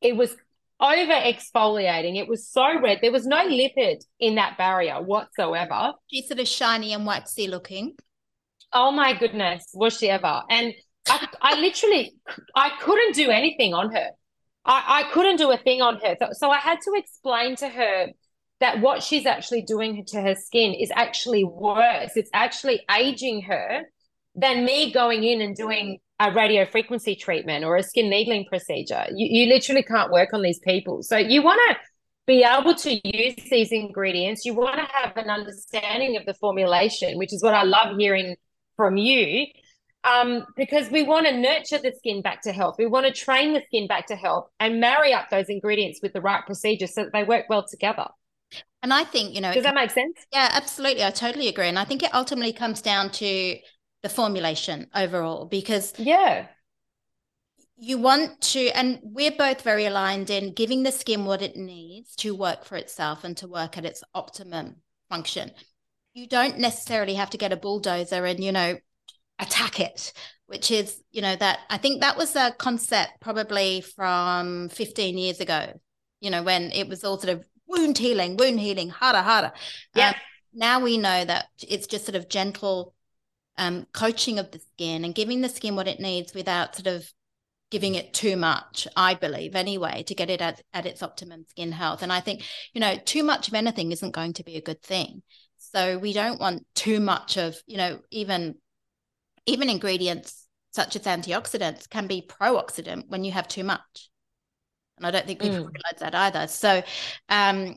it 0.00 0.16
was 0.16 0.36
over 0.80 1.12
exfoliating. 1.12 2.16
It 2.16 2.28
was 2.28 2.48
so 2.48 2.80
red. 2.80 2.98
There 3.02 3.12
was 3.12 3.26
no 3.26 3.46
lipid 3.46 4.02
in 4.18 4.36
that 4.36 4.56
barrier 4.56 5.00
whatsoever. 5.02 5.92
She's 6.10 6.26
sort 6.26 6.40
of 6.40 6.48
shiny 6.48 6.92
and 6.92 7.04
waxy 7.06 7.48
looking. 7.48 7.94
Oh 8.72 8.90
my 8.90 9.12
goodness, 9.12 9.64
was 9.74 9.98
she 9.98 10.08
ever? 10.08 10.42
And 10.48 10.72
I, 11.08 11.28
I 11.42 11.60
literally, 11.60 12.14
I 12.54 12.70
couldn't 12.80 13.14
do 13.14 13.30
anything 13.30 13.74
on 13.74 13.92
her. 13.92 14.10
I, 14.64 15.04
I 15.04 15.12
couldn't 15.12 15.36
do 15.36 15.50
a 15.50 15.56
thing 15.56 15.82
on 15.82 16.00
her. 16.00 16.16
So, 16.18 16.28
so 16.32 16.50
I 16.50 16.58
had 16.58 16.78
to 16.82 16.92
explain 16.94 17.56
to 17.56 17.68
her 17.68 18.08
that 18.60 18.80
what 18.80 19.02
she's 19.02 19.26
actually 19.26 19.62
doing 19.62 20.04
to 20.06 20.20
her 20.20 20.34
skin 20.34 20.74
is 20.74 20.92
actually 20.94 21.44
worse. 21.44 22.12
It's 22.14 22.30
actually 22.32 22.82
aging 22.94 23.42
her 23.42 23.82
than 24.34 24.64
me 24.64 24.92
going 24.92 25.24
in 25.24 25.40
and 25.40 25.56
doing 25.56 25.98
a 26.20 26.30
radio 26.32 26.66
frequency 26.66 27.16
treatment 27.16 27.64
or 27.64 27.76
a 27.76 27.82
skin 27.82 28.10
needling 28.10 28.44
procedure. 28.44 29.06
You, 29.14 29.26
you 29.30 29.46
literally 29.48 29.82
can't 29.82 30.12
work 30.12 30.34
on 30.34 30.42
these 30.42 30.58
people. 30.58 31.02
So 31.02 31.16
you 31.16 31.42
want 31.42 31.60
to 31.70 31.76
be 32.26 32.44
able 32.44 32.74
to 32.74 33.00
use 33.16 33.34
these 33.50 33.72
ingredients. 33.72 34.44
You 34.44 34.54
want 34.54 34.76
to 34.76 34.86
have 34.92 35.16
an 35.16 35.30
understanding 35.30 36.18
of 36.18 36.26
the 36.26 36.34
formulation, 36.34 37.16
which 37.16 37.32
is 37.32 37.42
what 37.42 37.54
I 37.54 37.62
love 37.62 37.96
hearing 37.96 38.36
from 38.76 38.98
you. 38.98 39.46
Um, 40.04 40.46
because 40.56 40.90
we 40.90 41.02
want 41.02 41.26
to 41.26 41.36
nurture 41.36 41.78
the 41.78 41.92
skin 41.96 42.22
back 42.22 42.42
to 42.42 42.52
health. 42.52 42.76
We 42.78 42.86
want 42.86 43.06
to 43.06 43.12
train 43.12 43.52
the 43.52 43.62
skin 43.66 43.86
back 43.86 44.06
to 44.06 44.16
health 44.16 44.48
and 44.58 44.80
marry 44.80 45.12
up 45.12 45.28
those 45.30 45.48
ingredients 45.48 46.00
with 46.02 46.12
the 46.12 46.22
right 46.22 46.44
procedure 46.44 46.86
so 46.86 47.04
that 47.04 47.12
they 47.12 47.24
work 47.24 47.46
well 47.50 47.66
together. 47.66 48.06
And 48.82 48.92
I 48.92 49.04
think, 49.04 49.34
you 49.34 49.40
know, 49.40 49.52
does 49.52 49.64
that 49.64 49.74
make 49.74 49.90
sense? 49.90 50.18
Yeah, 50.32 50.48
absolutely. 50.52 51.04
I 51.04 51.10
totally 51.10 51.48
agree. 51.48 51.68
And 51.68 51.78
I 51.78 51.84
think 51.84 52.02
it 52.02 52.14
ultimately 52.14 52.52
comes 52.52 52.80
down 52.80 53.10
to 53.12 53.56
the 54.02 54.08
formulation 54.08 54.88
overall 54.94 55.44
because 55.44 55.92
yeah 55.98 56.46
you 57.76 57.98
want 57.98 58.40
to 58.40 58.68
and 58.70 58.98
we're 59.02 59.30
both 59.30 59.62
very 59.62 59.86
aligned 59.86 60.30
in 60.30 60.52
giving 60.52 60.82
the 60.82 60.92
skin 60.92 61.24
what 61.24 61.42
it 61.42 61.56
needs 61.56 62.14
to 62.16 62.34
work 62.34 62.64
for 62.64 62.76
itself 62.76 63.24
and 63.24 63.36
to 63.36 63.48
work 63.48 63.76
at 63.76 63.84
its 63.84 64.02
optimum 64.14 64.76
function 65.08 65.50
you 66.14 66.26
don't 66.26 66.58
necessarily 66.58 67.14
have 67.14 67.30
to 67.30 67.38
get 67.38 67.52
a 67.52 67.56
bulldozer 67.56 68.24
and 68.24 68.42
you 68.42 68.52
know 68.52 68.76
attack 69.38 69.80
it 69.80 70.12
which 70.46 70.70
is 70.70 71.02
you 71.10 71.22
know 71.22 71.36
that 71.36 71.60
i 71.70 71.78
think 71.78 72.00
that 72.00 72.16
was 72.16 72.36
a 72.36 72.54
concept 72.58 73.12
probably 73.20 73.80
from 73.80 74.68
15 74.68 75.16
years 75.16 75.40
ago 75.40 75.72
you 76.20 76.30
know 76.30 76.42
when 76.42 76.70
it 76.72 76.88
was 76.88 77.04
all 77.04 77.18
sort 77.18 77.34
of 77.34 77.46
wound 77.70 77.98
healing 77.98 78.36
wound 78.36 78.60
healing 78.60 78.90
harder 78.90 79.22
harder 79.22 79.52
yeah 79.94 80.10
um, 80.10 80.14
now 80.52 80.80
we 80.80 80.98
know 80.98 81.24
that 81.24 81.46
it's 81.66 81.86
just 81.86 82.04
sort 82.04 82.16
of 82.16 82.28
gentle 82.28 82.94
um, 83.56 83.86
coaching 83.92 84.38
of 84.38 84.50
the 84.50 84.58
skin 84.58 85.04
and 85.04 85.14
giving 85.14 85.40
the 85.40 85.48
skin 85.48 85.76
what 85.76 85.88
it 85.88 86.00
needs 86.00 86.34
without 86.34 86.74
sort 86.74 86.86
of 86.86 87.12
giving 87.70 87.94
it 87.94 88.12
too 88.12 88.36
much, 88.36 88.88
I 88.96 89.14
believe, 89.14 89.54
anyway, 89.54 90.02
to 90.04 90.14
get 90.14 90.28
it 90.28 90.42
at, 90.42 90.60
at 90.74 90.86
its 90.86 91.02
optimum 91.02 91.44
skin 91.48 91.72
health. 91.72 92.02
And 92.02 92.12
I 92.12 92.20
think, 92.20 92.42
you 92.72 92.80
know, 92.80 92.96
too 93.04 93.22
much 93.22 93.48
of 93.48 93.54
anything 93.54 93.92
isn't 93.92 94.14
going 94.14 94.32
to 94.34 94.44
be 94.44 94.56
a 94.56 94.62
good 94.62 94.82
thing. 94.82 95.22
So 95.58 95.98
we 95.98 96.12
don't 96.12 96.40
want 96.40 96.66
too 96.74 97.00
much 97.00 97.36
of, 97.36 97.56
you 97.66 97.76
know, 97.76 98.00
even 98.10 98.56
even 99.46 99.70
ingredients 99.70 100.46
such 100.72 100.96
as 100.96 101.02
antioxidants 101.02 101.88
can 101.88 102.06
be 102.06 102.22
pro-oxidant 102.22 103.08
when 103.08 103.24
you 103.24 103.32
have 103.32 103.48
too 103.48 103.64
much. 103.64 104.09
And 105.00 105.06
I 105.06 105.10
don't 105.10 105.26
think 105.26 105.40
people 105.40 105.64
mm. 105.64 105.72
realize 105.72 106.00
that 106.00 106.14
either. 106.14 106.46
So 106.46 106.82
um, 107.30 107.76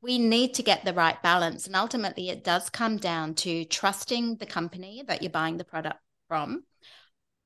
we 0.00 0.18
need 0.18 0.54
to 0.54 0.62
get 0.62 0.84
the 0.84 0.94
right 0.94 1.22
balance. 1.22 1.66
And 1.66 1.76
ultimately, 1.76 2.30
it 2.30 2.42
does 2.42 2.70
come 2.70 2.96
down 2.96 3.34
to 3.36 3.64
trusting 3.66 4.36
the 4.36 4.46
company 4.46 5.04
that 5.06 5.22
you're 5.22 5.30
buying 5.30 5.58
the 5.58 5.64
product 5.64 6.00
from. 6.26 6.64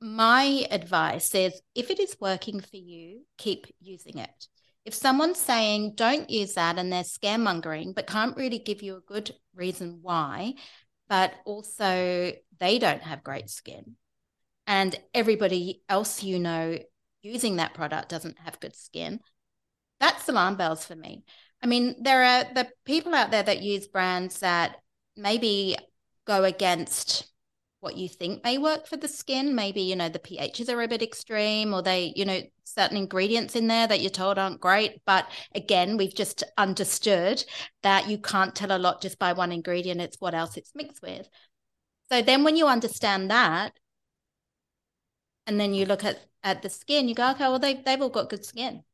My 0.00 0.66
advice 0.70 1.34
is 1.34 1.60
if 1.74 1.90
it 1.90 1.98
is 1.98 2.16
working 2.20 2.60
for 2.60 2.76
you, 2.76 3.22
keep 3.38 3.66
using 3.80 4.18
it. 4.18 4.48
If 4.84 4.94
someone's 4.94 5.40
saying 5.40 5.94
don't 5.96 6.30
use 6.30 6.54
that 6.54 6.78
and 6.78 6.92
they're 6.92 7.02
scaremongering, 7.02 7.94
but 7.94 8.06
can't 8.06 8.36
really 8.36 8.60
give 8.60 8.82
you 8.82 8.96
a 8.96 9.00
good 9.00 9.34
reason 9.54 9.98
why, 10.00 10.54
but 11.08 11.32
also 11.44 12.32
they 12.60 12.78
don't 12.78 13.02
have 13.02 13.24
great 13.24 13.50
skin, 13.50 13.96
and 14.66 14.94
everybody 15.12 15.82
else 15.88 16.22
you 16.22 16.38
know 16.38 16.78
using 17.32 17.56
that 17.56 17.74
product 17.74 18.08
doesn't 18.08 18.38
have 18.38 18.60
good 18.60 18.76
skin, 18.76 19.20
that's 20.00 20.28
alarm 20.28 20.56
bells 20.56 20.84
for 20.84 20.94
me. 20.94 21.24
I 21.62 21.66
mean, 21.66 22.02
there 22.02 22.22
are 22.22 22.44
the 22.54 22.68
people 22.84 23.14
out 23.14 23.30
there 23.30 23.42
that 23.42 23.62
use 23.62 23.88
brands 23.88 24.40
that 24.40 24.76
maybe 25.16 25.76
go 26.26 26.44
against 26.44 27.26
what 27.80 27.96
you 27.96 28.08
think 28.08 28.42
may 28.42 28.58
work 28.58 28.86
for 28.86 28.96
the 28.96 29.08
skin. 29.08 29.54
Maybe, 29.54 29.82
you 29.82 29.96
know, 29.96 30.08
the 30.08 30.18
pHs 30.18 30.68
are 30.68 30.82
a 30.82 30.88
bit 30.88 31.02
extreme 31.02 31.72
or 31.72 31.82
they, 31.82 32.12
you 32.16 32.24
know, 32.24 32.40
certain 32.64 32.96
ingredients 32.96 33.56
in 33.56 33.68
there 33.68 33.86
that 33.86 34.00
you're 34.00 34.10
told 34.10 34.38
aren't 34.38 34.60
great. 34.60 35.00
But 35.06 35.26
again, 35.54 35.96
we've 35.96 36.14
just 36.14 36.42
understood 36.58 37.44
that 37.82 38.08
you 38.08 38.18
can't 38.18 38.54
tell 38.54 38.76
a 38.76 38.78
lot 38.78 39.00
just 39.02 39.18
by 39.18 39.32
one 39.32 39.52
ingredient, 39.52 40.00
it's 40.00 40.20
what 40.20 40.34
else 40.34 40.56
it's 40.56 40.74
mixed 40.74 41.02
with. 41.02 41.28
So 42.10 42.22
then 42.22 42.44
when 42.44 42.56
you 42.56 42.66
understand 42.66 43.30
that, 43.30 43.72
and 45.46 45.60
then 45.60 45.74
you 45.74 45.86
look 45.86 46.04
at 46.04 46.18
at 46.46 46.62
the 46.62 46.70
skin, 46.70 47.08
you 47.08 47.14
go, 47.14 47.32
okay, 47.32 47.48
well, 47.48 47.58
they, 47.58 47.74
they've 47.74 48.00
all 48.00 48.08
got 48.08 48.30
good 48.30 48.44
skin. 48.44 48.84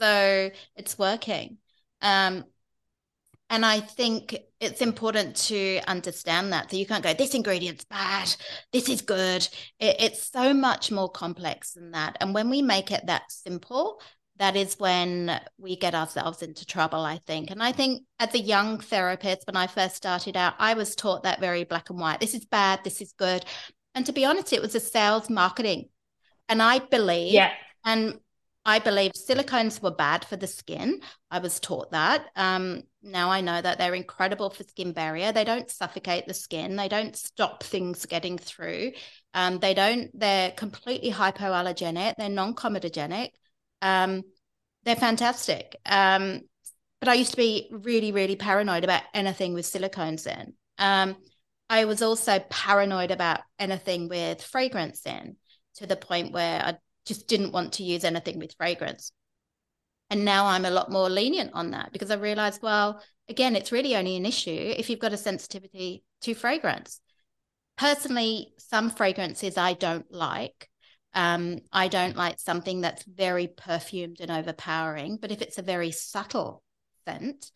So 0.00 0.50
it's 0.74 0.98
working. 0.98 1.58
Um, 2.02 2.44
and 3.48 3.64
I 3.64 3.78
think 3.78 4.36
it's 4.58 4.82
important 4.82 5.36
to 5.36 5.80
understand 5.86 6.52
that. 6.52 6.68
So 6.68 6.76
you 6.76 6.84
can't 6.84 7.04
go, 7.04 7.14
this 7.14 7.34
ingredient's 7.34 7.84
bad, 7.84 8.34
this 8.72 8.88
is 8.88 9.02
good. 9.02 9.48
It, 9.78 9.96
it's 10.00 10.28
so 10.28 10.52
much 10.52 10.90
more 10.90 11.08
complex 11.08 11.74
than 11.74 11.92
that. 11.92 12.16
And 12.20 12.34
when 12.34 12.50
we 12.50 12.60
make 12.60 12.90
it 12.90 13.06
that 13.06 13.30
simple, 13.30 14.00
that 14.38 14.56
is 14.56 14.74
when 14.80 15.40
we 15.58 15.76
get 15.76 15.94
ourselves 15.94 16.42
into 16.42 16.66
trouble, 16.66 17.04
I 17.04 17.18
think. 17.18 17.52
And 17.52 17.62
I 17.62 17.70
think 17.70 18.02
as 18.18 18.34
a 18.34 18.40
young 18.40 18.80
therapist, 18.80 19.46
when 19.46 19.56
I 19.56 19.68
first 19.68 19.94
started 19.94 20.36
out, 20.36 20.54
I 20.58 20.74
was 20.74 20.96
taught 20.96 21.22
that 21.22 21.40
very 21.40 21.62
black 21.62 21.88
and 21.88 22.00
white. 22.00 22.18
This 22.18 22.34
is 22.34 22.44
bad, 22.44 22.80
this 22.82 23.00
is 23.00 23.12
good. 23.12 23.44
And 23.94 24.04
to 24.06 24.12
be 24.12 24.24
honest, 24.24 24.52
it 24.52 24.60
was 24.60 24.74
a 24.74 24.80
sales 24.80 25.30
marketing 25.30 25.88
and 26.48 26.62
I 26.62 26.78
believe, 26.78 27.32
yeah. 27.32 27.52
and 27.84 28.18
I 28.64 28.80
believe 28.80 29.12
silicones 29.12 29.80
were 29.80 29.92
bad 29.92 30.24
for 30.24 30.36
the 30.36 30.48
skin. 30.48 31.00
I 31.30 31.38
was 31.38 31.60
taught 31.60 31.92
that. 31.92 32.26
Um, 32.34 32.82
now 33.00 33.30
I 33.30 33.40
know 33.40 33.62
that 33.62 33.78
they're 33.78 33.94
incredible 33.94 34.50
for 34.50 34.64
skin 34.64 34.92
barrier. 34.92 35.30
They 35.30 35.44
don't 35.44 35.70
suffocate 35.70 36.26
the 36.26 36.34
skin. 36.34 36.74
They 36.74 36.88
don't 36.88 37.14
stop 37.14 37.62
things 37.62 38.06
getting 38.06 38.38
through. 38.38 38.92
Um, 39.34 39.60
they 39.60 39.72
don't. 39.72 40.10
They're 40.18 40.50
completely 40.50 41.12
hypoallergenic. 41.12 42.16
They're 42.16 42.28
non-comedogenic. 42.28 43.30
Um, 43.82 44.24
they're 44.84 44.96
fantastic. 44.96 45.76
Um, 45.86 46.40
but 47.00 47.08
I 47.08 47.14
used 47.14 47.32
to 47.32 47.36
be 47.36 47.68
really, 47.70 48.10
really 48.10 48.36
paranoid 48.36 48.82
about 48.82 49.02
anything 49.14 49.54
with 49.54 49.64
silicones 49.64 50.26
in. 50.26 50.54
Um, 50.78 51.16
I 51.68 51.84
was 51.84 52.02
also 52.02 52.40
paranoid 52.50 53.10
about 53.10 53.40
anything 53.58 54.08
with 54.08 54.42
fragrance 54.42 55.06
in 55.06 55.36
to 55.76 55.86
the 55.86 55.96
point 55.96 56.32
where 56.32 56.62
I 56.62 56.76
just 57.04 57.28
didn't 57.28 57.52
want 57.52 57.74
to 57.74 57.84
use 57.84 58.04
anything 58.04 58.38
with 58.38 58.54
fragrance. 58.56 59.12
And 60.10 60.24
now 60.24 60.46
I'm 60.46 60.64
a 60.64 60.70
lot 60.70 60.90
more 60.90 61.08
lenient 61.08 61.52
on 61.54 61.72
that 61.72 61.92
because 61.92 62.10
I 62.10 62.16
realized, 62.16 62.62
well, 62.62 63.02
again, 63.28 63.56
it's 63.56 63.72
really 63.72 63.96
only 63.96 64.16
an 64.16 64.26
issue 64.26 64.74
if 64.76 64.88
you've 64.88 65.00
got 65.00 65.12
a 65.12 65.16
sensitivity 65.16 66.04
to 66.22 66.34
fragrance. 66.34 67.00
Personally, 67.76 68.54
some 68.58 68.90
fragrances 68.90 69.58
I 69.58 69.74
don't 69.74 70.10
like. 70.12 70.68
Um, 71.12 71.60
I 71.72 71.88
don't 71.88 72.16
like 72.16 72.38
something 72.38 72.82
that's 72.82 73.04
very 73.04 73.48
perfumed 73.48 74.20
and 74.20 74.30
overpowering, 74.30 75.18
but 75.20 75.32
if 75.32 75.42
it's 75.42 75.58
a 75.58 75.62
very 75.62 75.90
subtle 75.90 76.62
scent, 77.06 77.50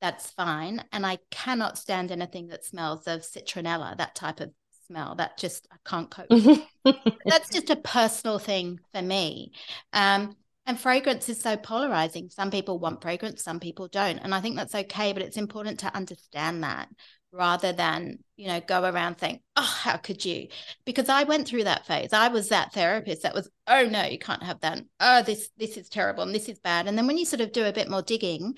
that's 0.00 0.30
fine. 0.30 0.82
And 0.92 1.06
I 1.06 1.18
cannot 1.30 1.78
stand 1.78 2.10
anything 2.10 2.48
that 2.48 2.64
smells 2.64 3.06
of 3.06 3.20
citronella, 3.20 3.96
that 3.98 4.14
type 4.14 4.40
of 4.40 4.50
smell 4.92 5.14
that 5.16 5.38
just 5.38 5.66
I 5.72 5.76
can't 5.88 6.10
cope 6.10 6.28
That's 7.24 7.50
just 7.50 7.70
a 7.70 7.76
personal 7.76 8.38
thing 8.38 8.80
for 8.92 9.02
me. 9.02 9.52
Um, 9.92 10.36
and 10.66 10.78
fragrance 10.78 11.28
is 11.28 11.40
so 11.40 11.56
polarizing. 11.56 12.30
Some 12.30 12.50
people 12.50 12.78
want 12.78 13.02
fragrance, 13.02 13.42
some 13.42 13.58
people 13.58 13.88
don't. 13.88 14.18
And 14.18 14.34
I 14.34 14.40
think 14.40 14.56
that's 14.56 14.74
okay, 14.74 15.12
but 15.12 15.22
it's 15.22 15.36
important 15.36 15.80
to 15.80 15.94
understand 15.94 16.62
that 16.62 16.88
rather 17.32 17.72
than, 17.72 18.18
you 18.36 18.46
know, 18.46 18.60
go 18.60 18.84
around 18.84 19.18
saying, 19.18 19.40
oh, 19.56 19.62
how 19.62 19.96
could 19.96 20.24
you? 20.24 20.48
Because 20.84 21.08
I 21.08 21.24
went 21.24 21.48
through 21.48 21.64
that 21.64 21.86
phase. 21.86 22.12
I 22.12 22.28
was 22.28 22.50
that 22.50 22.72
therapist 22.72 23.22
that 23.22 23.34
was, 23.34 23.50
oh 23.66 23.86
no, 23.86 24.04
you 24.04 24.18
can't 24.18 24.42
have 24.42 24.60
that. 24.60 24.82
Oh, 25.00 25.22
this 25.22 25.48
this 25.56 25.76
is 25.76 25.88
terrible 25.88 26.22
and 26.22 26.34
this 26.34 26.48
is 26.48 26.60
bad. 26.60 26.86
And 26.86 26.96
then 26.96 27.06
when 27.06 27.18
you 27.18 27.24
sort 27.24 27.40
of 27.40 27.52
do 27.52 27.64
a 27.64 27.72
bit 27.72 27.90
more 27.90 28.02
digging, 28.02 28.54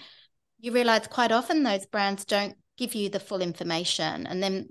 you 0.60 0.72
realize 0.72 1.06
quite 1.06 1.32
often 1.32 1.62
those 1.62 1.86
brands 1.86 2.24
don't 2.24 2.56
give 2.76 2.94
you 2.94 3.08
the 3.08 3.20
full 3.20 3.40
information. 3.40 4.26
And 4.26 4.42
then 4.42 4.68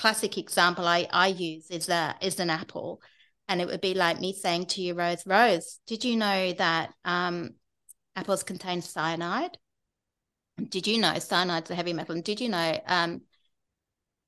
classic 0.00 0.38
example 0.38 0.86
I, 0.86 1.06
I 1.12 1.26
use 1.26 1.70
is 1.70 1.90
a, 1.90 2.16
is 2.22 2.40
an 2.40 2.48
apple. 2.48 3.02
And 3.48 3.60
it 3.60 3.66
would 3.66 3.82
be 3.82 3.92
like 3.92 4.18
me 4.18 4.32
saying 4.32 4.66
to 4.66 4.80
you, 4.80 4.94
Rose, 4.94 5.26
Rose, 5.26 5.78
did 5.86 6.04
you 6.04 6.16
know 6.16 6.52
that 6.52 6.94
um, 7.04 7.50
apples 8.16 8.42
contain 8.42 8.80
cyanide? 8.80 9.58
Did 10.68 10.86
you 10.86 10.98
know 10.98 11.12
cyanide's 11.18 11.70
a 11.70 11.74
heavy 11.74 11.92
metal? 11.92 12.14
And 12.14 12.24
did 12.24 12.40
you 12.40 12.48
know 12.48 12.80
um, 12.86 13.22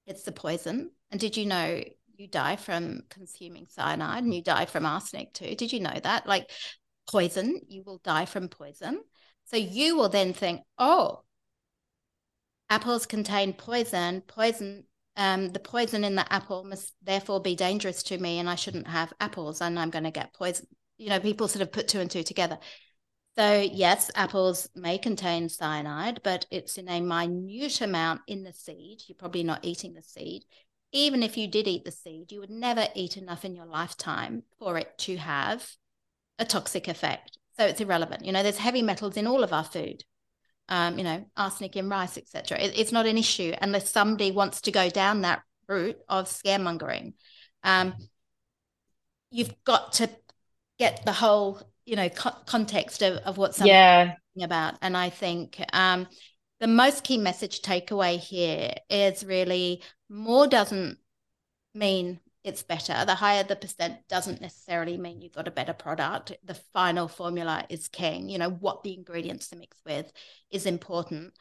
it's 0.07 0.25
the 0.25 0.33
poison? 0.33 0.91
And 1.11 1.18
did 1.18 1.37
you 1.37 1.47
know 1.47 1.83
you 2.16 2.29
die 2.29 2.57
from 2.57 3.03
consuming 3.09 3.66
cyanide 3.66 4.25
and 4.25 4.35
you 4.35 4.43
die 4.43 4.66
from 4.66 4.85
arsenic 4.85 5.33
too? 5.33 5.55
Did 5.55 5.73
you 5.73 5.81
know 5.81 5.99
that? 6.03 6.27
Like 6.27 6.51
poison, 7.11 7.61
you 7.66 7.83
will 7.83 8.01
die 8.05 8.27
from 8.27 8.49
poison. 8.49 9.01
So 9.45 9.57
you 9.57 9.97
will 9.97 10.11
then 10.11 10.35
think, 10.35 10.61
oh, 10.79 11.23
apples 12.68 13.07
contain 13.07 13.55
poison. 13.55 14.20
Poison 14.27 14.85
um, 15.16 15.50
the 15.50 15.60
poison 15.60 16.04
in 16.04 16.14
the 16.14 16.30
apple 16.32 16.64
must 16.64 16.94
therefore 17.02 17.40
be 17.40 17.54
dangerous 17.54 18.02
to 18.04 18.18
me 18.18 18.38
and 18.38 18.48
I 18.48 18.54
shouldn't 18.54 18.88
have 18.88 19.12
apples 19.20 19.60
and 19.60 19.78
I'm 19.78 19.90
going 19.90 20.04
to 20.04 20.10
get 20.10 20.34
poison. 20.34 20.66
You 20.96 21.10
know, 21.10 21.20
people 21.20 21.48
sort 21.48 21.62
of 21.62 21.72
put 21.72 21.88
two 21.88 22.00
and 22.00 22.10
two 22.10 22.22
together. 22.22 22.58
So, 23.36 23.60
yes, 23.60 24.10
apples 24.14 24.68
may 24.74 24.98
contain 24.98 25.48
cyanide, 25.48 26.20
but 26.22 26.46
it's 26.50 26.76
in 26.76 26.88
a 26.88 27.00
minute 27.00 27.80
amount 27.80 28.20
in 28.26 28.42
the 28.42 28.52
seed. 28.52 29.00
You're 29.06 29.16
probably 29.16 29.42
not 29.42 29.64
eating 29.64 29.94
the 29.94 30.02
seed. 30.02 30.44
Even 30.92 31.22
if 31.22 31.38
you 31.38 31.48
did 31.48 31.66
eat 31.66 31.84
the 31.84 31.90
seed, 31.90 32.30
you 32.30 32.40
would 32.40 32.50
never 32.50 32.88
eat 32.94 33.16
enough 33.16 33.46
in 33.46 33.54
your 33.54 33.64
lifetime 33.64 34.42
for 34.58 34.76
it 34.76 34.98
to 34.98 35.16
have 35.16 35.66
a 36.38 36.44
toxic 36.44 36.88
effect. 36.88 37.38
So, 37.58 37.64
it's 37.64 37.80
irrelevant. 37.80 38.24
You 38.24 38.32
know, 38.32 38.42
there's 38.42 38.58
heavy 38.58 38.82
metals 38.82 39.16
in 39.16 39.26
all 39.26 39.42
of 39.42 39.52
our 39.52 39.64
food 39.64 40.04
um, 40.68 40.98
you 40.98 41.04
know, 41.04 41.24
arsenic 41.36 41.76
in 41.76 41.88
rice, 41.88 42.16
etc. 42.16 42.58
It, 42.58 42.78
it's 42.78 42.92
not 42.92 43.06
an 43.06 43.18
issue 43.18 43.52
unless 43.60 43.90
somebody 43.90 44.30
wants 44.30 44.62
to 44.62 44.72
go 44.72 44.88
down 44.88 45.22
that 45.22 45.42
route 45.68 45.98
of 46.08 46.26
scaremongering. 46.26 47.14
Um, 47.62 47.94
you've 49.30 49.54
got 49.64 49.94
to 49.94 50.10
get 50.78 51.04
the 51.04 51.12
whole, 51.12 51.60
you 51.84 51.96
know, 51.96 52.08
co- 52.08 52.36
context 52.46 53.02
of, 53.02 53.18
of 53.18 53.38
what 53.38 53.54
somebody's 53.54 54.14
yeah. 54.34 54.44
about. 54.44 54.74
And 54.82 54.96
I 54.96 55.10
think 55.10 55.62
um, 55.72 56.06
the 56.60 56.66
most 56.66 57.04
key 57.04 57.18
message 57.18 57.60
takeaway 57.60 58.18
here 58.18 58.72
is 58.88 59.24
really 59.24 59.82
more 60.08 60.46
doesn't 60.46 60.98
mean 61.74 62.20
it's 62.45 62.62
better. 62.62 63.05
The 63.05 63.14
higher 63.14 63.45
the 63.45 63.57
percent 63.57 63.99
doesn't 64.09 64.40
necessarily 64.40 64.97
mean 64.97 65.20
you've 65.20 65.34
got 65.34 65.49
a 65.49 65.53
better 65.53 65.72
product. 65.72 66.32
The 66.45 66.55
final 66.72 67.09
formula 67.09 67.64
is 67.68 67.88
king. 67.88 68.28
You 68.28 68.38
know, 68.38 68.51
what 68.51 68.82
the 68.82 68.95
ingredients 68.95 69.49
to 69.49 69.57
mix 69.57 69.76
with 69.86 70.12
is 70.51 70.66
important. 70.66 71.34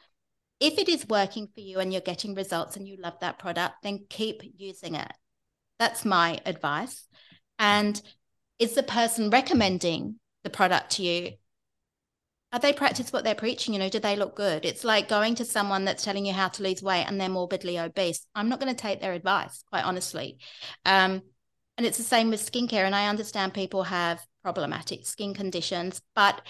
If 0.60 0.78
it 0.78 0.88
is 0.88 1.08
working 1.08 1.48
for 1.52 1.60
you 1.60 1.80
and 1.80 1.92
you're 1.92 2.00
getting 2.00 2.34
results 2.34 2.76
and 2.76 2.86
you 2.86 2.96
love 2.96 3.18
that 3.20 3.38
product, 3.38 3.76
then 3.82 4.06
keep 4.08 4.42
using 4.56 4.94
it. 4.94 5.12
That's 5.80 6.04
my 6.04 6.40
advice. 6.46 7.08
And 7.58 8.00
is 8.60 8.74
the 8.74 8.84
person 8.84 9.30
recommending 9.30 10.20
the 10.44 10.50
product 10.50 10.92
to 10.92 11.02
you 11.02 11.32
are 12.52 12.58
they 12.58 12.72
practice 12.72 13.12
what 13.12 13.24
they're 13.24 13.34
preaching? 13.34 13.72
You 13.72 13.80
know, 13.80 13.88
do 13.88 13.98
they 13.98 14.16
look 14.16 14.36
good? 14.36 14.64
It's 14.64 14.84
like 14.84 15.08
going 15.08 15.34
to 15.36 15.44
someone 15.44 15.84
that's 15.84 16.04
telling 16.04 16.26
you 16.26 16.34
how 16.34 16.48
to 16.48 16.62
lose 16.62 16.82
weight 16.82 17.04
and 17.06 17.20
they're 17.20 17.28
morbidly 17.28 17.78
obese. 17.78 18.26
I'm 18.34 18.48
not 18.48 18.60
going 18.60 18.74
to 18.74 18.80
take 18.80 19.00
their 19.00 19.14
advice, 19.14 19.64
quite 19.70 19.84
honestly. 19.84 20.38
Um, 20.84 21.22
and 21.78 21.86
it's 21.86 21.96
the 21.96 22.04
same 22.04 22.28
with 22.28 22.44
skincare. 22.44 22.84
And 22.84 22.94
I 22.94 23.08
understand 23.08 23.54
people 23.54 23.84
have 23.84 24.20
problematic 24.42 25.06
skin 25.06 25.32
conditions, 25.32 26.02
but 26.14 26.42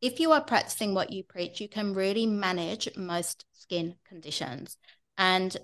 if 0.00 0.20
you 0.20 0.30
are 0.30 0.40
practicing 0.40 0.94
what 0.94 1.12
you 1.12 1.24
preach, 1.24 1.60
you 1.60 1.68
can 1.68 1.92
really 1.92 2.26
manage 2.26 2.88
most 2.96 3.44
skin 3.52 3.96
conditions. 4.06 4.76
And 5.16 5.56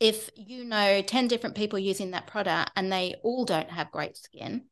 if 0.00 0.28
you 0.34 0.64
know 0.64 1.02
10 1.02 1.28
different 1.28 1.54
people 1.54 1.78
using 1.78 2.10
that 2.10 2.26
product 2.26 2.72
and 2.74 2.90
they 2.90 3.14
all 3.22 3.44
don't 3.44 3.70
have 3.70 3.92
great 3.92 4.16
skin, 4.16 4.64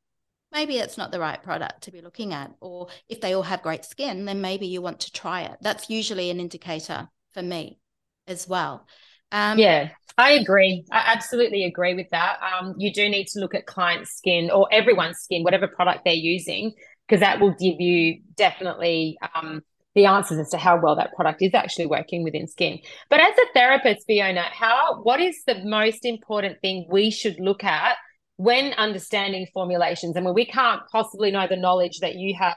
maybe 0.54 0.78
it's 0.78 0.96
not 0.96 1.10
the 1.10 1.20
right 1.20 1.42
product 1.42 1.82
to 1.82 1.90
be 1.90 2.00
looking 2.00 2.32
at. 2.32 2.50
Or 2.60 2.86
if 3.08 3.20
they 3.20 3.34
all 3.34 3.42
have 3.42 3.62
great 3.62 3.84
skin, 3.84 4.24
then 4.24 4.40
maybe 4.40 4.66
you 4.66 4.80
want 4.80 5.00
to 5.00 5.12
try 5.12 5.42
it. 5.42 5.58
That's 5.60 5.90
usually 5.90 6.30
an 6.30 6.40
indicator 6.40 7.08
for 7.34 7.42
me 7.42 7.80
as 8.26 8.48
well. 8.48 8.86
Um, 9.32 9.58
yeah, 9.58 9.90
I 10.16 10.32
agree. 10.32 10.84
I 10.92 11.12
absolutely 11.12 11.64
agree 11.64 11.94
with 11.94 12.08
that. 12.10 12.38
Um, 12.40 12.74
you 12.78 12.92
do 12.92 13.08
need 13.08 13.26
to 13.28 13.40
look 13.40 13.54
at 13.54 13.66
client 13.66 14.06
skin 14.06 14.50
or 14.50 14.68
everyone's 14.70 15.18
skin, 15.18 15.42
whatever 15.42 15.66
product 15.66 16.04
they're 16.04 16.14
using, 16.14 16.72
because 17.06 17.20
that 17.20 17.40
will 17.40 17.50
give 17.50 17.80
you 17.80 18.20
definitely 18.36 19.18
um, 19.34 19.60
the 19.96 20.06
answers 20.06 20.38
as 20.38 20.50
to 20.50 20.56
how 20.56 20.80
well 20.80 20.96
that 20.96 21.12
product 21.14 21.42
is 21.42 21.52
actually 21.52 21.86
working 21.86 22.22
within 22.22 22.46
skin. 22.46 22.78
But 23.10 23.20
as 23.20 23.36
a 23.36 23.52
therapist, 23.54 24.06
Fiona, 24.06 24.42
how 24.42 25.02
what 25.02 25.20
is 25.20 25.42
the 25.46 25.64
most 25.64 26.04
important 26.04 26.60
thing 26.60 26.86
we 26.88 27.10
should 27.10 27.40
look 27.40 27.64
at 27.64 27.96
when 28.36 28.72
understanding 28.74 29.46
formulations? 29.52 30.16
I 30.16 30.20
mean, 30.20 30.34
we 30.34 30.46
can't 30.46 30.82
possibly 30.90 31.30
know 31.30 31.46
the 31.48 31.56
knowledge 31.56 32.00
that 32.00 32.16
you 32.16 32.34
have 32.38 32.56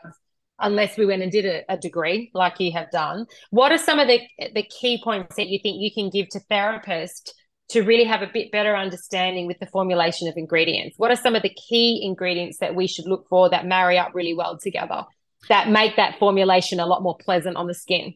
unless 0.60 0.98
we 0.98 1.06
went 1.06 1.22
and 1.22 1.32
did 1.32 1.46
a, 1.46 1.72
a, 1.72 1.78
degree 1.78 2.32
like 2.34 2.60
you 2.60 2.72
have 2.72 2.90
done. 2.90 3.26
What 3.52 3.72
are 3.72 3.78
some 3.78 4.00
of 4.00 4.08
the 4.08 4.22
the 4.56 4.64
key 4.64 5.00
points 5.04 5.36
that 5.36 5.48
you 5.48 5.60
think 5.62 5.78
you 5.80 5.92
can 5.94 6.10
give 6.10 6.30
to 6.30 6.40
therapists 6.52 7.32
to 7.70 7.84
really 7.84 8.06
have 8.06 8.22
a 8.22 8.32
bit 8.34 8.52
better 8.52 8.76
understanding 8.76 9.46
with 9.46 9.60
the 9.60 9.68
formulation 9.68 10.28
of 10.28 10.36
ingredients? 10.38 10.96
What 10.98 11.12
are 11.12 11.16
some 11.16 11.36
of 11.36 11.44
the 11.44 11.54
key 11.54 12.02
ingredients 12.04 12.58
that 12.60 12.76
we 12.76 12.88
should 12.88 13.06
look 13.06 13.28
for 13.30 13.50
that 13.50 13.66
marry 13.66 13.98
up 13.98 14.16
really 14.16 14.34
well 14.34 14.58
together 14.58 15.04
that 15.50 15.70
make 15.70 15.96
that 15.98 16.18
formulation 16.18 16.80
a 16.80 16.86
lot 16.88 17.04
more 17.04 17.18
pleasant 17.18 17.58
on 17.58 17.68
the 17.68 17.74
skin? 17.74 18.16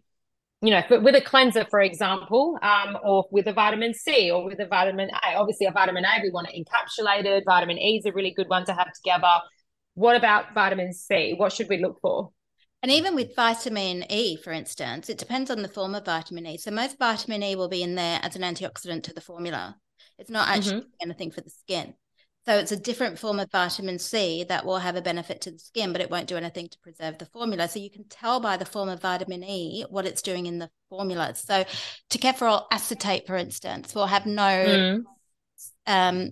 You 0.64 0.70
know, 0.70 0.99
with 1.01 1.16
a 1.16 1.22
cleanser, 1.22 1.66
for 1.70 1.82
example, 1.82 2.59
um, 2.62 2.97
or 3.03 3.26
with 3.32 3.47
a 3.47 3.53
vitamin 3.53 3.95
C 3.95 4.30
or 4.30 4.45
with 4.45 4.59
a 4.59 4.68
vitamin 4.68 5.09
A. 5.09 5.36
Obviously, 5.36 5.66
a 5.66 5.72
vitamin 5.72 6.05
A, 6.05 6.22
we 6.22 6.30
want 6.30 6.49
it 6.51 6.55
encapsulated. 6.55 7.41
Vitamin 7.45 7.80
E 7.80 7.97
is 7.97 8.05
a 8.05 8.12
really 8.12 8.32
good 8.32 8.47
one 8.47 8.66
to 8.66 8.74
have 8.74 8.93
together 8.93 9.41
what 9.93 10.16
about 10.16 10.53
vitamin 10.53 10.93
C? 10.93 11.34
What 11.36 11.53
should 11.53 11.70
we 11.70 11.78
look 11.78 11.99
for? 12.01 12.32
And 12.84 12.91
even 12.91 13.14
with 13.14 13.36
vitamin 13.36 14.05
E, 14.09 14.38
for 14.38 14.51
instance, 14.51 15.09
it 15.09 15.18
depends 15.18 15.51
on 15.51 15.62
the 15.62 15.68
form 15.68 15.93
of 15.93 16.05
vitamin 16.05 16.47
E. 16.47 16.57
So 16.57 16.72
most 16.72 16.97
vitamin 16.97 17.43
E 17.43 17.55
will 17.55 17.70
be 17.70 17.84
in 17.84 17.95
there 17.95 18.20
as 18.24 18.36
an 18.36 18.41
antioxidant 18.41 19.03
to 19.03 19.14
the 19.14 19.22
formula. 19.22 19.76
It's 20.18 20.30
not 20.30 20.47
actually 20.47 20.82
mm-hmm. 20.82 21.01
anything 21.01 21.32
for 21.32 21.41
the 21.41 21.49
skin. 21.49 21.93
So 22.48 22.58
it's 22.58 22.72
a 22.72 22.78
different 22.78 23.20
form 23.20 23.39
of 23.39 23.52
vitamin 23.52 24.00
C 24.00 24.44
that 24.46 24.66
will 24.66 24.80
have 24.80 24.96
a 24.96 25.02
benefit 25.02 25.42
to 25.42 25.52
the 25.52 25.60
skin, 25.60 25.92
but 25.92 26.02
it 26.02 26.10
won't 26.10 26.28
do 26.28 26.38
anything 26.38 26.70
to 26.70 26.80
preserve 26.80 27.20
the 27.20 27.28
formula. 27.28 27.68
So 27.68 27.80
you 27.80 27.92
can 27.92 28.06
tell 28.10 28.39
by 28.39 28.58
the 28.58 28.66
form 28.66 28.89
of 28.89 29.02
vitamin 29.02 29.44
E 29.44 29.86
what 29.89 30.08
it's 30.08 30.24
doing 30.24 30.48
in 30.48 30.58
the 30.58 30.72
formula. 30.89 31.36
So 31.36 31.66
tocopherol 32.10 32.66
acetate, 32.72 33.28
for 33.28 33.36
instance, 33.36 33.94
will 33.94 34.08
have 34.08 34.26
no 34.26 34.42
mm. 34.42 35.04
um, 35.86 36.32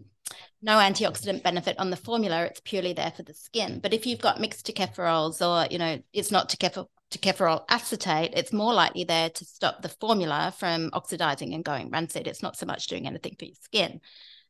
no 0.61 0.77
antioxidant 0.77 1.43
benefit 1.43 1.77
on 1.79 1.89
the 1.89 1.95
formula. 1.95 2.43
It's 2.45 2.61
purely 2.61 2.93
there 2.93 3.13
for 3.15 3.23
the 3.23 3.33
skin. 3.33 3.79
But 3.79 3.93
if 3.93 4.05
you've 4.05 4.19
got 4.19 4.41
mixed 4.41 4.65
tocopherols 4.65 5.45
or, 5.45 5.71
you 5.71 5.77
know, 5.77 5.99
it's 6.11 6.31
not 6.31 6.49
tocopherol 6.49 7.63
acetate, 7.69 8.33
it's 8.35 8.51
more 8.51 8.73
likely 8.73 9.03
there 9.03 9.29
to 9.29 9.45
stop 9.45 9.81
the 9.81 9.89
formula 9.89 10.53
from 10.57 10.89
oxidizing 10.91 11.53
and 11.53 11.63
going 11.63 11.91
rancid. 11.91 12.27
It's 12.27 12.43
not 12.43 12.57
so 12.57 12.65
much 12.65 12.87
doing 12.87 13.07
anything 13.07 13.35
for 13.39 13.45
your 13.45 13.55
skin. 13.61 14.01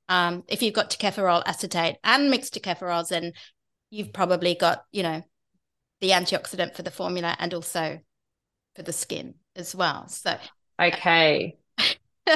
Um, 0.10 0.44
if 0.48 0.62
you've 0.62 0.74
got 0.74 0.90
tocopherol 0.90 1.44
acetate 1.46 1.98
and 2.04 2.30
mixed 2.30 2.54
tocopherols, 2.54 3.10
then 3.10 3.32
you've 3.90 4.12
probably 4.12 4.56
got, 4.56 4.84
you 4.92 5.04
know, 5.04 5.22
the 6.02 6.10
antioxidant 6.10 6.76
for 6.76 6.84
the 6.84 6.92
formula 6.92 7.36
and 7.40 7.54
also 7.54 8.00
for 8.76 8.84
the 8.84 8.94
skin 8.94 9.36
as 9.56 9.74
well. 9.74 10.08
So, 10.10 10.38
okay 10.82 11.60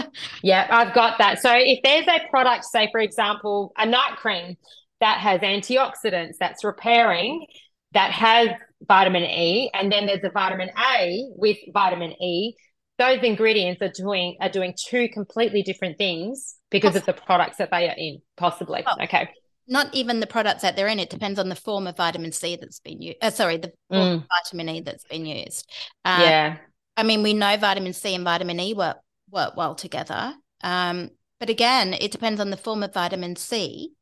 yeah, 0.43 0.67
I've 0.69 0.93
got 0.93 1.17
that. 1.19 1.39
So 1.39 1.51
if 1.53 1.79
there's 1.83 2.07
a 2.07 2.27
product, 2.29 2.65
say 2.65 2.89
for 2.91 2.99
example, 2.99 3.73
a 3.77 3.85
night 3.85 4.17
cream 4.17 4.57
that 4.99 5.19
has 5.19 5.41
antioxidants, 5.41 6.35
that's 6.39 6.63
repairing, 6.63 7.45
that 7.93 8.11
has 8.11 8.49
vitamin 8.87 9.23
E, 9.23 9.69
and 9.73 9.91
then 9.91 10.05
there's 10.05 10.23
a 10.23 10.29
vitamin 10.29 10.69
A 10.77 11.25
with 11.35 11.57
vitamin 11.73 12.11
E, 12.21 12.55
those 12.99 13.23
ingredients 13.23 13.81
are 13.81 13.91
doing 13.91 14.37
are 14.39 14.49
doing 14.49 14.73
two 14.77 15.09
completely 15.09 15.63
different 15.63 15.97
things 15.97 16.55
because 16.69 16.95
of 16.95 17.05
the 17.05 17.13
products 17.13 17.57
that 17.57 17.71
they 17.71 17.89
are 17.89 17.95
in. 17.97 18.21
Possibly. 18.37 18.83
Oh, 18.85 19.03
okay. 19.03 19.29
Not 19.67 19.93
even 19.93 20.19
the 20.19 20.27
products 20.27 20.61
that 20.63 20.75
they're 20.75 20.87
in. 20.87 20.99
It 20.99 21.09
depends 21.09 21.39
on 21.39 21.49
the 21.49 21.55
form 21.55 21.87
of 21.87 21.95
vitamin 21.95 22.31
C 22.31 22.57
that's 22.59 22.79
been 22.79 23.01
used. 23.01 23.17
Uh, 23.21 23.29
sorry, 23.29 23.57
the 23.57 23.71
mm. 23.91 24.23
vitamin 24.27 24.75
E 24.75 24.81
that's 24.81 25.05
been 25.05 25.25
used. 25.25 25.69
Um, 26.03 26.21
yeah. 26.21 26.57
I 26.97 27.03
mean, 27.03 27.23
we 27.23 27.33
know 27.33 27.55
vitamin 27.57 27.93
C 27.93 28.13
and 28.13 28.23
vitamin 28.23 28.59
E 28.59 28.73
work 28.73 28.97
work 29.31 29.55
well 29.55 29.75
together. 29.75 30.33
Um, 30.61 31.11
but 31.39 31.49
again, 31.49 31.93
it 31.93 32.11
depends 32.11 32.39
on 32.39 32.49
the 32.49 32.57
form 32.57 32.83
of 32.83 32.93
vitamin 32.93 33.35
C 33.35 33.93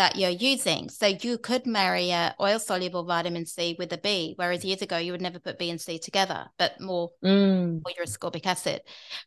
that 0.00 0.16
you're 0.16 0.30
using. 0.30 0.88
So 0.88 1.08
you 1.08 1.36
could 1.36 1.66
marry 1.66 2.10
a 2.10 2.34
oil 2.40 2.58
soluble 2.58 3.04
vitamin 3.04 3.44
C 3.44 3.76
with 3.78 3.92
a 3.92 3.98
B, 3.98 4.32
whereas 4.36 4.64
years 4.64 4.80
ago 4.80 4.96
you 4.96 5.12
would 5.12 5.20
never 5.20 5.38
put 5.38 5.58
B 5.58 5.68
and 5.68 5.78
C 5.78 5.98
together, 5.98 6.46
but 6.58 6.80
more, 6.80 7.10
mm. 7.22 7.82
more 7.82 7.92
your 7.94 8.06
ascorbic 8.06 8.46
acid. 8.46 8.80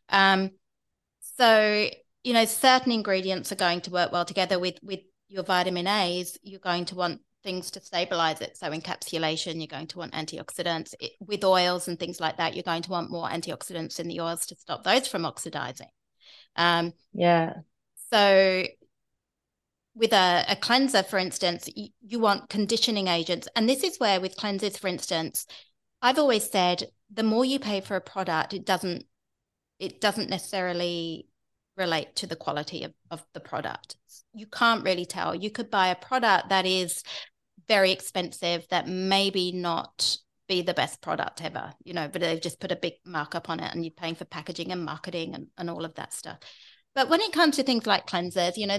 Um, 0.08 0.50
so 1.38 1.88
you 2.24 2.32
know, 2.32 2.44
certain 2.44 2.90
ingredients 2.90 3.52
are 3.52 3.56
going 3.56 3.82
to 3.82 3.92
work 3.92 4.10
well 4.10 4.24
together 4.24 4.58
with 4.58 4.80
with 4.82 5.00
your 5.28 5.44
vitamin 5.44 5.86
A's. 5.86 6.36
You're 6.42 6.58
going 6.58 6.86
to 6.86 6.96
want 6.96 7.20
things 7.44 7.70
to 7.72 7.80
stabilize 7.80 8.40
it. 8.40 8.56
So 8.56 8.70
encapsulation, 8.70 9.58
you're 9.58 9.78
going 9.78 9.86
to 9.88 9.98
want 9.98 10.14
antioxidants. 10.14 10.94
It, 10.98 11.12
with 11.20 11.44
oils 11.44 11.86
and 11.86 12.00
things 12.00 12.18
like 12.18 12.38
that, 12.38 12.54
you're 12.54 12.64
going 12.64 12.82
to 12.82 12.90
want 12.90 13.12
more 13.12 13.28
antioxidants 13.28 14.00
in 14.00 14.08
the 14.08 14.20
oils 14.20 14.46
to 14.46 14.56
stop 14.56 14.82
those 14.82 15.06
from 15.06 15.24
oxidizing. 15.24 15.90
Um, 16.56 16.94
yeah. 17.12 17.52
So 18.10 18.64
with 19.94 20.12
a, 20.12 20.44
a 20.48 20.56
cleanser, 20.56 21.02
for 21.02 21.18
instance, 21.18 21.68
you, 21.74 21.88
you 22.00 22.18
want 22.18 22.48
conditioning 22.48 23.08
agents. 23.08 23.48
And 23.54 23.68
this 23.68 23.84
is 23.84 23.98
where 23.98 24.20
with 24.20 24.36
cleansers, 24.36 24.78
for 24.78 24.88
instance, 24.88 25.46
I've 26.02 26.18
always 26.18 26.50
said 26.50 26.84
the 27.12 27.22
more 27.22 27.44
you 27.44 27.58
pay 27.58 27.80
for 27.80 27.96
a 27.96 28.00
product, 28.00 28.52
it 28.52 28.64
doesn't 28.64 29.04
it 29.78 30.00
doesn't 30.00 30.30
necessarily 30.30 31.26
relate 31.76 32.14
to 32.16 32.26
the 32.26 32.36
quality 32.36 32.84
of, 32.84 32.92
of 33.10 33.24
the 33.34 33.40
product. 33.40 33.96
You 34.32 34.46
can't 34.46 34.84
really 34.84 35.04
tell. 35.04 35.34
You 35.34 35.50
could 35.50 35.70
buy 35.70 35.88
a 35.88 35.96
product 35.96 36.50
that 36.50 36.64
is 36.64 37.02
very 37.66 37.90
expensive 37.90 38.66
that 38.70 38.86
maybe 38.86 39.50
not 39.52 40.16
be 40.48 40.62
the 40.62 40.74
best 40.74 41.00
product 41.00 41.42
ever, 41.42 41.72
you 41.82 41.94
know, 41.94 42.08
but 42.08 42.20
they've 42.20 42.40
just 42.40 42.60
put 42.60 42.70
a 42.70 42.76
big 42.76 42.94
markup 43.04 43.48
on 43.48 43.60
it 43.60 43.74
and 43.74 43.84
you're 43.84 43.92
paying 43.92 44.14
for 44.14 44.26
packaging 44.26 44.70
and 44.70 44.84
marketing 44.84 45.34
and, 45.34 45.48
and 45.56 45.70
all 45.70 45.84
of 45.84 45.94
that 45.94 46.12
stuff. 46.12 46.38
But 46.94 47.08
when 47.08 47.20
it 47.20 47.32
comes 47.32 47.56
to 47.56 47.62
things 47.62 47.86
like 47.86 48.06
cleansers, 48.06 48.56
you 48.56 48.66
know, 48.66 48.78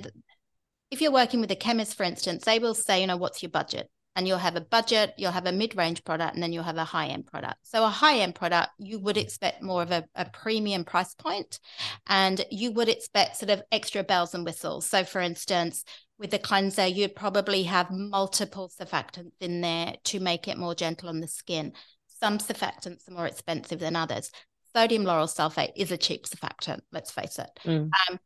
if 0.96 1.02
you're 1.02 1.12
working 1.12 1.42
with 1.42 1.52
a 1.52 1.58
chemist, 1.58 1.98
for 1.98 2.04
instance, 2.04 2.46
they 2.46 2.58
will 2.58 2.74
say, 2.74 3.02
you 3.02 3.08
know, 3.08 3.18
what's 3.18 3.44
your 3.44 3.50
budget? 3.50 3.90
And 4.16 4.26
you'll 4.26 4.38
have 4.38 4.56
a 4.56 4.62
budget, 4.62 5.14
you'll 5.18 5.34
have 5.34 5.46
a 5.46 5.52
mid 5.52 5.76
range 5.76 6.06
product, 6.06 6.36
and 6.36 6.42
then 6.42 6.54
you'll 6.54 6.64
have 6.64 6.78
a 6.78 6.86
high 6.86 7.08
end 7.08 7.28
product. 7.28 7.58
So, 7.64 7.84
a 7.84 7.90
high 7.90 8.20
end 8.20 8.34
product, 8.34 8.70
you 8.80 8.98
would 9.00 9.18
expect 9.18 9.62
more 9.62 9.82
of 9.82 9.92
a, 9.92 10.06
a 10.16 10.24
premium 10.24 10.86
price 10.86 11.14
point 11.14 11.60
and 12.08 12.46
you 12.50 12.72
would 12.72 12.88
expect 12.88 13.36
sort 13.36 13.50
of 13.50 13.62
extra 13.74 14.06
bells 14.06 14.34
and 14.34 14.46
whistles. 14.46 14.86
So, 14.86 15.04
for 15.04 15.20
instance, 15.20 15.84
with 16.18 16.32
the 16.32 16.40
cleanser, 16.40 16.88
you'd 16.88 17.14
probably 17.14 17.64
have 17.64 17.92
multiple 17.92 18.72
surfactants 18.80 19.34
in 19.42 19.60
there 19.60 19.96
to 20.06 20.22
make 20.22 20.48
it 20.48 20.58
more 20.58 20.76
gentle 20.76 21.10
on 21.10 21.20
the 21.20 21.28
skin. 21.28 21.74
Some 22.22 22.38
surfactants 22.38 23.10
are 23.10 23.14
more 23.14 23.28
expensive 23.28 23.80
than 23.80 23.98
others. 23.98 24.32
Sodium 24.74 25.04
lauryl 25.04 25.28
sulfate 25.28 25.74
is 25.76 25.92
a 25.92 25.98
cheap 25.98 26.26
surfactant, 26.26 26.80
let's 26.94 27.12
face 27.12 27.38
it. 27.38 27.50
Mm. 27.66 27.90
Um, 28.10 28.20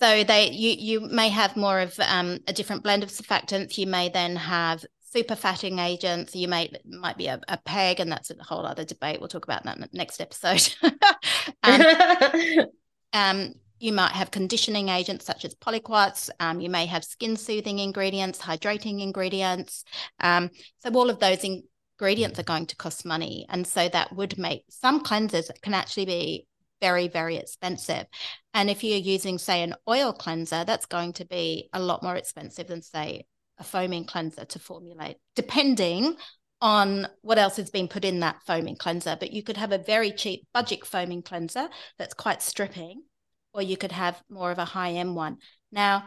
so 0.00 0.24
they 0.24 0.50
you 0.50 0.70
you 0.78 1.00
may 1.00 1.28
have 1.28 1.56
more 1.56 1.80
of 1.80 1.98
um, 2.00 2.38
a 2.46 2.52
different 2.52 2.82
blend 2.82 3.02
of 3.02 3.10
surfactants. 3.10 3.76
You 3.76 3.86
may 3.86 4.08
then 4.08 4.36
have 4.36 4.84
super 5.12 5.36
fatting 5.36 5.78
agents. 5.78 6.34
You 6.34 6.48
may 6.48 6.70
might 6.84 7.18
be 7.18 7.26
a, 7.26 7.40
a 7.48 7.58
PEG, 7.58 8.00
and 8.00 8.10
that's 8.10 8.30
a 8.30 8.42
whole 8.42 8.64
other 8.64 8.84
debate. 8.84 9.20
We'll 9.20 9.28
talk 9.28 9.44
about 9.44 9.64
that 9.64 9.76
in 9.76 9.82
the 9.82 9.88
next 9.92 10.20
episode. 10.20 10.74
um, 11.62 11.82
um, 13.12 13.54
you 13.78 13.92
might 13.92 14.12
have 14.12 14.30
conditioning 14.30 14.88
agents 14.88 15.24
such 15.24 15.44
as 15.44 15.54
polyquats. 15.54 16.30
Um, 16.38 16.60
you 16.60 16.70
may 16.70 16.86
have 16.86 17.04
skin 17.04 17.36
soothing 17.36 17.78
ingredients, 17.78 18.40
hydrating 18.40 19.00
ingredients. 19.00 19.84
Um, 20.20 20.50
so 20.78 20.90
all 20.90 21.10
of 21.10 21.18
those 21.18 21.44
ingredients 21.44 22.38
are 22.38 22.44
going 22.44 22.66
to 22.66 22.76
cost 22.76 23.04
money, 23.04 23.46
and 23.48 23.66
so 23.66 23.88
that 23.88 24.14
would 24.14 24.38
make 24.38 24.64
some 24.70 25.02
cleansers 25.04 25.50
can 25.62 25.74
actually 25.74 26.06
be 26.06 26.46
very 26.80 27.08
very 27.08 27.36
expensive. 27.36 28.06
And 28.54 28.70
if 28.70 28.82
you're 28.82 28.98
using 28.98 29.38
say 29.38 29.62
an 29.62 29.74
oil 29.88 30.12
cleanser, 30.12 30.64
that's 30.64 30.86
going 30.86 31.12
to 31.14 31.24
be 31.24 31.68
a 31.72 31.80
lot 31.80 32.02
more 32.02 32.16
expensive 32.16 32.66
than 32.66 32.82
say 32.82 33.26
a 33.58 33.64
foaming 33.64 34.04
cleanser 34.04 34.44
to 34.44 34.58
formulate, 34.58 35.16
depending 35.36 36.16
on 36.62 37.06
what 37.22 37.38
else 37.38 37.56
has 37.56 37.70
been 37.70 37.88
put 37.88 38.04
in 38.04 38.20
that 38.20 38.42
foaming 38.46 38.76
cleanser. 38.76 39.16
But 39.18 39.32
you 39.32 39.42
could 39.42 39.56
have 39.56 39.72
a 39.72 39.78
very 39.78 40.12
cheap 40.12 40.46
budget 40.52 40.86
foaming 40.86 41.22
cleanser 41.22 41.68
that's 41.98 42.14
quite 42.14 42.42
stripping 42.42 43.02
or 43.52 43.62
you 43.62 43.76
could 43.76 43.92
have 43.92 44.22
more 44.28 44.50
of 44.50 44.58
a 44.58 44.64
high 44.64 44.92
end 44.92 45.14
one. 45.14 45.38
Now, 45.72 46.04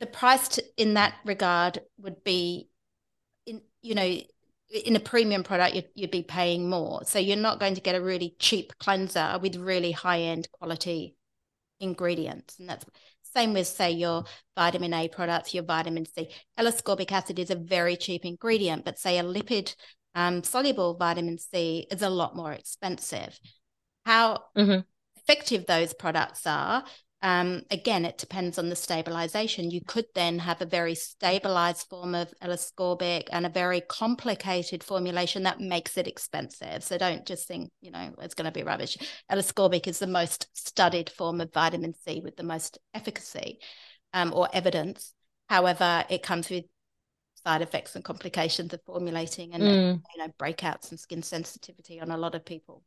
the 0.00 0.06
price 0.06 0.48
to, 0.48 0.64
in 0.76 0.94
that 0.94 1.14
regard 1.24 1.80
would 1.98 2.22
be, 2.24 2.68
in 3.46 3.62
you 3.82 3.94
know, 3.94 4.18
in 4.72 4.96
a 4.96 5.00
premium 5.00 5.42
product, 5.42 5.74
you'd, 5.74 5.88
you'd 5.94 6.10
be 6.10 6.22
paying 6.22 6.68
more. 6.68 7.02
So 7.04 7.18
you're 7.18 7.36
not 7.36 7.60
going 7.60 7.74
to 7.74 7.80
get 7.80 7.94
a 7.94 8.00
really 8.00 8.34
cheap 8.38 8.72
cleanser 8.78 9.38
with 9.40 9.56
really 9.56 9.92
high 9.92 10.20
end 10.20 10.48
quality 10.52 11.16
ingredients, 11.80 12.58
and 12.58 12.68
that's 12.68 12.86
Same 13.34 13.54
with, 13.54 13.66
say, 13.66 13.92
your 13.92 14.24
vitamin 14.56 14.92
A 14.92 15.08
products, 15.08 15.54
your 15.54 15.64
vitamin 15.64 16.04
C. 16.04 16.28
L-ascorbic 16.58 17.10
acid 17.10 17.38
is 17.38 17.50
a 17.50 17.56
very 17.56 17.96
cheap 17.96 18.24
ingredient, 18.24 18.84
but 18.84 18.98
say 18.98 19.18
a 19.18 19.22
lipid 19.22 19.74
um, 20.14 20.42
soluble 20.42 20.94
vitamin 20.94 21.38
C 21.38 21.86
is 21.90 22.02
a 22.02 22.10
lot 22.10 22.36
more 22.36 22.52
expensive. 22.52 23.38
How 24.04 24.42
mm-hmm. 24.56 24.80
effective 25.16 25.66
those 25.66 25.94
products 25.94 26.46
are 26.46 26.84
um, 27.22 27.62
again, 27.70 28.04
it 28.04 28.18
depends 28.18 28.58
on 28.58 28.68
the 28.68 28.74
stabilization. 28.74 29.70
You 29.70 29.80
could 29.86 30.06
then 30.14 30.40
have 30.40 30.60
a 30.60 30.66
very 30.66 30.96
stabilized 30.96 31.86
form 31.88 32.16
of 32.16 32.34
L-ascorbic 32.42 33.28
and 33.30 33.46
a 33.46 33.50
very 33.50 33.80
complicated 33.80 34.82
formulation 34.82 35.44
that 35.44 35.60
makes 35.60 35.96
it 35.96 36.08
expensive. 36.08 36.82
So 36.82 36.98
don't 36.98 37.24
just 37.24 37.46
think, 37.46 37.70
you 37.80 37.92
know, 37.92 38.12
it's 38.20 38.34
going 38.34 38.46
to 38.46 38.50
be 38.50 38.64
rubbish. 38.64 38.98
L-ascorbic 39.30 39.86
is 39.86 40.00
the 40.00 40.08
most 40.08 40.48
studied 40.52 41.10
form 41.10 41.40
of 41.40 41.52
vitamin 41.52 41.94
C 41.94 42.20
with 42.24 42.36
the 42.36 42.42
most 42.42 42.78
efficacy 42.92 43.60
um, 44.12 44.32
or 44.34 44.48
evidence. 44.52 45.14
However, 45.48 46.04
it 46.10 46.24
comes 46.24 46.50
with 46.50 46.64
side 47.44 47.62
effects 47.62 47.94
and 47.94 48.04
complications 48.04 48.72
of 48.72 48.80
formulating 48.84 49.52
and 49.52 49.62
mm. 49.62 50.00
you 50.14 50.22
know 50.22 50.32
breakouts 50.38 50.90
and 50.90 51.00
skin 51.00 51.22
sensitivity 51.22 52.00
on 52.00 52.10
a 52.10 52.16
lot 52.16 52.34
of 52.34 52.44
people. 52.44 52.82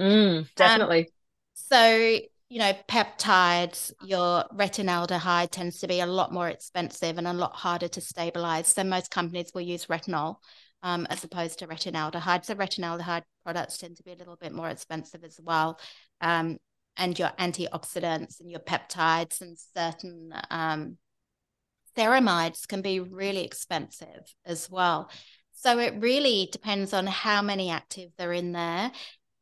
Mm, 0.00 0.48
definitely. 0.54 1.00
Um, 1.00 1.06
so 1.54 2.18
you 2.52 2.58
know, 2.58 2.74
peptides, 2.86 3.92
your 4.04 4.44
retinaldehyde 4.54 5.48
tends 5.50 5.78
to 5.78 5.88
be 5.88 6.00
a 6.00 6.06
lot 6.06 6.34
more 6.34 6.50
expensive 6.50 7.16
and 7.16 7.26
a 7.26 7.32
lot 7.32 7.54
harder 7.54 7.88
to 7.88 7.98
stabilize. 8.02 8.68
So 8.68 8.84
most 8.84 9.10
companies 9.10 9.52
will 9.54 9.62
use 9.62 9.86
retinol 9.86 10.36
um, 10.82 11.06
as 11.08 11.24
opposed 11.24 11.60
to 11.60 11.66
retinaldehyde. 11.66 12.44
So 12.44 12.54
retinaldehyde 12.54 13.22
products 13.42 13.78
tend 13.78 13.96
to 13.96 14.02
be 14.02 14.12
a 14.12 14.16
little 14.16 14.36
bit 14.36 14.52
more 14.52 14.68
expensive 14.68 15.24
as 15.24 15.40
well. 15.42 15.80
Um, 16.20 16.58
and 16.98 17.18
your 17.18 17.30
antioxidants 17.38 18.38
and 18.38 18.50
your 18.50 18.60
peptides 18.60 19.40
and 19.40 19.56
certain 19.74 20.34
um, 20.50 20.98
ceramides 21.96 22.68
can 22.68 22.82
be 22.82 23.00
really 23.00 23.46
expensive 23.46 24.30
as 24.44 24.68
well. 24.68 25.10
So 25.54 25.78
it 25.78 25.94
really 26.00 26.50
depends 26.52 26.92
on 26.92 27.06
how 27.06 27.40
many 27.40 27.70
actives 27.70 28.12
are 28.20 28.34
in 28.34 28.52
there. 28.52 28.92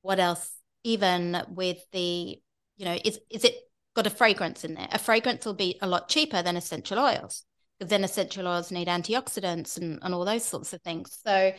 What 0.02 0.20
else, 0.20 0.48
even 0.84 1.42
with 1.48 1.78
the 1.90 2.38
you 2.80 2.86
know, 2.86 2.98
is 3.04 3.20
is 3.28 3.44
it 3.44 3.56
got 3.94 4.06
a 4.06 4.10
fragrance 4.10 4.64
in 4.64 4.72
there? 4.72 4.88
A 4.90 4.98
fragrance 4.98 5.44
will 5.44 5.54
be 5.54 5.78
a 5.82 5.86
lot 5.86 6.08
cheaper 6.08 6.42
than 6.42 6.56
essential 6.56 6.98
oils 6.98 7.44
because 7.78 7.90
then 7.90 8.04
essential 8.04 8.48
oils 8.48 8.72
need 8.72 8.88
antioxidants 8.88 9.76
and, 9.76 9.98
and 10.00 10.14
all 10.14 10.24
those 10.24 10.46
sorts 10.46 10.72
of 10.72 10.80
things. 10.80 11.18
So 11.22 11.52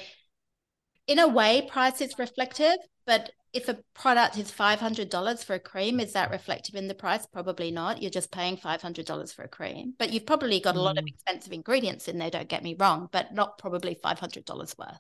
in 1.05 1.19
a 1.19 1.28
way, 1.28 1.67
price 1.69 2.01
is 2.01 2.17
reflective, 2.17 2.78
but 3.05 3.30
if 3.53 3.69
a 3.69 3.78
product 3.93 4.39
is 4.39 4.51
$500 4.51 5.43
for 5.43 5.53
a 5.53 5.59
cream, 5.59 5.99
is 5.99 6.13
that 6.13 6.32
reflective 6.32 6.74
in 6.74 6.88
the 6.88 6.95
price? 6.95 7.28
Probably 7.28 7.69
not. 7.69 8.01
You're 8.01 8.09
just 8.09 8.32
paying 8.32 8.57
$500 8.57 9.34
for 9.36 9.43
a 9.43 9.47
cream, 9.47 9.93
but 9.99 10.11
you've 10.11 10.26
probably 10.26 10.59
got 10.59 10.76
a 10.76 10.82
lot 10.82 10.97
of 10.97 11.03
mm. 11.03 11.09
expensive 11.09 11.53
ingredients 11.53 12.07
in 12.07 12.17
there, 12.17 12.32
don't 12.32 12.49
get 12.49 12.63
me 12.63 12.76
wrong, 12.80 13.09
but 13.11 13.32
not 13.32 13.59
probably 13.59 13.99
$500 14.03 14.80
worth. 14.80 14.99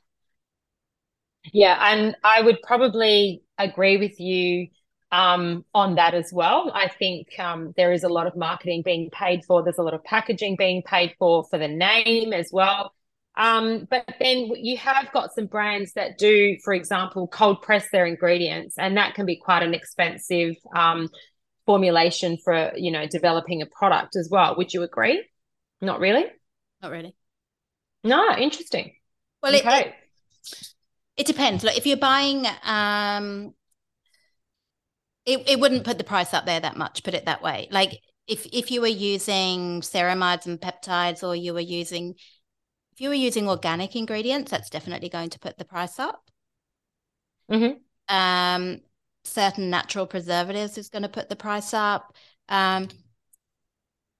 Yeah, 1.51 1.77
and 1.81 2.15
I 2.23 2.41
would 2.41 2.61
probably 2.61 3.41
agree 3.57 3.97
with 3.97 4.19
you 4.19 4.67
um, 5.11 5.65
on 5.73 5.95
that 5.95 6.13
as 6.13 6.31
well. 6.31 6.71
I 6.73 6.87
think 6.87 7.27
um, 7.39 7.73
there 7.75 7.91
is 7.91 8.03
a 8.03 8.09
lot 8.09 8.27
of 8.27 8.35
marketing 8.35 8.81
being 8.83 9.09
paid 9.09 9.43
for. 9.45 9.61
There's 9.61 9.77
a 9.77 9.83
lot 9.83 9.93
of 9.93 10.03
packaging 10.03 10.55
being 10.55 10.81
paid 10.83 11.15
for 11.19 11.43
for 11.49 11.57
the 11.57 11.67
name 11.67 12.33
as 12.33 12.49
well. 12.51 12.93
Um, 13.35 13.87
but 13.89 14.05
then 14.19 14.51
you 14.55 14.77
have 14.77 15.11
got 15.13 15.33
some 15.33 15.45
brands 15.45 15.93
that 15.93 16.17
do, 16.17 16.57
for 16.63 16.73
example, 16.73 17.27
cold 17.27 17.61
press 17.61 17.89
their 17.91 18.05
ingredients, 18.05 18.75
and 18.77 18.97
that 18.97 19.15
can 19.15 19.25
be 19.25 19.37
quite 19.37 19.63
an 19.63 19.73
expensive 19.73 20.55
um, 20.75 21.09
formulation 21.65 22.37
for 22.43 22.71
you 22.75 22.91
know 22.91 23.05
developing 23.07 23.61
a 23.61 23.65
product 23.65 24.15
as 24.15 24.29
well. 24.31 24.55
Would 24.57 24.73
you 24.73 24.83
agree? 24.83 25.25
Not 25.81 25.99
really. 25.99 26.25
Not 26.81 26.91
really. 26.91 27.15
No, 28.03 28.35
interesting. 28.37 28.93
Well, 29.43 29.55
okay. 29.55 29.79
it, 29.79 29.87
it, 29.87 29.93
it 31.17 31.27
depends. 31.27 31.63
Like 31.63 31.77
if 31.77 31.85
you're 31.85 31.97
buying 31.97 32.45
um 32.63 33.53
it, 35.25 35.47
it 35.47 35.59
wouldn't 35.59 35.83
put 35.83 35.97
the 35.97 36.03
price 36.03 36.33
up 36.33 36.45
there 36.45 36.59
that 36.59 36.77
much, 36.77 37.03
put 37.03 37.13
it 37.13 37.25
that 37.25 37.43
way. 37.43 37.67
Like 37.71 37.99
if 38.27 38.45
if 38.51 38.71
you 38.71 38.81
were 38.81 38.87
using 38.87 39.81
ceramides 39.81 40.45
and 40.45 40.59
peptides 40.59 41.23
or 41.27 41.35
you 41.35 41.53
were 41.53 41.59
using 41.59 42.15
if 42.93 43.01
you 43.01 43.09
were 43.09 43.15
using 43.15 43.47
organic 43.47 43.95
ingredients, 43.95 44.51
that's 44.51 44.69
definitely 44.69 45.09
going 45.09 45.29
to 45.29 45.39
put 45.39 45.57
the 45.57 45.65
price 45.65 45.99
up. 45.99 46.23
Mm-hmm. 47.49 48.15
Um, 48.15 48.81
certain 49.23 49.69
natural 49.69 50.07
preservatives 50.07 50.77
is 50.77 50.89
going 50.89 51.03
to 51.03 51.09
put 51.09 51.29
the 51.29 51.35
price 51.35 51.73
up. 51.73 52.15
Um, 52.49 52.89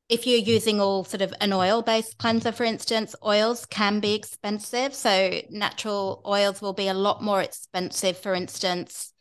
if 0.10 0.28
you're 0.28 0.39
using 0.39 0.82
all 0.82 1.06
sort 1.06 1.22
of 1.22 1.34
an 1.39 1.54
oil 1.54 1.82
based 1.82 2.18
cleanser, 2.18 2.52
for 2.52 2.66
instance, 2.66 3.16
oils 3.26 3.66
can 3.66 4.02
be 4.02 4.14
expensive. 4.14 4.93
So 4.93 5.41
natural 5.49 6.22
oils 6.26 6.62
will 6.62 6.74
be 6.74 6.89
a 6.89 6.93
lot 6.93 7.24
more 7.24 7.41
expensive, 7.41 8.18
for 8.18 8.34
instance, 8.34 9.14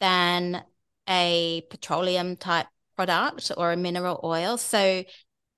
than 0.00 0.62
a 1.08 1.62
petroleum 1.70 2.36
type 2.36 2.66
product 2.96 3.52
or 3.56 3.72
a 3.72 3.76
mineral 3.76 4.20
oil. 4.22 4.58
So 4.58 4.78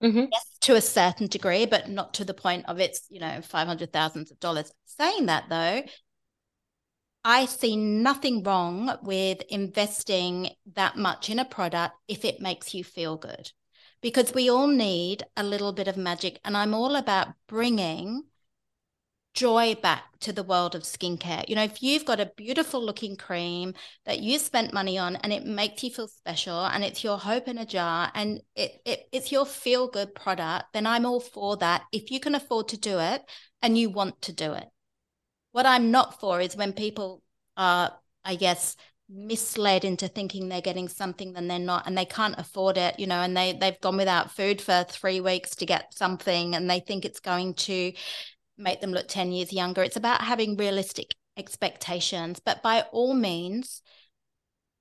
mm-hmm. 0.03 0.25
yes, 0.31 0.47
to 0.63 0.75
a 0.77 0.81
certain 0.81 1.27
degree, 1.27 1.67
but 1.67 1.89
not 1.89 2.15
to 2.15 2.25
the 2.25 2.35
point 2.35 2.67
of 2.69 2.79
it's, 2.79 3.07
you 3.09 3.21
know, 3.21 3.41
five 3.43 3.67
hundred 3.67 3.93
thousands 3.93 4.31
of 4.31 4.39
dollars. 4.41 4.73
Saying 4.85 5.27
that 5.27 5.45
though, 5.49 5.83
I 7.25 7.47
see 7.47 7.77
nothing 7.77 8.43
wrong 8.43 8.97
with 9.03 9.43
investing 9.49 10.51
that 10.75 10.97
much 10.97 11.29
in 11.29 11.39
a 11.39 11.45
product 11.45 11.95
if 12.09 12.25
it 12.25 12.41
makes 12.41 12.75
you 12.75 12.85
feel 12.85 13.17
good. 13.17 13.51
Because 14.03 14.33
we 14.33 14.49
all 14.49 14.69
need 14.69 15.25
a 15.37 15.43
little 15.43 15.75
bit 15.75 15.87
of 15.87 15.99
magic. 15.99 16.41
And 16.45 16.57
I'm 16.57 16.73
all 16.73 16.97
about 16.97 17.29
bringing 17.47 18.23
joy 19.35 19.75
back 19.77 20.05
to 20.21 20.33
the 20.33 20.43
world 20.43 20.75
of 20.75 20.83
skincare. 20.83 21.49
You 21.49 21.55
know, 21.55 21.63
if 21.63 21.83
you've 21.83 22.05
got 22.05 22.21
a 22.21 22.33
beautiful 22.37 22.85
looking 22.85 23.17
cream 23.17 23.75
that 24.05 24.21
you 24.21 24.39
spent 24.39 24.73
money 24.73 24.99
on 24.99 25.17
and 25.17 25.33
it 25.33 25.45
makes 25.45 25.83
you 25.83 25.91
feel 25.91 26.09
special 26.09 26.65
and 26.67 26.85
it's 26.85 27.05
your 27.05 27.17
hope 27.17 27.49
in 27.49 27.59
a 27.59 27.67
jar 27.67 28.11
and 28.15 28.41
it, 28.55 28.73
it 28.85 29.09
it's 29.13 29.33
your 29.33 29.47
feel 29.47 29.89
good 29.89 30.15
product, 30.15 30.73
then 30.73 30.87
I'm 30.87 31.07
all 31.07 31.21
for 31.21 31.57
that. 31.59 31.83
If 31.93 32.11
you 32.11 32.21
can 32.21 32.35
afford 32.35 32.69
to 32.69 32.79
do 32.79 32.99
it 32.99 33.23
and 33.63 33.79
you 33.79 33.91
want 33.91 34.21
to 34.23 34.33
do 34.33 34.53
it. 34.53 34.67
What 35.53 35.67
I'm 35.67 35.91
not 35.91 36.21
for 36.21 36.41
is 36.41 36.57
when 36.57 36.73
people 36.73 37.23
are, 37.57 37.93
I 38.25 38.35
guess, 38.35 38.77
misled 39.13 39.85
into 39.85 40.07
thinking 40.07 40.49
they're 40.49 40.61
getting 40.61 40.89
something 40.89 41.33
then 41.33 41.49
they're 41.49 41.59
not 41.59 41.85
and 41.85 41.99
they 41.99 42.05
can't 42.05 42.39
afford 42.39 42.77
it 42.77 42.97
you 43.01 43.09
know 43.09 43.21
and 43.21 43.37
they 43.37 43.53
they've 43.53 43.81
gone 43.81 43.97
without 43.97 44.31
food 44.31 44.63
for 44.63 44.85
3 44.89 45.21
weeks 45.21 45.57
to 45.57 45.67
get 45.67 45.93
something 45.93 46.55
and 46.55 46.71
they 46.71 46.79
think 46.79 47.05
it's 47.05 47.19
going 47.19 47.53
to 47.55 47.93
make 48.61 48.81
them 48.81 48.93
look 48.93 49.09
10 49.09 49.33
years 49.33 49.53
younger. 49.53 49.83
It's 49.83 49.97
about 49.97 50.23
having 50.23 50.57
realistic 50.57 51.15
expectations, 51.37 52.41
but 52.41 52.63
by 52.63 52.83
all 52.93 53.15
means, 53.15 53.83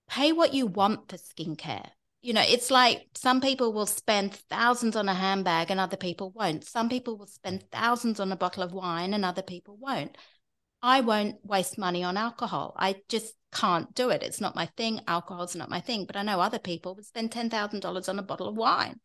pay 0.09 0.31
what 0.31 0.53
you 0.53 0.67
want 0.67 1.09
for 1.09 1.17
skincare. 1.17 1.89
You 2.21 2.33
know, 2.33 2.43
it's 2.45 2.69
like 2.69 3.07
some 3.15 3.39
people 3.39 3.71
will 3.71 3.85
spend 3.85 4.33
thousands 4.49 4.97
on 4.97 5.07
a 5.07 5.13
handbag 5.13 5.71
and 5.71 5.79
other 5.79 5.95
people 5.95 6.31
won't. 6.31 6.65
Some 6.65 6.89
people 6.89 7.17
will 7.17 7.27
spend 7.27 7.63
thousands 7.71 8.19
on 8.19 8.31
a 8.31 8.35
bottle 8.35 8.63
of 8.63 8.73
wine 8.73 9.13
and 9.13 9.23
other 9.23 9.41
people 9.41 9.77
won't. 9.79 10.17
I 10.81 11.01
won't 11.01 11.45
waste 11.45 11.77
money 11.77 12.03
on 12.03 12.17
alcohol. 12.17 12.73
I 12.77 13.01
just 13.07 13.35
can't 13.53 13.93
do 13.95 14.09
it. 14.09 14.23
It's 14.23 14.41
not 14.41 14.55
my 14.55 14.65
thing. 14.77 15.01
Alcohol's 15.07 15.55
not 15.55 15.69
my 15.69 15.79
thing. 15.79 16.05
But 16.05 16.17
I 16.17 16.23
know 16.23 16.41
other 16.41 16.59
people 16.59 16.95
would 16.95 17.05
spend 17.05 17.31
$10,000 17.31 18.09
on 18.09 18.19
a 18.19 18.23
bottle 18.23 18.47
of 18.49 18.55
wine. 18.55 18.99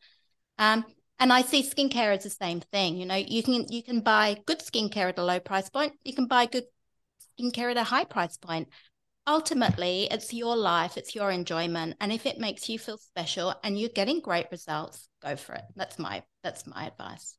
Um, 0.58 0.84
and 1.18 1.32
I 1.32 1.42
see 1.42 1.62
skincare 1.62 2.14
as 2.14 2.24
the 2.24 2.30
same 2.30 2.60
thing. 2.60 2.96
You 2.96 3.06
know, 3.06 3.14
you 3.14 3.42
can 3.42 3.66
you 3.70 3.82
can 3.82 4.00
buy 4.00 4.36
good 4.46 4.60
skincare 4.60 5.08
at 5.08 5.18
a 5.18 5.24
low 5.24 5.40
price 5.40 5.68
point. 5.68 5.92
You 6.04 6.14
can 6.14 6.26
buy 6.26 6.46
good 6.46 6.64
skincare 7.38 7.70
at 7.70 7.76
a 7.76 7.84
high 7.84 8.04
price 8.04 8.36
point. 8.36 8.68
Ultimately, 9.26 10.06
it's 10.10 10.34
your 10.34 10.54
life, 10.54 10.98
it's 10.98 11.14
your 11.14 11.30
enjoyment, 11.30 11.96
and 12.00 12.12
if 12.12 12.26
it 12.26 12.38
makes 12.38 12.68
you 12.68 12.78
feel 12.78 12.98
special 12.98 13.54
and 13.64 13.78
you're 13.78 13.88
getting 13.88 14.20
great 14.20 14.46
results, 14.50 15.08
go 15.22 15.34
for 15.36 15.54
it. 15.54 15.62
That's 15.76 15.98
my 15.98 16.22
that's 16.42 16.66
my 16.66 16.86
advice. 16.86 17.36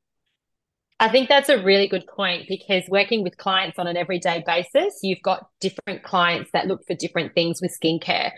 I 0.99 1.09
think 1.09 1.28
that's 1.28 1.49
a 1.49 1.61
really 1.61 1.88
good 1.88 2.07
point 2.07 2.47
because 2.47 2.84
working 2.88 3.21
with 3.21 3.38
clients 3.38 3.78
on 3.78 3.86
an 3.86 3.97
everyday 3.97 4.43
basis, 4.47 4.99
you've 5.03 5.21
got 5.21 5.45
different 5.59 6.03
clients 6.03 6.51
that 6.53 6.67
look 6.67 6.88
for 6.88 6.95
different 6.95 7.36
things 7.36 7.59
with 7.61 7.78
skincare. 7.78 8.32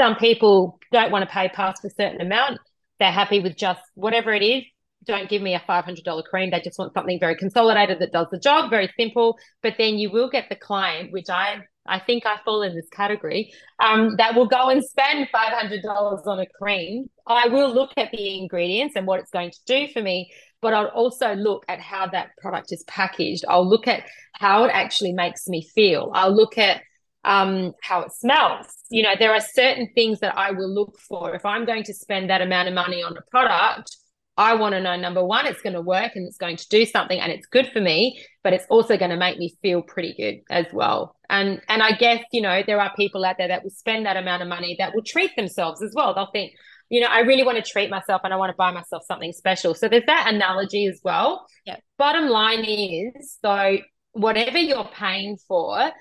Some 0.00 0.14
people 0.14 0.78
don't 0.92 1.10
want 1.10 1.28
to 1.28 1.32
pay 1.32 1.48
past 1.48 1.84
a 1.84 1.90
certain 1.90 2.20
amount. 2.20 2.58
They're 3.00 3.10
happy 3.10 3.40
with 3.40 3.56
just 3.56 3.80
whatever 3.94 4.32
it 4.32 4.42
is 4.42 4.62
don't 5.04 5.28
give 5.28 5.42
me 5.42 5.54
a 5.54 5.60
$500 5.60 6.24
cream. 6.24 6.50
They 6.50 6.60
just 6.60 6.78
want 6.78 6.94
something 6.94 7.18
very 7.20 7.36
consolidated 7.36 7.98
that 8.00 8.12
does 8.12 8.26
the 8.30 8.38
job, 8.38 8.70
very 8.70 8.90
simple. 8.98 9.38
But 9.62 9.74
then 9.78 9.94
you 9.94 10.10
will 10.10 10.30
get 10.30 10.48
the 10.48 10.56
client, 10.56 11.12
which 11.12 11.28
I 11.30 11.64
I 11.86 11.98
think 11.98 12.24
I 12.24 12.38
fall 12.44 12.62
in 12.62 12.74
this 12.74 12.88
category, 12.90 13.52
um, 13.78 14.16
that 14.16 14.34
will 14.34 14.46
go 14.46 14.70
and 14.70 14.82
spend 14.82 15.28
$500 15.34 16.26
on 16.26 16.40
a 16.40 16.46
cream. 16.46 17.10
I 17.26 17.48
will 17.48 17.72
look 17.72 17.90
at 17.96 18.10
the 18.10 18.38
ingredients 18.38 18.94
and 18.96 19.06
what 19.06 19.20
it's 19.20 19.30
going 19.30 19.50
to 19.50 19.58
do 19.66 19.88
for 19.92 20.00
me, 20.00 20.32
but 20.62 20.72
I'll 20.72 20.86
also 20.86 21.34
look 21.34 21.64
at 21.68 21.80
how 21.80 22.06
that 22.06 22.30
product 22.38 22.72
is 22.72 22.84
packaged. 22.84 23.44
I'll 23.48 23.68
look 23.68 23.86
at 23.86 24.04
how 24.32 24.64
it 24.64 24.70
actually 24.72 25.12
makes 25.12 25.46
me 25.46 25.62
feel. 25.74 26.10
I'll 26.14 26.34
look 26.34 26.56
at 26.56 26.80
um, 27.24 27.72
how 27.82 28.00
it 28.02 28.12
smells. 28.12 28.66
You 28.90 29.02
know, 29.02 29.14
there 29.18 29.32
are 29.32 29.40
certain 29.40 29.90
things 29.94 30.20
that 30.20 30.36
I 30.38 30.52
will 30.52 30.72
look 30.72 30.98
for. 30.98 31.34
If 31.34 31.44
I'm 31.44 31.66
going 31.66 31.82
to 31.84 31.94
spend 31.94 32.30
that 32.30 32.40
amount 32.40 32.68
of 32.68 32.74
money 32.74 33.02
on 33.02 33.16
a 33.16 33.22
product, 33.30 33.94
I 34.36 34.54
want 34.54 34.74
to 34.74 34.80
know 34.80 34.96
number 34.96 35.24
one, 35.24 35.46
it's 35.46 35.62
going 35.62 35.74
to 35.74 35.80
work 35.80 36.12
and 36.16 36.26
it's 36.26 36.38
going 36.38 36.56
to 36.56 36.68
do 36.68 36.84
something 36.84 37.20
and 37.20 37.30
it's 37.30 37.46
good 37.46 37.68
for 37.72 37.80
me, 37.80 38.20
but 38.42 38.52
it's 38.52 38.66
also 38.68 38.96
going 38.96 39.10
to 39.10 39.16
make 39.16 39.38
me 39.38 39.54
feel 39.62 39.80
pretty 39.80 40.14
good 40.14 40.40
as 40.50 40.66
well. 40.72 41.16
And 41.30 41.60
and 41.68 41.82
I 41.82 41.92
guess, 41.92 42.24
you 42.32 42.42
know, 42.42 42.62
there 42.66 42.80
are 42.80 42.92
people 42.96 43.24
out 43.24 43.36
there 43.38 43.48
that 43.48 43.62
will 43.62 43.70
spend 43.70 44.06
that 44.06 44.16
amount 44.16 44.42
of 44.42 44.48
money 44.48 44.74
that 44.78 44.94
will 44.94 45.04
treat 45.04 45.30
themselves 45.36 45.82
as 45.82 45.92
well. 45.94 46.14
They'll 46.14 46.30
think, 46.32 46.52
you 46.88 47.00
know, 47.00 47.06
I 47.06 47.20
really 47.20 47.44
want 47.44 47.64
to 47.64 47.70
treat 47.70 47.90
myself 47.90 48.22
and 48.24 48.34
I 48.34 48.36
want 48.36 48.50
to 48.50 48.56
buy 48.56 48.72
myself 48.72 49.04
something 49.06 49.32
special. 49.32 49.72
So 49.74 49.88
there's 49.88 50.06
that 50.06 50.32
analogy 50.32 50.86
as 50.86 51.00
well. 51.04 51.46
Yeah. 51.64 51.76
Bottom 51.96 52.28
line 52.28 52.64
is 52.64 53.38
though, 53.40 53.78
whatever 54.12 54.58
you're 54.58 54.88
paying 54.96 55.36
for, 55.46 55.92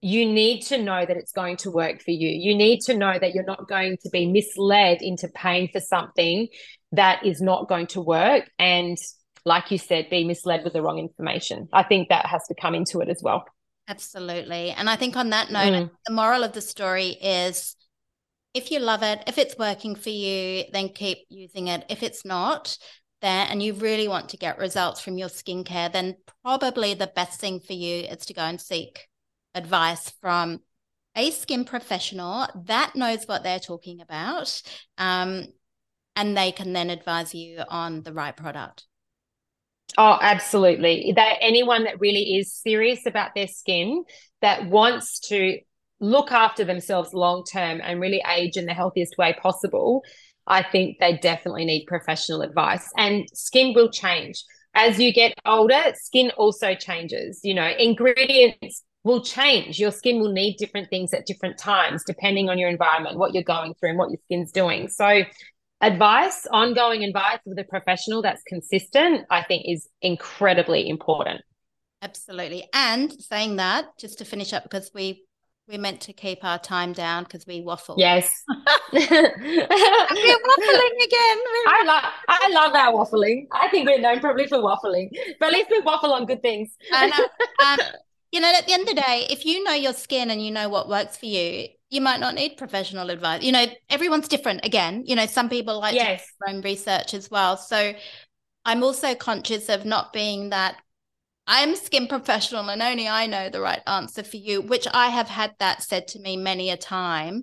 you 0.00 0.26
need 0.26 0.62
to 0.62 0.82
know 0.82 1.04
that 1.04 1.16
it's 1.16 1.32
going 1.32 1.56
to 1.58 1.70
work 1.70 2.02
for 2.02 2.10
you. 2.10 2.28
You 2.28 2.56
need 2.56 2.80
to 2.82 2.96
know 2.96 3.16
that 3.18 3.34
you're 3.34 3.44
not 3.44 3.68
going 3.68 3.96
to 4.02 4.10
be 4.10 4.26
misled 4.26 5.00
into 5.00 5.28
paying 5.28 5.68
for 5.72 5.80
something 5.80 6.48
that 6.92 7.24
is 7.24 7.40
not 7.40 7.68
going 7.68 7.86
to 7.88 8.00
work. 8.00 8.50
And 8.58 8.96
like 9.44 9.70
you 9.70 9.78
said, 9.78 10.10
be 10.10 10.24
misled 10.24 10.64
with 10.64 10.72
the 10.72 10.82
wrong 10.82 10.98
information. 10.98 11.68
I 11.72 11.82
think 11.82 12.08
that 12.08 12.26
has 12.26 12.46
to 12.48 12.54
come 12.54 12.74
into 12.74 13.00
it 13.00 13.08
as 13.08 13.20
well. 13.22 13.44
Absolutely. 13.88 14.70
And 14.70 14.88
I 14.88 14.96
think 14.96 15.16
on 15.16 15.30
that 15.30 15.50
note, 15.50 15.72
mm. 15.72 15.90
the 16.06 16.12
moral 16.12 16.44
of 16.44 16.52
the 16.52 16.60
story 16.60 17.08
is 17.20 17.74
if 18.54 18.70
you 18.70 18.78
love 18.78 19.02
it, 19.02 19.24
if 19.26 19.38
it's 19.38 19.58
working 19.58 19.96
for 19.96 20.10
you, 20.10 20.64
then 20.72 20.90
keep 20.90 21.18
using 21.28 21.68
it. 21.68 21.84
If 21.88 22.02
it's 22.02 22.24
not, 22.24 22.76
there 23.22 23.46
and 23.48 23.62
you 23.62 23.72
really 23.72 24.08
want 24.08 24.28
to 24.28 24.36
get 24.36 24.58
results 24.58 25.00
from 25.00 25.16
your 25.16 25.28
skincare, 25.28 25.90
then 25.90 26.16
probably 26.44 26.92
the 26.92 27.10
best 27.14 27.40
thing 27.40 27.60
for 27.60 27.72
you 27.72 28.04
is 28.04 28.26
to 28.26 28.34
go 28.34 28.42
and 28.42 28.60
seek 28.60 29.08
advice 29.54 30.10
from 30.20 30.60
a 31.16 31.30
skin 31.30 31.64
professional 31.64 32.46
that 32.66 32.94
knows 32.94 33.24
what 33.24 33.42
they're 33.42 33.58
talking 33.58 34.00
about 34.00 34.60
um, 34.98 35.46
and 36.16 36.36
they 36.36 36.52
can 36.52 36.72
then 36.72 36.90
advise 36.90 37.34
you 37.34 37.62
on 37.68 38.02
the 38.02 38.12
right 38.12 38.36
product. 38.36 38.84
Oh 39.98 40.18
absolutely. 40.20 41.12
That 41.14 41.36
anyone 41.40 41.84
that 41.84 42.00
really 42.00 42.36
is 42.36 42.54
serious 42.54 43.06
about 43.06 43.34
their 43.34 43.48
skin 43.48 44.04
that 44.40 44.68
wants 44.68 45.20
to 45.28 45.58
look 46.00 46.32
after 46.32 46.64
themselves 46.64 47.12
long 47.12 47.44
term 47.44 47.80
and 47.82 48.00
really 48.00 48.22
age 48.28 48.56
in 48.56 48.66
the 48.66 48.74
healthiest 48.74 49.16
way 49.16 49.32
possible 49.40 50.02
i 50.48 50.60
think 50.60 50.98
they 50.98 51.16
definitely 51.18 51.64
need 51.64 51.86
professional 51.86 52.42
advice. 52.42 52.88
And 52.96 53.28
skin 53.32 53.72
will 53.74 53.90
change. 53.90 54.42
As 54.74 54.98
you 54.98 55.12
get 55.12 55.34
older 55.44 55.92
skin 55.94 56.30
also 56.36 56.74
changes. 56.74 57.40
You 57.44 57.54
know 57.54 57.70
ingredients 57.78 58.82
will 59.04 59.22
change. 59.22 59.78
Your 59.78 59.90
skin 59.90 60.20
will 60.20 60.32
need 60.32 60.56
different 60.56 60.88
things 60.88 61.12
at 61.12 61.26
different 61.26 61.58
times, 61.58 62.04
depending 62.04 62.48
on 62.48 62.58
your 62.58 62.68
environment, 62.68 63.18
what 63.18 63.34
you're 63.34 63.42
going 63.42 63.74
through, 63.74 63.90
and 63.90 63.98
what 63.98 64.10
your 64.10 64.20
skin's 64.24 64.52
doing. 64.52 64.88
So, 64.88 65.22
advice, 65.82 66.46
ongoing 66.50 67.04
advice 67.04 67.40
with 67.44 67.58
a 67.58 67.64
professional 67.64 68.22
that's 68.22 68.42
consistent, 68.44 69.26
I 69.30 69.42
think 69.42 69.64
is 69.66 69.88
incredibly 70.00 70.88
important. 70.88 71.42
Absolutely. 72.00 72.68
And 72.72 73.12
saying 73.20 73.56
that, 73.56 73.86
just 73.98 74.18
to 74.18 74.24
finish 74.24 74.52
up, 74.52 74.62
because 74.62 74.90
we 74.94 75.24
we're 75.68 75.78
meant 75.78 76.00
to 76.02 76.12
keep 76.12 76.44
our 76.44 76.58
time 76.58 76.92
down 76.92 77.22
because 77.22 77.46
we 77.46 77.60
waffle. 77.60 77.94
Yes. 77.96 78.28
we're 78.92 79.00
waffling 79.00 79.38
again. 81.04 81.38
I 81.66 81.82
love 81.86 82.04
I 82.28 82.50
love 82.52 82.74
our 82.74 82.92
waffling. 82.92 83.46
I 83.52 83.68
think 83.68 83.88
we're 83.88 84.00
known 84.00 84.20
probably 84.20 84.46
for 84.46 84.58
waffling, 84.58 85.10
but 85.38 85.46
at 85.46 85.52
least 85.52 85.70
we 85.70 85.80
waffle 85.80 86.12
on 86.12 86.26
good 86.26 86.42
things. 86.42 86.76
And, 86.92 87.12
um, 87.64 87.78
you 88.32 88.40
know, 88.40 88.52
at 88.52 88.66
the 88.66 88.72
end 88.72 88.88
of 88.88 88.94
the 88.94 89.00
day, 89.00 89.26
if 89.30 89.44
you 89.44 89.62
know 89.62 89.72
your 89.72 89.92
skin 89.92 90.30
and 90.30 90.44
you 90.44 90.50
know 90.50 90.68
what 90.68 90.88
works 90.88 91.16
for 91.16 91.26
you, 91.26 91.68
you 91.92 92.00
might 92.00 92.20
not 92.20 92.34
need 92.34 92.56
professional 92.56 93.10
advice. 93.10 93.42
You 93.42 93.52
know, 93.52 93.66
everyone's 93.90 94.26
different. 94.26 94.64
Again, 94.64 95.02
you 95.04 95.14
know, 95.14 95.26
some 95.26 95.50
people 95.50 95.78
like 95.78 95.94
yes. 95.94 96.22
to 96.22 96.26
do 96.26 96.32
their 96.40 96.54
own 96.56 96.62
research 96.62 97.12
as 97.12 97.30
well. 97.30 97.58
So 97.58 97.92
I'm 98.64 98.82
also 98.82 99.14
conscious 99.14 99.68
of 99.68 99.84
not 99.84 100.10
being 100.10 100.48
that 100.50 100.76
I'm 101.46 101.76
skin 101.76 102.06
professional 102.06 102.70
and 102.70 102.80
only 102.80 103.08
I 103.08 103.26
know 103.26 103.50
the 103.50 103.60
right 103.60 103.82
answer 103.86 104.22
for 104.22 104.38
you, 104.38 104.62
which 104.62 104.88
I 104.94 105.08
have 105.08 105.28
had 105.28 105.54
that 105.58 105.82
said 105.82 106.08
to 106.08 106.18
me 106.18 106.38
many 106.38 106.70
a 106.70 106.78
time. 106.78 107.42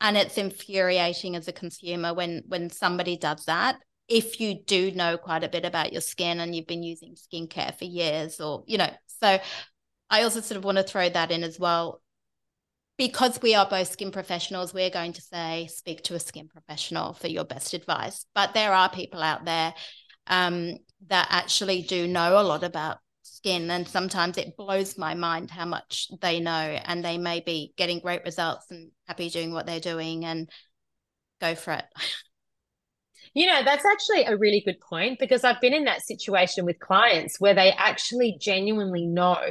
And 0.00 0.16
it's 0.16 0.38
infuriating 0.38 1.36
as 1.36 1.46
a 1.46 1.52
consumer 1.52 2.12
when 2.12 2.42
when 2.48 2.70
somebody 2.70 3.16
does 3.16 3.44
that. 3.44 3.76
If 4.08 4.40
you 4.40 4.56
do 4.66 4.90
know 4.90 5.16
quite 5.18 5.44
a 5.44 5.48
bit 5.48 5.64
about 5.64 5.92
your 5.92 6.02
skin 6.02 6.40
and 6.40 6.52
you've 6.52 6.66
been 6.66 6.82
using 6.82 7.14
skincare 7.14 7.78
for 7.78 7.84
years, 7.84 8.40
or 8.40 8.64
you 8.66 8.76
know, 8.76 8.90
so 9.22 9.38
I 10.10 10.22
also 10.24 10.40
sort 10.40 10.58
of 10.58 10.64
want 10.64 10.78
to 10.78 10.84
throw 10.84 11.08
that 11.08 11.30
in 11.30 11.44
as 11.44 11.60
well. 11.60 12.00
Because 12.96 13.40
we 13.42 13.54
are 13.54 13.68
both 13.68 13.90
skin 13.90 14.12
professionals, 14.12 14.72
we're 14.72 14.90
going 14.90 15.14
to 15.14 15.20
say 15.20 15.68
speak 15.72 16.04
to 16.04 16.14
a 16.14 16.20
skin 16.20 16.48
professional 16.48 17.12
for 17.12 17.26
your 17.26 17.44
best 17.44 17.74
advice. 17.74 18.24
But 18.34 18.54
there 18.54 18.72
are 18.72 18.88
people 18.88 19.20
out 19.20 19.44
there 19.44 19.74
um, 20.28 20.78
that 21.08 21.26
actually 21.30 21.82
do 21.82 22.06
know 22.06 22.40
a 22.40 22.44
lot 22.44 22.62
about 22.62 22.98
skin. 23.22 23.70
And 23.70 23.88
sometimes 23.88 24.38
it 24.38 24.56
blows 24.56 24.96
my 24.96 25.14
mind 25.14 25.50
how 25.50 25.64
much 25.64 26.08
they 26.20 26.40
know. 26.40 26.52
And 26.52 27.04
they 27.04 27.18
may 27.18 27.40
be 27.40 27.72
getting 27.76 27.98
great 27.98 28.24
results 28.24 28.66
and 28.70 28.90
happy 29.06 29.28
doing 29.28 29.52
what 29.52 29.66
they're 29.66 29.80
doing 29.80 30.24
and 30.24 30.48
go 31.40 31.54
for 31.54 31.72
it. 31.72 31.84
You 33.34 33.46
know, 33.46 33.64
that's 33.64 33.84
actually 33.84 34.26
a 34.26 34.36
really 34.36 34.62
good 34.64 34.78
point 34.78 35.18
because 35.18 35.42
I've 35.42 35.60
been 35.60 35.74
in 35.74 35.86
that 35.86 36.02
situation 36.02 36.64
with 36.64 36.78
clients 36.78 37.40
where 37.40 37.54
they 37.54 37.72
actually 37.72 38.36
genuinely 38.40 39.06
know 39.06 39.42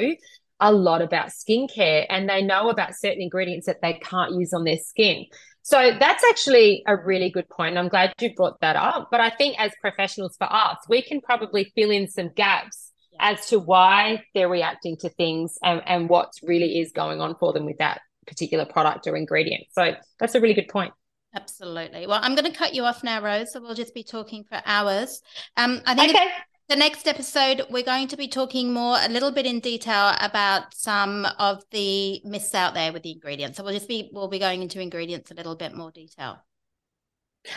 a 0.59 0.71
lot 0.71 1.01
about 1.01 1.29
skincare 1.29 2.05
and 2.09 2.29
they 2.29 2.41
know 2.41 2.69
about 2.69 2.95
certain 2.95 3.21
ingredients 3.21 3.67
that 3.67 3.81
they 3.81 3.93
can't 3.93 4.33
use 4.33 4.53
on 4.53 4.63
their 4.63 4.77
skin. 4.77 5.25
So 5.61 5.91
that's 5.97 6.23
actually 6.25 6.83
a 6.87 6.95
really 6.95 7.29
good 7.29 7.47
point. 7.49 7.77
I'm 7.77 7.87
glad 7.87 8.13
you 8.19 8.33
brought 8.35 8.59
that 8.61 8.75
up. 8.75 9.07
But 9.11 9.21
I 9.21 9.29
think 9.29 9.59
as 9.59 9.71
professionals 9.81 10.35
for 10.37 10.51
us, 10.51 10.77
we 10.89 11.01
can 11.01 11.21
probably 11.21 11.71
fill 11.75 11.89
in 11.89 12.07
some 12.07 12.29
gaps 12.35 12.91
as 13.19 13.47
to 13.47 13.59
why 13.59 14.23
they're 14.33 14.49
reacting 14.49 14.97
to 14.97 15.09
things 15.09 15.57
and, 15.63 15.81
and 15.85 16.09
what 16.09 16.33
really 16.43 16.79
is 16.79 16.91
going 16.91 17.21
on 17.21 17.35
for 17.39 17.53
them 17.53 17.65
with 17.65 17.77
that 17.77 18.01
particular 18.27 18.65
product 18.65 19.07
or 19.07 19.15
ingredient. 19.15 19.63
So 19.71 19.93
that's 20.19 20.35
a 20.35 20.41
really 20.41 20.53
good 20.53 20.67
point. 20.67 20.93
Absolutely. 21.35 22.07
Well, 22.07 22.19
I'm 22.21 22.35
going 22.35 22.51
to 22.51 22.57
cut 22.57 22.73
you 22.73 22.83
off 22.83 23.03
now, 23.03 23.21
Rose. 23.21 23.53
So 23.53 23.61
we'll 23.61 23.73
just 23.73 23.93
be 23.93 24.03
talking 24.03 24.43
for 24.43 24.61
hours. 24.65 25.21
Um, 25.57 25.81
I 25.85 25.95
think 25.95 26.11
okay 26.11 26.29
the 26.69 26.75
next 26.75 27.07
episode, 27.07 27.63
we're 27.69 27.83
going 27.83 28.07
to 28.07 28.17
be 28.17 28.27
talking 28.27 28.73
more 28.73 28.97
a 28.99 29.09
little 29.09 29.31
bit 29.31 29.45
in 29.45 29.59
detail 29.59 30.13
about 30.19 30.73
some 30.73 31.25
of 31.37 31.63
the 31.71 32.21
myths 32.23 32.55
out 32.55 32.73
there 32.73 32.93
with 32.93 33.03
the 33.03 33.11
ingredients. 33.11 33.57
So 33.57 33.63
we'll 33.63 33.73
just 33.73 33.87
be 33.87 34.09
we'll 34.13 34.29
be 34.29 34.39
going 34.39 34.61
into 34.61 34.79
ingredients 34.79 35.31
a 35.31 35.35
little 35.35 35.55
bit 35.55 35.75
more 35.75 35.91
detail. 35.91 36.43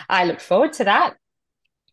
I 0.09 0.25
look 0.25 0.41
forward 0.41 0.73
to 0.75 0.85
that. 0.85 1.17